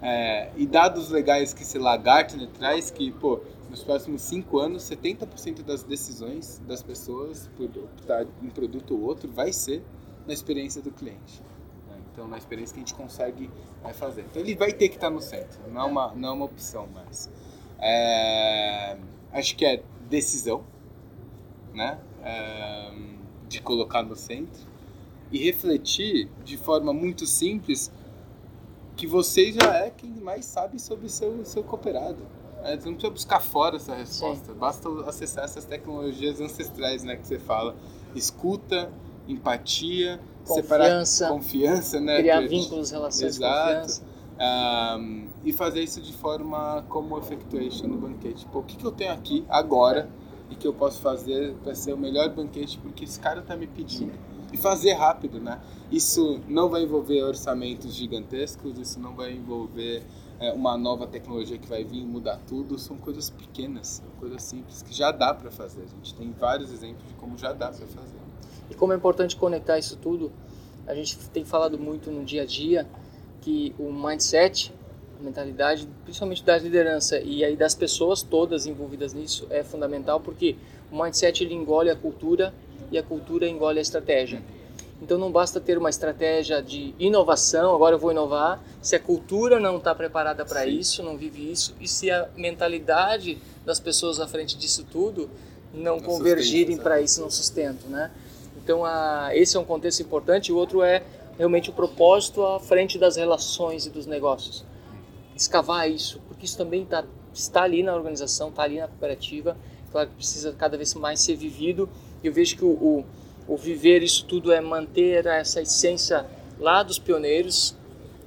É, 0.03 0.51
e 0.57 0.67
dados 0.67 1.09
legais 1.09 1.55
que, 1.55 1.65
sei 1.65 1.81
lá, 1.81 1.97
Gartner 1.97 2.49
traz 2.49 2.91
que, 2.91 3.11
pô, 3.13 3.41
nos 3.71 3.83
próximos 3.83 4.23
cinco 4.23 4.59
anos, 4.59 4.83
70% 4.85 5.63
das 5.63 5.83
decisões 5.83 6.61
das 6.67 6.83
pessoas 6.83 7.49
por 7.57 7.65
optar 7.65 8.27
um 8.43 8.49
produto 8.49 8.95
ou 8.95 9.03
outro 9.03 9.31
vai 9.31 9.53
ser 9.53 9.83
na 10.27 10.33
experiência 10.33 10.81
do 10.81 10.93
cliente. 10.93 11.43
Né? 11.89 11.97
Então, 12.13 12.29
na 12.29 12.39
experiência 12.39 12.75
que 12.75 12.81
a 12.81 12.85
gente 12.85 12.95
consegue 12.95 13.51
é, 13.85 13.93
fazer. 13.93 14.23
Então, 14.31 14.41
ele 14.41 14.55
vai 14.55 14.73
ter 14.73 14.89
que 14.89 14.97
estar 14.97 15.11
no 15.11 15.21
centro, 15.21 15.59
não 15.73 15.83
é 15.83 15.85
uma, 15.85 16.15
não 16.15 16.29
é 16.29 16.33
uma 16.33 16.45
opção 16.45 16.87
mais. 16.87 17.31
É, 17.81 18.97
acho 19.33 19.57
que 19.57 19.65
é 19.65 19.83
decisão, 20.09 20.65
né? 21.73 21.99
É, 22.23 22.93
de 23.49 23.61
colocar 23.61 24.03
no 24.03 24.17
centro 24.17 24.67
e 25.31 25.39
refletir 25.39 26.29
de 26.45 26.57
forma 26.57 26.93
muito 26.93 27.27
simples 27.27 27.91
que 28.97 29.07
você 29.07 29.53
já 29.53 29.75
é 29.77 29.91
quem 29.91 30.11
mais 30.11 30.45
sabe 30.45 30.81
sobre 30.81 31.09
seu, 31.09 31.45
seu 31.45 31.63
cooperado. 31.63 32.19
É, 32.63 32.77
você 32.77 32.87
não 32.87 32.95
precisa 32.95 33.13
buscar 33.13 33.41
fora 33.41 33.77
essa 33.77 33.95
resposta, 33.95 34.53
Sim. 34.53 34.59
basta 34.59 34.89
acessar 35.07 35.45
essas 35.45 35.65
tecnologias 35.65 36.41
ancestrais 36.41 37.05
né, 37.05 37.17
que 37.17 37.27
você 37.27 37.39
fala. 37.39 37.77
Escuta, 38.15 38.91
empatia, 39.29 40.19
confiança, 40.47 41.07
separar 41.07 41.31
confiança, 41.31 42.01
né? 42.01 42.19
criar 42.19 42.41
vínculos, 42.41 42.91
relações, 42.91 43.37
Exato. 43.37 44.15
Um, 44.35 45.29
e 45.45 45.53
fazer 45.53 45.81
isso 45.83 46.01
de 46.01 46.13
forma 46.13 46.85
como 46.89 47.17
effectuation 47.19 47.87
no 47.87 47.97
banquete. 47.97 48.47
Pô, 48.47 48.61
o 48.61 48.63
que, 48.63 48.77
que 48.77 48.85
eu 48.85 48.91
tenho 48.91 49.13
aqui 49.13 49.45
agora 49.49 50.09
e 50.51 50.57
que 50.57 50.67
eu 50.67 50.73
posso 50.73 51.01
fazer 51.01 51.55
para 51.63 51.75
ser 51.75 51.93
o 51.93 51.99
melhor 51.99 52.31
banquete 52.31 52.79
porque 52.79 53.05
esse 53.05 53.21
cara 53.21 53.41
está 53.41 53.57
me 53.57 53.67
pedindo? 53.67 54.13
Sim. 54.13 54.34
E 54.55 54.57
fazer 54.57 54.93
rápido, 54.93 55.41
né? 55.41 55.61
Isso 55.91 56.41
não 56.47 56.69
vai 56.69 56.85
envolver 56.85 57.21
orçamentos 57.25 57.93
gigantescos, 57.93 58.79
isso 58.79 59.01
não 59.01 59.13
vai 59.13 59.33
envolver 59.33 60.05
é, 60.39 60.53
uma 60.53 60.79
nova 60.79 61.09
tecnologia 61.09 61.59
que 61.59 61.67
vai 61.69 61.83
vir 61.83 62.03
e 62.03 62.07
mudar 62.07 62.39
tudo, 62.47 62.79
são 62.79 62.97
coisas 62.97 63.29
pequenas, 63.31 64.01
coisas 64.21 64.45
simples 64.45 64.81
que 64.81 64.95
já 64.95 65.11
dá 65.11 65.35
para 65.35 65.51
fazer. 65.51 65.83
A 65.83 65.97
gente 65.97 66.15
tem 66.15 66.31
vários 66.31 66.71
exemplos 66.71 67.05
de 67.09 67.15
como 67.15 67.37
já 67.37 67.53
dá 67.53 67.67
para 67.67 67.85
fazer. 67.85 68.17
E 68.71 68.77
como 68.77 68.93
é 68.93 68.97
importante 68.97 69.35
conectar 69.35 69.77
isso 69.77 69.97
tudo, 69.97 70.31
a 70.87 70.95
gente 70.95 71.19
tem 71.31 71.45
falado 71.45 71.77
muito 71.77 72.09
no 72.13 72.25
dia 72.25 72.43
a 72.43 72.47
dia 72.47 72.87
que 73.41 73.75
o 73.77 73.93
mindset, 73.93 74.73
a 75.19 75.23
mentalidade, 75.25 75.89
principalmente 76.05 76.45
da 76.45 76.57
liderança 76.57 77.19
e 77.19 77.45
aí 77.45 77.57
das 77.57 77.75
pessoas 77.75 78.23
todas 78.23 78.67
envolvidas 78.67 79.13
nisso 79.13 79.49
é 79.51 79.65
fundamental 79.65 80.21
porque 80.21 80.55
o 80.93 81.03
mindset 81.03 81.43
ele 81.43 81.55
engole 81.55 81.91
a 81.91 81.97
cultura 81.97 82.55
e 82.95 82.99
a 82.99 83.03
cultura 83.03 83.49
engole 83.49 83.79
a 83.79 83.83
estratégia. 83.83 84.43
Então 85.03 85.19
não 85.19 85.31
basta 85.31 85.61
ter 85.61 85.77
uma 85.77 85.91
estratégia 85.91 86.63
de 86.63 86.95
inovação, 86.99 87.75
agora 87.75 87.97
eu 87.97 87.99
vou 87.99 88.11
inovar, 88.11 88.63
se 88.81 88.97
a 88.97 89.01
cultura 89.01 89.61
não 89.61 89.77
está 89.77 89.95
preparada 89.95 90.45
para 90.45 90.67
isso, 90.67 91.03
não 91.03 91.17
vive 91.17 91.51
isso, 91.51 91.75
e 91.81 91.87
se 91.89 92.11
a 92.11 92.29
mentalidade 92.37 93.39
das 93.67 93.81
pessoas 93.81 94.21
à 94.21 94.27
frente 94.27 94.57
disso 94.57 94.87
tudo 94.91 95.29
não, 95.75 95.97
não 95.97 96.01
convergirem 96.01 96.77
para 96.77 97.01
isso, 97.01 97.21
não 97.21 97.31
sustento, 97.31 97.87
né? 97.89 98.11
Então 98.57 98.85
a, 98.85 99.31
esse 99.35 99.57
é 99.57 99.61
um 99.61 99.65
contexto 99.65 100.01
importante. 100.01 100.51
O 100.51 100.57
outro 100.57 100.83
é 100.83 101.03
realmente 101.37 101.69
o 101.69 101.73
propósito 101.73 102.43
à 102.43 102.59
frente 102.59 102.99
das 102.99 103.17
relações 103.17 103.85
e 103.85 103.91
dos 103.91 104.07
negócios. 104.07 104.65
Escavar 105.37 105.91
isso, 105.91 106.21
porque 106.29 106.47
isso 106.47 106.57
também 106.57 106.85
tá, 106.85 107.05
está 107.33 107.63
ali 107.63 107.83
na 107.83 107.95
organização, 107.95 108.49
está 108.49 108.63
ali 108.63 108.79
na 108.79 108.89
cooperativa. 108.89 109.57
Claro 109.93 110.09
que 110.09 110.15
precisa 110.17 110.53
cada 110.53 110.77
vez 110.77 110.95
mais 110.95 111.21
ser 111.21 111.37
vivido. 111.37 111.89
Eu 112.27 112.33
vejo 112.33 112.57
que 112.57 112.65
o, 112.65 112.71
o 112.71 113.05
o 113.47 113.57
viver 113.57 114.03
isso 114.03 114.25
tudo 114.25 114.53
é 114.53 114.61
manter 114.61 115.27
essa 115.27 115.61
essência 115.61 116.27
lá 116.59 116.83
dos 116.83 116.99
pioneiros 116.99 117.77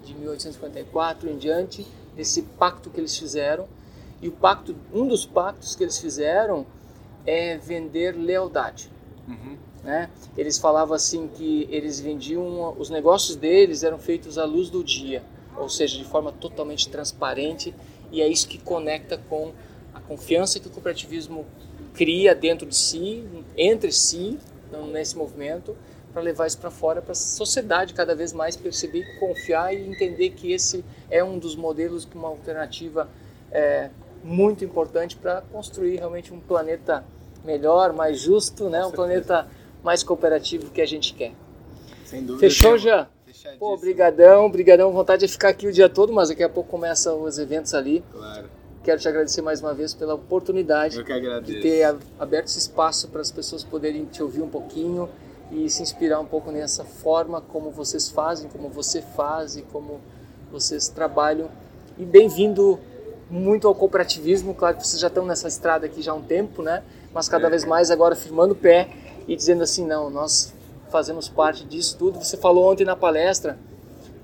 de 0.05 0.13
1854 0.13 1.29
em 1.29 1.37
diante 1.37 1.85
desse 2.15 2.43
pacto 2.43 2.89
que 2.89 2.99
eles 2.99 3.17
fizeram 3.17 3.67
e 4.21 4.27
o 4.27 4.31
pacto 4.31 4.75
um 4.93 5.07
dos 5.07 5.25
pactos 5.25 5.75
que 5.75 5.83
eles 5.83 5.97
fizeram 5.97 6.65
é 7.25 7.57
vender 7.57 8.11
lealdade 8.11 8.91
uhum. 9.27 9.57
né 9.83 10.09
eles 10.37 10.57
falavam 10.57 10.95
assim 10.95 11.27
que 11.27 11.67
eles 11.71 11.99
vendiam 11.99 12.75
os 12.77 12.89
negócios 12.89 13.35
deles 13.35 13.83
eram 13.83 13.97
feitos 13.97 14.37
à 14.37 14.45
luz 14.45 14.69
do 14.69 14.83
dia 14.83 15.23
ou 15.55 15.67
seja 15.67 15.97
de 15.97 16.05
forma 16.05 16.31
totalmente 16.31 16.89
transparente 16.89 17.73
e 18.11 18.21
é 18.21 18.27
isso 18.27 18.47
que 18.47 18.59
conecta 18.59 19.17
com 19.29 19.51
a 19.93 19.99
confiança 19.99 20.59
que 20.59 20.67
o 20.67 20.69
cooperativismo 20.69 21.45
cria 21.97 22.35
dentro 22.35 22.65
de 22.65 22.75
si 22.75 23.27
entre 23.57 23.91
si 23.91 24.37
nesse 24.91 25.17
movimento 25.17 25.75
para 26.13 26.21
levar 26.21 26.47
isso 26.47 26.57
para 26.57 26.71
fora, 26.71 27.01
para 27.01 27.11
a 27.11 27.15
sociedade 27.15 27.93
cada 27.93 28.15
vez 28.15 28.33
mais 28.33 28.55
perceber, 28.55 29.19
confiar 29.19 29.73
e 29.73 29.87
entender 29.87 30.31
que 30.31 30.51
esse 30.51 30.83
é 31.09 31.23
um 31.23 31.37
dos 31.37 31.55
modelos 31.55 32.05
que 32.05 32.15
uma 32.17 32.27
alternativa 32.27 33.09
é 33.51 33.89
muito 34.23 34.63
importante 34.63 35.15
para 35.15 35.41
construir 35.41 35.97
realmente 35.97 36.33
um 36.33 36.39
planeta 36.39 37.03
melhor, 37.43 37.93
mais 37.93 38.19
justo, 38.19 38.69
né? 38.69 38.85
um 38.85 38.91
planeta 38.91 39.47
mais 39.83 40.03
cooperativo 40.03 40.71
que 40.71 40.81
a 40.81 40.85
gente 40.85 41.13
quer. 41.13 41.33
Sem 42.03 42.21
dúvida. 42.21 42.39
Fechou 42.39 42.77
já? 42.77 43.07
Pô, 43.59 43.77
brigadão, 43.77 44.49
brigadão, 44.49 44.91
vontade 44.91 45.25
de 45.25 45.31
ficar 45.31 45.49
aqui 45.49 45.67
o 45.67 45.71
dia 45.71 45.87
todo, 45.87 46.11
mas 46.11 46.29
daqui 46.29 46.43
a 46.43 46.49
pouco 46.49 46.69
começam 46.69 47.21
os 47.21 47.37
eventos 47.37 47.73
ali. 47.73 48.03
Claro. 48.11 48.56
Quero 48.87 49.01
te 49.01 49.09
agradecer 49.09 49.41
mais 49.41 49.59
uma 49.59 49.73
vez 49.73 49.93
pela 49.93 50.13
oportunidade 50.13 51.03
de 51.43 51.61
ter 51.61 51.97
aberto 52.17 52.47
esse 52.47 52.59
espaço 52.59 53.09
para 53.09 53.19
as 53.19 53.29
pessoas 53.29 53.61
poderem 53.61 54.05
te 54.05 54.23
ouvir 54.23 54.41
um 54.41 54.47
pouquinho 54.47 55.09
e 55.51 55.69
se 55.69 55.83
inspirar 55.83 56.21
um 56.21 56.25
pouco 56.25 56.53
nessa 56.53 56.85
forma 56.85 57.41
como 57.41 57.69
vocês 57.69 58.07
fazem, 58.07 58.49
como 58.49 58.69
você 58.69 59.01
faz 59.01 59.57
e 59.57 59.61
como 59.61 59.99
vocês 60.49 60.87
trabalham. 60.87 61.49
E 61.97 62.05
bem-vindo 62.05 62.79
muito 63.29 63.67
ao 63.67 63.75
cooperativismo. 63.75 64.53
Claro 64.53 64.77
que 64.77 64.87
vocês 64.87 65.01
já 65.01 65.07
estão 65.07 65.25
nessa 65.25 65.49
estrada 65.49 65.85
aqui 65.85 66.01
já 66.01 66.13
há 66.13 66.15
um 66.15 66.21
tempo, 66.21 66.61
né? 66.61 66.81
Mas 67.13 67.27
cada 67.27 67.47
é. 67.47 67.49
vez 67.49 67.65
mais 67.65 67.91
agora 67.91 68.15
firmando 68.15 68.53
o 68.53 68.55
pé 68.55 68.87
e 69.27 69.35
dizendo 69.35 69.63
assim, 69.63 69.85
não, 69.85 70.09
nós 70.09 70.53
fazemos 70.89 71.27
parte 71.27 71.65
disso 71.65 71.97
tudo. 71.97 72.23
Você 72.23 72.37
falou 72.37 72.71
ontem 72.71 72.85
na 72.85 72.95
palestra 72.95 73.59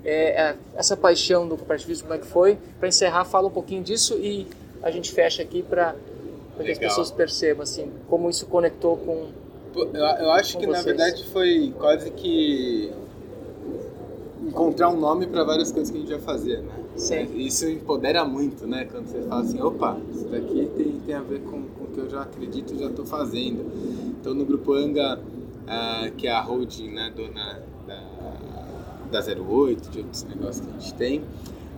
é, 0.05 0.41
é, 0.41 0.55
essa 0.75 0.97
paixão 0.97 1.47
do 1.47 1.55
cooperativismo, 1.55 2.07
como 2.07 2.19
é 2.19 2.21
que 2.21 2.27
foi? 2.27 2.57
Para 2.79 2.87
encerrar, 2.87 3.25
fala 3.25 3.47
um 3.47 3.51
pouquinho 3.51 3.83
disso 3.83 4.15
e 4.15 4.47
a 4.81 4.91
gente 4.91 5.11
fecha 5.11 5.41
aqui 5.41 5.63
para 5.63 5.95
que 6.61 6.71
as 6.71 6.77
pessoas 6.77 7.11
percebam 7.11 7.63
assim, 7.63 7.91
como 8.09 8.29
isso 8.29 8.45
conectou 8.45 8.97
com. 8.97 9.27
Eu, 9.75 9.87
eu 9.93 10.31
acho 10.31 10.57
que 10.57 10.65
vocês. 10.65 10.77
na 10.77 10.83
verdade 10.83 11.25
foi 11.31 11.73
quase 11.77 12.11
que 12.11 12.91
encontrar 14.45 14.89
um 14.89 14.99
nome 14.99 15.25
para 15.25 15.43
várias 15.43 15.71
coisas 15.71 15.89
que 15.89 15.97
a 15.97 16.01
gente 16.01 16.11
vai 16.11 16.21
fazer, 16.21 16.59
né? 16.59 16.73
Sim. 16.95 17.35
Isso 17.37 17.67
empodera 17.67 18.23
muito, 18.23 18.67
né? 18.67 18.85
Quando 18.91 19.07
você 19.07 19.21
fala 19.21 19.41
assim, 19.41 19.59
opa, 19.61 19.97
isso 20.13 20.25
daqui 20.25 20.69
tem, 20.77 20.99
tem 21.05 21.15
a 21.15 21.21
ver 21.21 21.39
com, 21.41 21.63
com 21.63 21.85
o 21.85 21.87
que 21.87 21.99
eu 21.99 22.09
já 22.09 22.21
acredito 22.21 22.75
e 22.75 22.77
já 22.77 22.87
estou 22.87 23.05
fazendo. 23.05 23.65
Então 24.19 24.33
no 24.33 24.45
grupo 24.45 24.73
Anga, 24.73 25.17
uh, 25.17 26.11
que 26.15 26.27
é 26.27 26.31
a 26.31 26.41
holding, 26.41 26.89
né, 26.89 27.11
dona 27.15 27.63
da 29.13 29.21
da 29.21 29.41
08, 29.41 29.89
de 29.89 29.99
outros 29.99 30.23
negócios 30.23 30.65
que 30.65 30.71
a 30.75 30.79
gente 30.79 30.93
tem. 30.95 31.23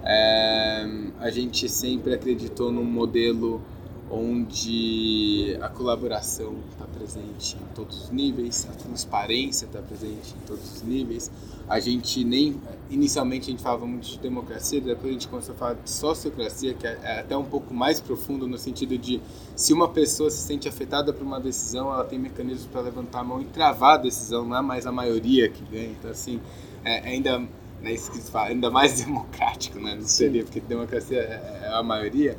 É, 0.04 0.88
a 1.20 1.30
gente 1.30 1.68
sempre 1.68 2.14
acreditou 2.14 2.72
num 2.72 2.84
modelo 2.84 3.62
onde 4.10 5.58
a 5.62 5.68
colaboração 5.68 6.54
está 6.72 6.86
presente 6.86 7.58
em 7.58 7.74
todos 7.74 8.04
os 8.04 8.12
níveis, 8.12 8.68
a 8.70 8.74
transparência 8.76 9.66
está 9.66 9.82
presente 9.82 10.36
em 10.36 10.48
todos 10.48 10.76
os 10.76 10.84
níveis. 10.84 11.32
A 11.68 11.80
gente 11.80 12.24
nem 12.24 12.56
inicialmente 12.90 13.50
a 13.50 13.52
gente 13.52 13.64
falava 13.64 13.88
muito 13.88 14.08
de 14.08 14.20
democracia, 14.20 14.80
depois 14.80 15.10
a 15.10 15.14
gente 15.14 15.28
começou 15.28 15.56
a 15.56 15.58
falar 15.58 15.74
de 15.74 15.90
sociocracia, 15.90 16.76
que 16.76 16.86
é, 16.86 17.00
é 17.02 17.20
até 17.22 17.36
um 17.36 17.44
pouco 17.44 17.74
mais 17.74 18.00
profundo 18.00 18.48
no 18.48 18.60
sentido 18.60 18.96
de 18.96 19.20
se 19.56 19.74
uma 19.74 19.90
pessoa 19.90 20.30
se 20.30 20.38
sente 20.38 20.70
afetada 20.70 21.12
por 21.12 21.24
uma 21.24 21.40
decisão, 21.40 21.92
ela 21.92 22.04
tem 22.04 22.20
mecanismos 22.20 22.68
para 22.68 22.82
levantar 22.82 23.22
a 23.22 23.24
mão 23.24 23.42
e 23.42 23.46
travar 23.46 23.96
a 23.96 23.98
decisão, 23.98 24.46
não 24.46 24.56
é 24.56 24.62
mais 24.62 24.86
a 24.86 24.92
maioria 24.92 25.50
que 25.50 25.64
ganha. 25.64 25.90
Então 25.90 26.12
assim, 26.12 26.40
é, 26.86 27.00
ainda 27.10 27.40
né, 27.82 27.92
isso 27.92 28.12
que 28.12 28.18
se 28.20 28.32
fala, 28.32 28.50
ainda 28.50 28.70
mais 28.72 29.02
democrático, 29.04 29.80
né? 29.80 29.96
Não 29.96 30.08
seria 30.08 30.44
porque 30.44 30.62
democracia 30.62 31.20
é, 31.20 31.66
é 31.66 31.68
a 31.74 31.84
maioria 31.84 32.38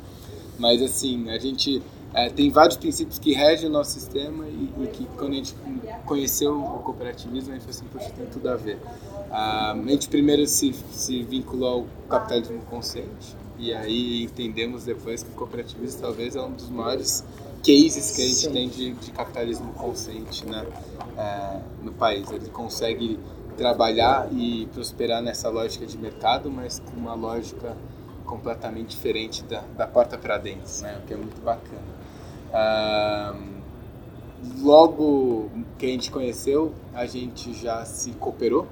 mas 0.59 0.81
assim, 0.81 1.29
a 1.29 1.37
gente 1.37 1.81
é, 2.13 2.29
tem 2.29 2.49
vários 2.49 2.77
princípios 2.77 3.19
que 3.19 3.33
regem 3.33 3.69
o 3.69 3.71
nosso 3.71 3.91
sistema 3.91 4.47
e, 4.47 4.71
e, 4.83 4.87
que 4.87 5.05
quando 5.17 5.33
a 5.33 5.35
gente 5.35 5.55
conheceu 6.05 6.59
o 6.59 6.79
cooperativismo, 6.79 7.51
a 7.51 7.57
gente 7.57 7.65
falou 7.65 7.77
assim, 7.77 7.85
poxa, 7.91 8.09
tem 8.15 8.25
tudo 8.27 8.49
a 8.49 8.55
ver. 8.55 8.79
Ah, 9.29 9.73
a 9.73 9.89
gente 9.89 10.09
primeiro 10.09 10.45
se, 10.47 10.73
se 10.91 11.23
vinculou 11.23 11.69
ao 11.69 11.87
capitalismo 12.09 12.61
consciente 12.69 13.35
e 13.59 13.73
aí 13.73 14.23
entendemos 14.23 14.85
depois 14.85 15.21
que 15.21 15.29
o 15.29 15.33
cooperativismo 15.33 16.01
talvez 16.01 16.35
é 16.35 16.41
um 16.41 16.51
dos 16.51 16.69
maiores 16.69 17.23
cases 17.65 18.15
que 18.15 18.21
a 18.21 18.25
gente 18.25 18.35
Sim. 18.35 18.51
tem 18.51 18.69
de, 18.69 18.93
de, 18.93 19.11
capitalismo 19.11 19.73
consciente 19.73 20.45
né, 20.45 20.65
é, 21.17 21.59
no 21.83 21.91
país. 21.91 22.31
Ele 22.31 22.49
consegue 22.49 23.19
trabalhar 23.57 24.29
e 24.31 24.67
prosperar 24.73 25.21
nessa 25.21 25.49
lógica 25.49 25.85
de 25.85 25.97
mercado, 25.97 26.49
mas 26.49 26.79
com 26.79 26.95
uma 26.95 27.15
lógica 27.15 27.75
completamente 28.25 28.89
diferente 28.89 29.43
da, 29.43 29.63
da 29.75 29.87
porta 29.87 30.17
para 30.17 30.37
dentro, 30.37 30.81
né? 30.81 30.99
O 31.03 31.07
que 31.07 31.13
é 31.13 31.17
muito 31.17 31.41
bacana. 31.41 31.81
Ah, 32.53 33.35
logo 34.61 35.49
que 35.77 35.85
a 35.85 35.89
gente 35.89 36.11
conheceu, 36.11 36.73
a 36.93 37.05
gente 37.05 37.53
já 37.53 37.83
se 37.83 38.11
cooperou, 38.11 38.67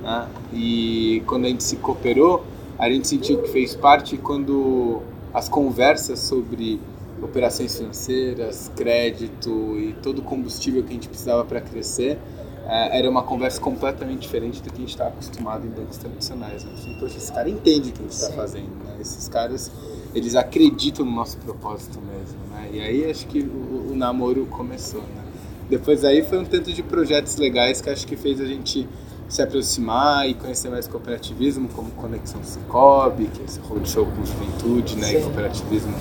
né? 0.00 0.28
E 0.52 1.22
quando 1.26 1.44
a 1.44 1.48
gente 1.48 1.62
se 1.62 1.76
cooperou, 1.76 2.44
a 2.78 2.88
gente 2.90 3.06
sentiu 3.06 3.42
que 3.42 3.48
fez 3.48 3.76
parte 3.76 4.16
quando 4.16 5.02
as 5.34 5.48
conversas 5.48 6.18
sobre 6.18 6.80
operações 7.20 7.76
financeiras, 7.76 8.70
crédito 8.74 9.78
e 9.78 9.94
todo 10.02 10.20
o 10.20 10.22
combustível 10.22 10.82
que 10.82 10.90
a 10.90 10.94
gente 10.94 11.08
precisava 11.08 11.44
para 11.44 11.60
crescer 11.60 12.18
era 12.66 13.08
uma 13.08 13.22
conversa 13.22 13.60
completamente 13.60 14.20
diferente 14.20 14.62
do 14.62 14.70
que 14.70 14.76
a 14.76 14.80
gente 14.80 14.90
está 14.90 15.08
acostumado 15.08 15.66
em 15.66 15.70
bancos 15.70 15.96
tradicionais. 15.96 16.64
Né? 16.64 16.72
Assim, 16.74 16.96
Poxa, 16.98 17.16
esse 17.16 17.32
cara 17.32 17.48
entende 17.48 17.90
o 17.90 17.92
que 17.92 18.00
a 18.00 18.02
gente 18.02 18.12
está 18.12 18.32
fazendo, 18.32 18.70
né? 18.84 18.96
Esses 19.00 19.28
caras, 19.28 19.70
eles 20.14 20.34
acreditam 20.36 21.04
no 21.04 21.12
nosso 21.12 21.38
propósito 21.38 21.98
mesmo, 22.00 22.38
né? 22.52 22.70
E 22.72 22.80
aí 22.80 23.10
acho 23.10 23.26
que 23.26 23.40
o, 23.40 23.92
o 23.92 23.96
namoro 23.96 24.46
começou, 24.46 25.00
né? 25.00 25.22
Depois 25.68 26.04
aí 26.04 26.22
foi 26.22 26.38
um 26.38 26.44
tanto 26.44 26.72
de 26.72 26.82
projetos 26.82 27.36
legais 27.36 27.80
que 27.80 27.90
acho 27.90 28.06
que 28.06 28.16
fez 28.16 28.40
a 28.40 28.44
gente 28.44 28.88
se 29.28 29.40
aproximar 29.40 30.28
e 30.28 30.34
conhecer 30.34 30.68
mais 30.68 30.86
cooperativismo, 30.86 31.66
como 31.70 31.90
Conexão 31.92 32.44
Cicobi, 32.44 33.26
que 33.28 33.40
é 33.40 33.44
esse 33.46 33.58
roadshow 33.60 34.04
com 34.04 34.24
juventude, 34.24 34.96
né? 34.96 35.06
Sim. 35.06 35.18
E 35.18 35.22
cooperativismo 35.22 35.94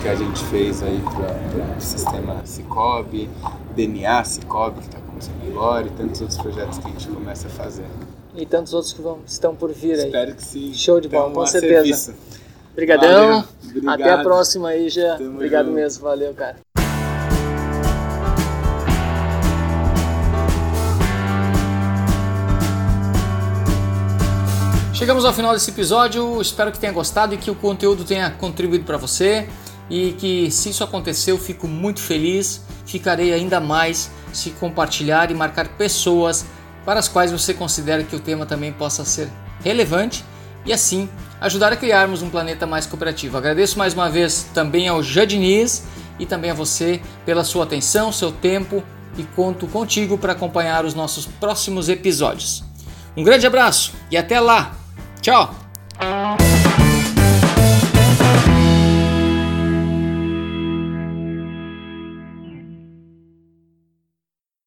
que 0.00 0.08
a 0.08 0.14
gente 0.14 0.42
fez 0.44 0.82
aí 0.82 0.98
para 1.02 1.76
o 1.76 1.80
sistema 1.80 2.40
Cicobi, 2.46 3.28
DNA 3.76 4.24
Cicobi, 4.24 4.80
que 4.80 4.86
está 4.86 4.98
agora 5.48 5.86
e 5.86 5.90
tantos 5.90 6.20
outros 6.20 6.38
projetos 6.38 6.78
que 6.78 6.86
a 6.86 6.90
gente 6.90 7.08
começa 7.08 7.48
a 7.48 7.50
fazer. 7.50 7.84
E 8.34 8.46
tantos 8.46 8.72
outros 8.72 8.92
que 8.92 9.02
vão, 9.02 9.18
estão 9.26 9.54
por 9.56 9.72
vir 9.72 9.98
aí. 9.98 10.06
Espero 10.06 10.34
que 10.34 10.44
sim. 10.44 10.72
Show 10.72 11.00
de 11.00 11.08
bola, 11.08 11.32
com 11.32 11.46
certeza. 11.46 12.14
Obrigadão. 12.72 13.44
Até 13.86 14.10
a 14.10 14.22
próxima 14.22 14.68
aí, 14.68 14.88
já. 14.88 15.16
Obrigado 15.16 15.66
junto. 15.66 15.74
mesmo. 15.74 16.04
Valeu, 16.04 16.32
cara. 16.32 16.56
Chegamos 24.94 25.24
ao 25.24 25.32
final 25.32 25.54
desse 25.54 25.70
episódio. 25.70 26.40
Espero 26.42 26.70
que 26.70 26.78
tenha 26.78 26.92
gostado 26.92 27.34
e 27.34 27.38
que 27.38 27.50
o 27.50 27.54
conteúdo 27.54 28.04
tenha 28.04 28.30
contribuído 28.30 28.84
para 28.84 28.98
você. 28.98 29.48
E 29.88 30.12
que, 30.12 30.50
se 30.50 30.68
isso 30.68 30.84
aconteceu, 30.84 31.36
fico 31.38 31.66
muito 31.66 32.00
feliz. 32.00 32.60
Ficarei 32.90 33.32
ainda 33.32 33.60
mais 33.60 34.10
se 34.32 34.50
compartilhar 34.50 35.30
e 35.30 35.34
marcar 35.34 35.68
pessoas 35.68 36.44
para 36.84 36.98
as 36.98 37.06
quais 37.06 37.30
você 37.30 37.54
considera 37.54 38.02
que 38.02 38.16
o 38.16 38.18
tema 38.18 38.44
também 38.44 38.72
possa 38.72 39.04
ser 39.04 39.28
relevante 39.62 40.24
e 40.66 40.72
assim 40.72 41.08
ajudar 41.40 41.72
a 41.72 41.76
criarmos 41.76 42.20
um 42.20 42.28
planeta 42.28 42.66
mais 42.66 42.86
cooperativo. 42.86 43.38
Agradeço 43.38 43.78
mais 43.78 43.94
uma 43.94 44.10
vez 44.10 44.48
também 44.52 44.88
ao 44.88 45.04
Jadiniz 45.04 45.84
e 46.18 46.26
também 46.26 46.50
a 46.50 46.54
você 46.54 47.00
pela 47.24 47.44
sua 47.44 47.62
atenção, 47.62 48.12
seu 48.12 48.32
tempo 48.32 48.82
e 49.16 49.22
conto 49.22 49.68
contigo 49.68 50.18
para 50.18 50.32
acompanhar 50.32 50.84
os 50.84 50.92
nossos 50.92 51.26
próximos 51.26 51.88
episódios. 51.88 52.64
Um 53.16 53.22
grande 53.22 53.46
abraço 53.46 53.92
e 54.10 54.16
até 54.16 54.40
lá! 54.40 54.74
Tchau! 55.20 55.54